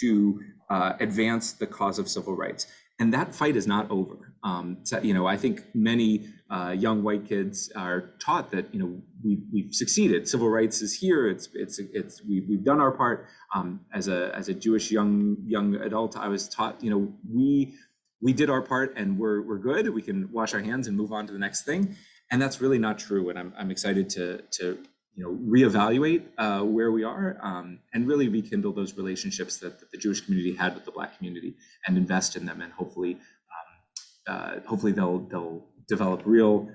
to 0.00 0.40
uh, 0.70 0.92
advance 1.00 1.52
the 1.52 1.66
cause 1.66 1.98
of 1.98 2.08
civil 2.08 2.34
rights. 2.34 2.66
And 2.98 3.12
that 3.12 3.34
fight 3.34 3.56
is 3.56 3.66
not 3.66 3.90
over. 3.90 4.34
Um, 4.44 4.78
so, 4.84 5.00
you 5.00 5.12
know, 5.12 5.26
I 5.26 5.36
think 5.36 5.62
many 5.74 6.28
uh, 6.52 6.70
young 6.70 7.02
white 7.02 7.26
kids 7.26 7.72
are 7.74 8.12
taught 8.20 8.50
that 8.50 8.72
you 8.74 8.78
know 8.78 9.00
we 9.24 9.42
we've 9.52 9.74
succeeded. 9.74 10.28
Civil 10.28 10.50
rights 10.50 10.82
is 10.82 10.92
here. 10.92 11.26
It's 11.26 11.48
it's 11.54 11.78
it's 11.78 12.22
we 12.28 12.44
we've 12.46 12.64
done 12.64 12.78
our 12.80 12.92
part. 12.92 13.26
Um, 13.54 13.80
as 13.94 14.08
a 14.08 14.30
as 14.36 14.48
a 14.50 14.54
Jewish 14.54 14.90
young 14.90 15.36
young 15.46 15.76
adult, 15.76 16.16
I 16.16 16.28
was 16.28 16.48
taught 16.50 16.82
you 16.84 16.90
know 16.90 17.12
we 17.28 17.74
we 18.22 18.32
did 18.32 18.48
our 18.48 18.62
part 18.62 18.94
and 18.96 19.18
we're 19.18 19.42
we're 19.42 19.58
good. 19.58 19.88
We 19.92 20.00
can 20.00 20.30
wash 20.32 20.54
our 20.54 20.60
hands 20.60 20.86
and 20.86 20.96
move 20.96 21.12
on 21.12 21.26
to 21.26 21.32
the 21.32 21.38
next 21.38 21.64
thing. 21.64 21.96
And 22.30 22.40
that's 22.40 22.60
really 22.60 22.78
not 22.78 22.98
true. 22.98 23.28
And 23.28 23.38
I'm 23.38 23.52
I'm 23.58 23.70
excited 23.70 24.08
to 24.10 24.42
to 24.58 24.78
you 25.14 25.24
know 25.24 25.36
reevaluate 25.52 26.22
uh, 26.38 26.62
where 26.62 26.90
we 26.90 27.04
are 27.04 27.36
um, 27.42 27.80
and 27.92 28.06
really 28.06 28.28
rekindle 28.28 28.72
those 28.72 28.96
relationships 28.96 29.58
that, 29.58 29.78
that, 29.80 29.90
the 29.90 29.98
Jewish 29.98 30.22
community 30.22 30.54
had 30.54 30.74
with 30.74 30.86
the 30.86 30.92
Black 30.92 31.18
community 31.18 31.54
and 31.86 31.98
invest 31.98 32.34
in 32.36 32.46
them 32.46 32.62
and 32.62 32.72
hopefully 32.72 33.18
um, 33.18 34.34
uh, 34.34 34.60
hopefully 34.66 34.92
they'll 34.92 35.18
they'll 35.18 35.66
develop 35.88 36.22
real 36.24 36.70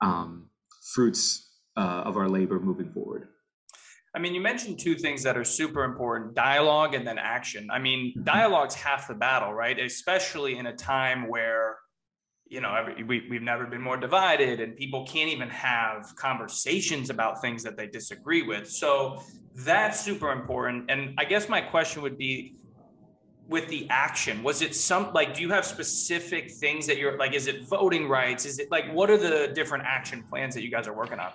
um, 0.00 0.48
fruits 0.94 1.48
uh, 1.76 2.02
of 2.06 2.16
our 2.16 2.28
labor 2.28 2.58
moving 2.58 2.90
forward. 2.90 3.28
I 4.14 4.18
mean, 4.18 4.34
you 4.34 4.40
mentioned 4.40 4.80
two 4.80 4.96
things 4.96 5.22
that 5.22 5.36
are 5.36 5.44
super 5.44 5.84
important 5.84 6.34
dialogue 6.34 6.94
and 6.94 7.06
then 7.06 7.18
action. 7.18 7.68
I 7.70 7.78
mean, 7.78 8.10
mm-hmm. 8.10 8.24
dialogue's 8.24 8.74
half 8.74 9.08
the 9.08 9.14
battle, 9.14 9.52
right? 9.54 9.78
Especially 9.78 10.58
in 10.58 10.66
a 10.66 10.74
time 10.74 11.28
where 11.28 11.76
you 12.50 12.60
know 12.60 12.74
every, 12.74 13.02
we, 13.04 13.26
we've 13.30 13.42
never 13.42 13.64
been 13.64 13.80
more 13.80 13.96
divided 13.96 14.60
and 14.60 14.76
people 14.76 15.06
can't 15.06 15.30
even 15.30 15.48
have 15.48 16.12
conversations 16.16 17.08
about 17.08 17.40
things 17.40 17.62
that 17.62 17.76
they 17.76 17.86
disagree 17.86 18.42
with 18.42 18.68
so 18.68 19.22
that's 19.54 20.00
super 20.00 20.32
important 20.32 20.90
and 20.90 21.14
i 21.16 21.24
guess 21.24 21.48
my 21.48 21.60
question 21.60 22.02
would 22.02 22.18
be 22.18 22.56
with 23.48 23.68
the 23.68 23.86
action 23.88 24.42
was 24.42 24.62
it 24.62 24.74
some 24.74 25.12
like 25.12 25.32
do 25.32 25.42
you 25.42 25.50
have 25.50 25.64
specific 25.64 26.50
things 26.50 26.86
that 26.88 26.98
you're 26.98 27.16
like 27.18 27.34
is 27.34 27.46
it 27.46 27.62
voting 27.68 28.08
rights 28.08 28.44
is 28.44 28.58
it 28.58 28.68
like 28.70 28.92
what 28.92 29.08
are 29.08 29.16
the 29.16 29.52
different 29.54 29.84
action 29.86 30.22
plans 30.28 30.52
that 30.52 30.62
you 30.62 30.70
guys 30.70 30.88
are 30.88 30.92
working 30.92 31.20
on 31.20 31.30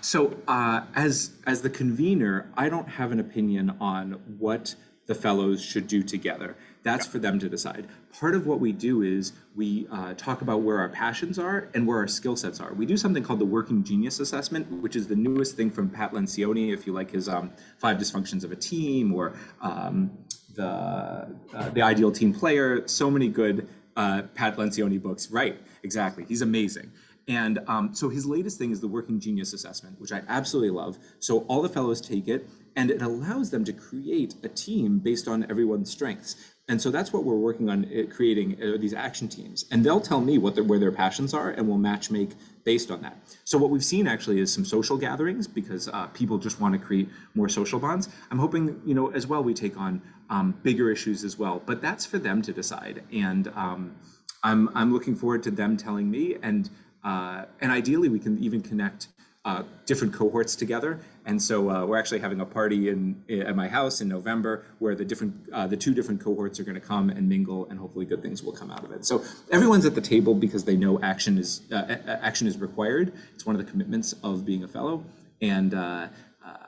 so 0.00 0.36
uh, 0.48 0.82
as 0.94 1.32
as 1.46 1.62
the 1.62 1.70
convener 1.70 2.50
i 2.56 2.68
don't 2.68 2.88
have 2.88 3.12
an 3.12 3.20
opinion 3.20 3.76
on 3.80 4.12
what 4.38 4.74
the 5.06 5.14
fellows 5.14 5.62
should 5.62 5.86
do 5.86 6.02
together 6.02 6.56
that's 6.82 7.06
for 7.06 7.18
them 7.18 7.38
to 7.38 7.48
decide. 7.48 7.86
Part 8.18 8.34
of 8.34 8.46
what 8.46 8.60
we 8.60 8.72
do 8.72 9.02
is 9.02 9.32
we 9.54 9.86
uh, 9.90 10.14
talk 10.14 10.42
about 10.42 10.62
where 10.62 10.78
our 10.78 10.88
passions 10.88 11.38
are 11.38 11.68
and 11.74 11.86
where 11.86 11.98
our 11.98 12.08
skill 12.08 12.36
sets 12.36 12.60
are. 12.60 12.72
We 12.74 12.86
do 12.86 12.96
something 12.96 13.22
called 13.22 13.38
the 13.38 13.46
Working 13.46 13.84
Genius 13.84 14.20
Assessment, 14.20 14.70
which 14.82 14.96
is 14.96 15.06
the 15.06 15.16
newest 15.16 15.56
thing 15.56 15.70
from 15.70 15.88
Pat 15.88 16.12
Lencioni, 16.12 16.72
if 16.72 16.86
you 16.86 16.92
like 16.92 17.10
his 17.10 17.28
um, 17.28 17.52
Five 17.78 17.98
Dysfunctions 17.98 18.42
of 18.44 18.52
a 18.52 18.56
Team 18.56 19.14
or 19.14 19.34
um, 19.60 20.10
the, 20.54 20.66
uh, 20.66 21.68
the 21.70 21.82
Ideal 21.82 22.10
Team 22.10 22.34
Player. 22.34 22.86
So 22.88 23.10
many 23.10 23.28
good 23.28 23.68
uh, 23.96 24.22
Pat 24.34 24.56
Lencioni 24.56 25.00
books. 25.00 25.30
Right, 25.30 25.60
exactly. 25.82 26.24
He's 26.28 26.42
amazing. 26.42 26.90
And 27.28 27.60
um, 27.68 27.94
so 27.94 28.08
his 28.08 28.26
latest 28.26 28.58
thing 28.58 28.72
is 28.72 28.80
the 28.80 28.88
Working 28.88 29.20
Genius 29.20 29.52
Assessment, 29.52 30.00
which 30.00 30.12
I 30.12 30.22
absolutely 30.28 30.70
love. 30.70 30.98
So 31.20 31.40
all 31.48 31.62
the 31.62 31.68
fellows 31.68 32.00
take 32.00 32.28
it, 32.28 32.48
and 32.74 32.90
it 32.90 33.02
allows 33.02 33.50
them 33.50 33.64
to 33.64 33.72
create 33.72 34.34
a 34.42 34.48
team 34.48 34.98
based 34.98 35.28
on 35.28 35.48
everyone's 35.50 35.90
strengths. 35.90 36.52
And 36.68 36.80
so 36.80 36.90
that's 36.90 37.12
what 37.12 37.24
we're 37.24 37.36
working 37.36 37.68
on 37.68 37.84
uh, 37.84 38.12
creating 38.14 38.56
uh, 38.62 38.78
these 38.78 38.94
action 38.94 39.28
teams. 39.28 39.66
And 39.70 39.84
they'll 39.84 40.00
tell 40.00 40.20
me 40.20 40.38
what 40.38 40.58
where 40.64 40.78
their 40.78 40.92
passions 40.92 41.34
are, 41.34 41.50
and 41.50 41.68
we'll 41.68 41.78
match 41.78 42.10
make 42.10 42.30
based 42.64 42.90
on 42.90 43.02
that. 43.02 43.18
So 43.44 43.58
what 43.58 43.70
we've 43.70 43.84
seen 43.84 44.06
actually 44.06 44.40
is 44.40 44.52
some 44.52 44.64
social 44.64 44.96
gatherings 44.96 45.48
because 45.48 45.88
uh, 45.88 46.06
people 46.08 46.38
just 46.38 46.60
want 46.60 46.74
to 46.74 46.78
create 46.78 47.08
more 47.34 47.48
social 47.48 47.80
bonds. 47.80 48.08
I'm 48.30 48.38
hoping, 48.38 48.80
you 48.86 48.94
know, 48.94 49.10
as 49.10 49.26
well 49.26 49.42
we 49.42 49.54
take 49.54 49.76
on 49.76 50.00
um, 50.30 50.54
bigger 50.62 50.90
issues 50.90 51.24
as 51.24 51.38
well. 51.38 51.62
But 51.66 51.82
that's 51.82 52.06
for 52.06 52.18
them 52.18 52.40
to 52.42 52.52
decide. 52.52 53.02
And 53.12 53.48
um, 53.48 53.96
I'm 54.44 54.70
I'm 54.74 54.92
looking 54.92 55.16
forward 55.16 55.42
to 55.44 55.50
them 55.50 55.76
telling 55.76 56.10
me, 56.10 56.36
and 56.42 56.70
uh, 57.04 57.44
and 57.60 57.72
ideally 57.72 58.08
we 58.08 58.18
can 58.18 58.42
even 58.42 58.60
connect 58.60 59.08
uh, 59.44 59.64
different 59.86 60.14
cohorts 60.14 60.54
together. 60.54 61.00
And 61.26 61.40
so 61.42 61.68
uh, 61.68 61.84
we're 61.84 61.98
actually 61.98 62.20
having 62.20 62.40
a 62.40 62.46
party 62.46 62.88
in, 62.88 63.22
at 63.28 63.56
my 63.56 63.68
house 63.68 64.00
in 64.00 64.08
November 64.08 64.64
where 64.78 64.94
the 64.94 65.04
different 65.04 65.34
uh, 65.52 65.66
the 65.66 65.76
two 65.76 65.94
different 65.94 66.20
cohorts 66.20 66.60
are 66.60 66.64
going 66.64 66.80
to 66.80 66.86
come 66.86 67.10
and 67.10 67.28
mingle, 67.28 67.68
and 67.68 67.78
hopefully 67.78 68.04
good 68.04 68.22
things 68.22 68.42
will 68.42 68.52
come 68.52 68.70
out 68.70 68.84
of 68.84 68.92
it. 68.92 69.04
So 69.04 69.24
everyone's 69.50 69.84
at 69.84 69.94
the 69.94 70.00
table 70.00 70.34
because 70.34 70.64
they 70.64 70.76
know 70.76 71.00
action 71.00 71.38
is 71.38 71.62
uh, 71.72 71.96
action 72.06 72.46
is 72.46 72.58
required. 72.58 73.12
It's 73.34 73.44
one 73.44 73.56
of 73.56 73.64
the 73.64 73.70
commitments 73.70 74.14
of 74.22 74.44
being 74.44 74.62
a 74.64 74.68
fellow, 74.68 75.04
and. 75.40 75.74
Uh, 75.74 76.08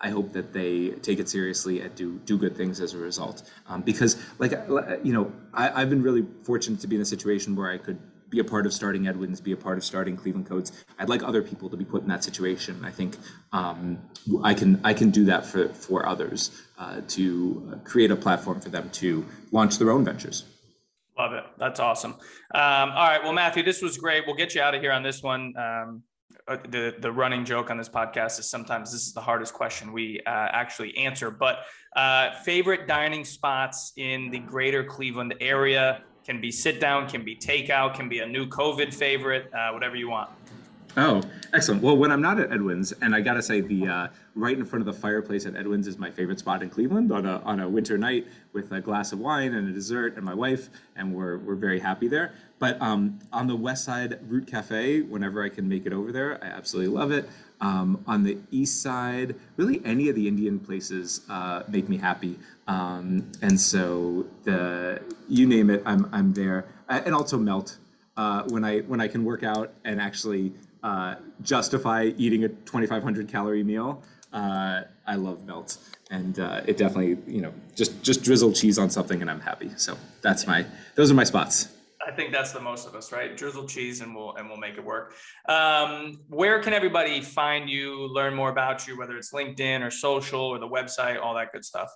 I 0.00 0.10
hope 0.10 0.32
that 0.34 0.52
they 0.52 0.90
take 0.90 1.18
it 1.18 1.28
seriously 1.28 1.80
and 1.80 1.92
do 1.96 2.20
do 2.24 2.38
good 2.38 2.56
things 2.56 2.80
as 2.80 2.94
a 2.94 2.98
result. 2.98 3.50
Um, 3.66 3.82
because, 3.82 4.16
like 4.38 4.52
you 5.02 5.12
know, 5.12 5.32
I, 5.52 5.82
I've 5.82 5.90
been 5.90 6.02
really 6.02 6.24
fortunate 6.44 6.80
to 6.80 6.86
be 6.86 6.94
in 6.94 7.02
a 7.02 7.04
situation 7.04 7.56
where 7.56 7.68
I 7.68 7.78
could 7.78 7.98
be 8.34 8.40
a 8.40 8.44
part 8.44 8.66
of 8.66 8.72
starting 8.72 9.06
Edwins, 9.06 9.40
be 9.40 9.52
a 9.52 9.56
part 9.56 9.78
of 9.78 9.84
starting 9.84 10.16
Cleveland 10.16 10.48
Codes. 10.48 10.84
I'd 10.98 11.08
like 11.08 11.22
other 11.22 11.42
people 11.42 11.70
to 11.70 11.76
be 11.76 11.84
put 11.84 12.02
in 12.02 12.08
that 12.08 12.24
situation. 12.24 12.84
I 12.84 12.90
think 12.90 13.16
um, 13.52 13.98
I 14.42 14.54
can 14.54 14.80
I 14.82 14.92
can 14.92 15.10
do 15.10 15.24
that 15.26 15.46
for 15.46 15.68
for 15.68 16.06
others 16.06 16.50
uh, 16.78 17.00
to 17.08 17.80
create 17.84 18.10
a 18.10 18.16
platform 18.16 18.60
for 18.60 18.70
them 18.70 18.90
to 19.00 19.24
launch 19.52 19.78
their 19.78 19.90
own 19.90 20.04
ventures. 20.04 20.44
Love 21.16 21.32
it. 21.32 21.44
That's 21.58 21.78
awesome. 21.78 22.12
Um, 22.12 22.90
all 22.98 23.06
right. 23.06 23.22
Well, 23.22 23.32
Matthew, 23.32 23.62
this 23.62 23.80
was 23.80 23.96
great. 23.98 24.24
We'll 24.26 24.34
get 24.34 24.54
you 24.56 24.60
out 24.60 24.74
of 24.74 24.80
here 24.80 24.90
on 24.90 25.04
this 25.04 25.22
one. 25.22 25.54
Um, 25.56 26.02
uh, 26.48 26.56
the 26.68 26.96
the 26.98 27.12
running 27.12 27.44
joke 27.44 27.70
on 27.70 27.78
this 27.78 27.88
podcast 27.88 28.40
is 28.40 28.50
sometimes 28.50 28.90
this 28.90 29.06
is 29.06 29.12
the 29.12 29.20
hardest 29.20 29.54
question 29.54 29.92
we 29.92 30.20
uh, 30.26 30.48
actually 30.50 30.96
answer. 30.96 31.30
But 31.30 31.58
uh, 31.94 32.32
favorite 32.44 32.88
dining 32.88 33.24
spots 33.24 33.92
in 33.96 34.30
the 34.30 34.40
greater 34.40 34.82
Cleveland 34.82 35.34
area 35.40 36.02
can 36.24 36.40
be 36.40 36.50
sit 36.50 36.80
down, 36.80 37.08
can 37.08 37.24
be 37.24 37.36
takeout, 37.36 37.94
can 37.94 38.08
be 38.08 38.20
a 38.20 38.26
new 38.26 38.46
COVID 38.46 38.92
favorite, 38.92 39.52
uh, 39.52 39.70
whatever 39.70 39.96
you 39.96 40.08
want. 40.08 40.30
Oh, 40.96 41.22
excellent. 41.52 41.82
Well, 41.82 41.96
when 41.96 42.12
I'm 42.12 42.22
not 42.22 42.38
at 42.38 42.52
Edwin's, 42.52 42.92
and 42.92 43.16
I 43.16 43.20
gotta 43.20 43.42
say, 43.42 43.60
the 43.60 43.88
uh, 43.88 44.08
right 44.36 44.56
in 44.56 44.64
front 44.64 44.86
of 44.86 44.94
the 44.94 45.00
fireplace 45.00 45.44
at 45.44 45.56
Edwin's 45.56 45.88
is 45.88 45.98
my 45.98 46.08
favorite 46.08 46.38
spot 46.38 46.62
in 46.62 46.70
Cleveland 46.70 47.10
on 47.10 47.26
a 47.26 47.38
on 47.38 47.60
a 47.60 47.68
winter 47.68 47.98
night 47.98 48.28
with 48.52 48.70
a 48.70 48.80
glass 48.80 49.12
of 49.12 49.18
wine 49.18 49.54
and 49.54 49.68
a 49.68 49.72
dessert 49.72 50.14
and 50.14 50.24
my 50.24 50.34
wife, 50.34 50.70
and 50.94 51.12
we're 51.12 51.38
we're 51.38 51.56
very 51.56 51.80
happy 51.80 52.06
there. 52.06 52.32
But 52.60 52.80
um, 52.80 53.18
on 53.32 53.48
the 53.48 53.56
west 53.56 53.84
side, 53.84 54.20
Root 54.28 54.46
Cafe, 54.46 55.00
whenever 55.02 55.42
I 55.42 55.48
can 55.48 55.68
make 55.68 55.84
it 55.84 55.92
over 55.92 56.12
there, 56.12 56.38
I 56.42 56.46
absolutely 56.46 56.94
love 56.94 57.10
it. 57.10 57.28
Um, 57.64 58.04
on 58.06 58.24
the 58.24 58.36
east 58.50 58.82
side, 58.82 59.36
really 59.56 59.80
any 59.86 60.10
of 60.10 60.14
the 60.14 60.28
Indian 60.28 60.60
places 60.60 61.22
uh, 61.30 61.62
make 61.66 61.88
me 61.88 61.96
happy, 61.96 62.38
um, 62.66 63.32
and 63.40 63.58
so 63.58 64.26
the 64.42 65.00
you 65.30 65.46
name 65.46 65.70
it, 65.70 65.82
I'm 65.86 66.06
I'm 66.12 66.34
there. 66.34 66.66
Uh, 66.90 67.00
and 67.06 67.14
also 67.14 67.38
melt 67.38 67.78
uh, 68.18 68.42
when 68.48 68.64
I 68.64 68.80
when 68.80 69.00
I 69.00 69.08
can 69.08 69.24
work 69.24 69.42
out 69.42 69.72
and 69.82 69.98
actually 69.98 70.52
uh, 70.82 71.14
justify 71.40 72.10
eating 72.18 72.44
a 72.44 72.48
2,500 72.48 73.28
calorie 73.28 73.64
meal. 73.64 74.02
Uh, 74.30 74.82
I 75.06 75.14
love 75.14 75.46
melt, 75.46 75.78
and 76.10 76.38
uh, 76.38 76.60
it 76.66 76.76
definitely 76.76 77.16
you 77.26 77.40
know 77.40 77.54
just 77.74 78.02
just 78.02 78.22
drizzle 78.22 78.52
cheese 78.52 78.78
on 78.78 78.90
something 78.90 79.22
and 79.22 79.30
I'm 79.30 79.40
happy. 79.40 79.70
So 79.76 79.96
that's 80.20 80.46
my 80.46 80.66
those 80.96 81.10
are 81.10 81.14
my 81.14 81.24
spots. 81.24 81.73
I 82.06 82.10
think 82.10 82.32
that's 82.32 82.52
the 82.52 82.60
most 82.60 82.86
of 82.86 82.94
us, 82.94 83.12
right? 83.12 83.36
Drizzle 83.36 83.66
cheese, 83.66 84.00
and 84.00 84.14
we'll 84.14 84.34
and 84.36 84.48
we'll 84.48 84.58
make 84.58 84.76
it 84.76 84.84
work. 84.84 85.14
Um, 85.48 86.20
where 86.28 86.62
can 86.62 86.72
everybody 86.72 87.20
find 87.20 87.68
you, 87.68 88.06
learn 88.12 88.34
more 88.34 88.50
about 88.50 88.86
you, 88.86 88.98
whether 88.98 89.16
it's 89.16 89.32
LinkedIn 89.32 89.82
or 89.82 89.90
social 89.90 90.40
or 90.40 90.58
the 90.58 90.68
website, 90.68 91.20
all 91.22 91.34
that 91.34 91.52
good 91.52 91.64
stuff? 91.64 91.90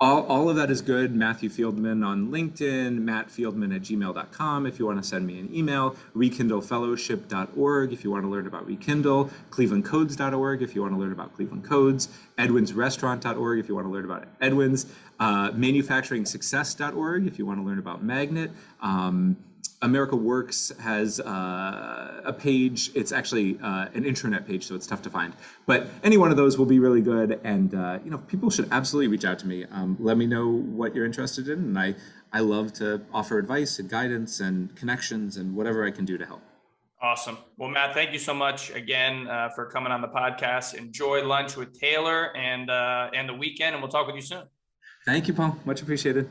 All, 0.00 0.26
all 0.26 0.50
of 0.50 0.56
that 0.56 0.72
is 0.72 0.82
good. 0.82 1.14
Matthew 1.14 1.48
Fieldman 1.48 2.04
on 2.04 2.30
LinkedIn, 2.30 2.98
mattfieldman 2.98 3.74
at 3.74 3.82
gmail.com 3.82 4.66
if 4.66 4.78
you 4.78 4.86
want 4.86 5.00
to 5.00 5.08
send 5.08 5.24
me 5.24 5.38
an 5.38 5.48
email, 5.54 5.94
rekindlefellowship.org 6.16 7.92
if 7.92 8.02
you 8.02 8.10
want 8.10 8.24
to 8.24 8.28
learn 8.28 8.48
about 8.48 8.66
Rekindle, 8.66 9.30
clevelandcodes.org 9.50 10.62
if 10.62 10.74
you 10.74 10.82
want 10.82 10.94
to 10.94 10.98
learn 10.98 11.12
about 11.12 11.32
Cleveland 11.32 11.64
Codes, 11.64 12.08
edwinsrestaurant.org 12.38 13.60
if 13.60 13.68
you 13.68 13.76
want 13.76 13.86
to 13.86 13.92
learn 13.92 14.04
about 14.04 14.26
Edwins, 14.40 14.86
uh, 15.20 15.52
manufacturingsuccess.org 15.52 17.28
if 17.28 17.38
you 17.38 17.46
want 17.46 17.60
to 17.60 17.64
learn 17.64 17.78
about 17.78 18.02
Magnet. 18.02 18.50
Um, 18.82 19.36
America 19.84 20.16
Works 20.16 20.72
has 20.80 21.20
uh, 21.20 22.22
a 22.24 22.32
page. 22.32 22.90
It's 22.94 23.12
actually 23.12 23.58
uh, 23.62 23.88
an 23.92 24.04
intranet 24.04 24.46
page, 24.46 24.64
so 24.64 24.74
it's 24.74 24.86
tough 24.86 25.02
to 25.02 25.10
find. 25.10 25.34
But 25.66 25.88
any 26.02 26.16
one 26.16 26.30
of 26.30 26.38
those 26.38 26.56
will 26.56 26.66
be 26.66 26.78
really 26.78 27.02
good, 27.02 27.38
and 27.44 27.74
uh, 27.74 27.98
you 28.02 28.10
know, 28.10 28.18
people 28.18 28.48
should 28.48 28.66
absolutely 28.72 29.08
reach 29.08 29.26
out 29.26 29.38
to 29.40 29.46
me. 29.46 29.66
Um, 29.70 29.96
let 30.00 30.16
me 30.16 30.26
know 30.26 30.48
what 30.48 30.94
you're 30.94 31.04
interested 31.04 31.48
in, 31.48 31.58
and 31.58 31.78
I 31.78 31.94
I 32.32 32.40
love 32.40 32.72
to 32.74 33.02
offer 33.12 33.38
advice 33.38 33.78
and 33.78 33.88
guidance 33.90 34.40
and 34.40 34.74
connections 34.74 35.36
and 35.36 35.54
whatever 35.54 35.86
I 35.86 35.90
can 35.90 36.06
do 36.06 36.16
to 36.16 36.24
help. 36.24 36.40
Awesome. 37.02 37.36
Well, 37.58 37.68
Matt, 37.68 37.92
thank 37.92 38.14
you 38.14 38.18
so 38.18 38.32
much 38.32 38.70
again 38.70 39.28
uh, 39.28 39.50
for 39.50 39.66
coming 39.66 39.92
on 39.92 40.00
the 40.00 40.08
podcast. 40.08 40.72
Enjoy 40.72 41.22
lunch 41.22 41.56
with 41.56 41.78
Taylor 41.78 42.34
and 42.34 42.70
uh, 42.70 43.10
and 43.14 43.28
the 43.28 43.34
weekend, 43.34 43.74
and 43.74 43.82
we'll 43.82 43.92
talk 43.92 44.06
with 44.06 44.16
you 44.16 44.22
soon. 44.22 44.44
Thank 45.04 45.28
you, 45.28 45.34
Paul. 45.34 45.58
Much 45.66 45.82
appreciated. 45.82 46.30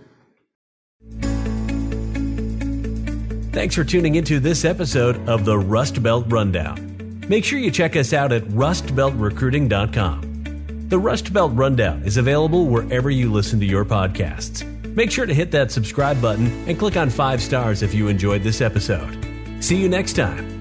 Thanks 3.53 3.75
for 3.75 3.83
tuning 3.83 4.15
into 4.15 4.39
this 4.39 4.65
episode 4.65 5.29
of 5.29 5.45
the 5.45 5.55
Rust 5.55 6.01
Belt 6.01 6.25
Rundown. 6.27 7.23
Make 7.29 7.45
sure 7.45 7.59
you 7.59 7.69
check 7.69 7.95
us 7.95 8.11
out 8.11 8.31
at 8.31 8.41
rustbeltrecruiting.com. 8.45 10.87
The 10.89 10.97
Rust 10.97 11.31
Belt 11.31 11.51
Rundown 11.53 12.01
is 12.01 12.17
available 12.17 12.65
wherever 12.65 13.11
you 13.11 13.31
listen 13.31 13.59
to 13.59 13.65
your 13.67 13.85
podcasts. 13.85 14.65
Make 14.95 15.11
sure 15.11 15.27
to 15.27 15.33
hit 15.35 15.51
that 15.51 15.71
subscribe 15.71 16.19
button 16.19 16.47
and 16.67 16.79
click 16.79 16.97
on 16.97 17.11
five 17.11 17.43
stars 17.43 17.83
if 17.83 17.93
you 17.93 18.07
enjoyed 18.07 18.41
this 18.41 18.59
episode. 18.59 19.23
See 19.59 19.77
you 19.77 19.87
next 19.87 20.13
time. 20.13 20.52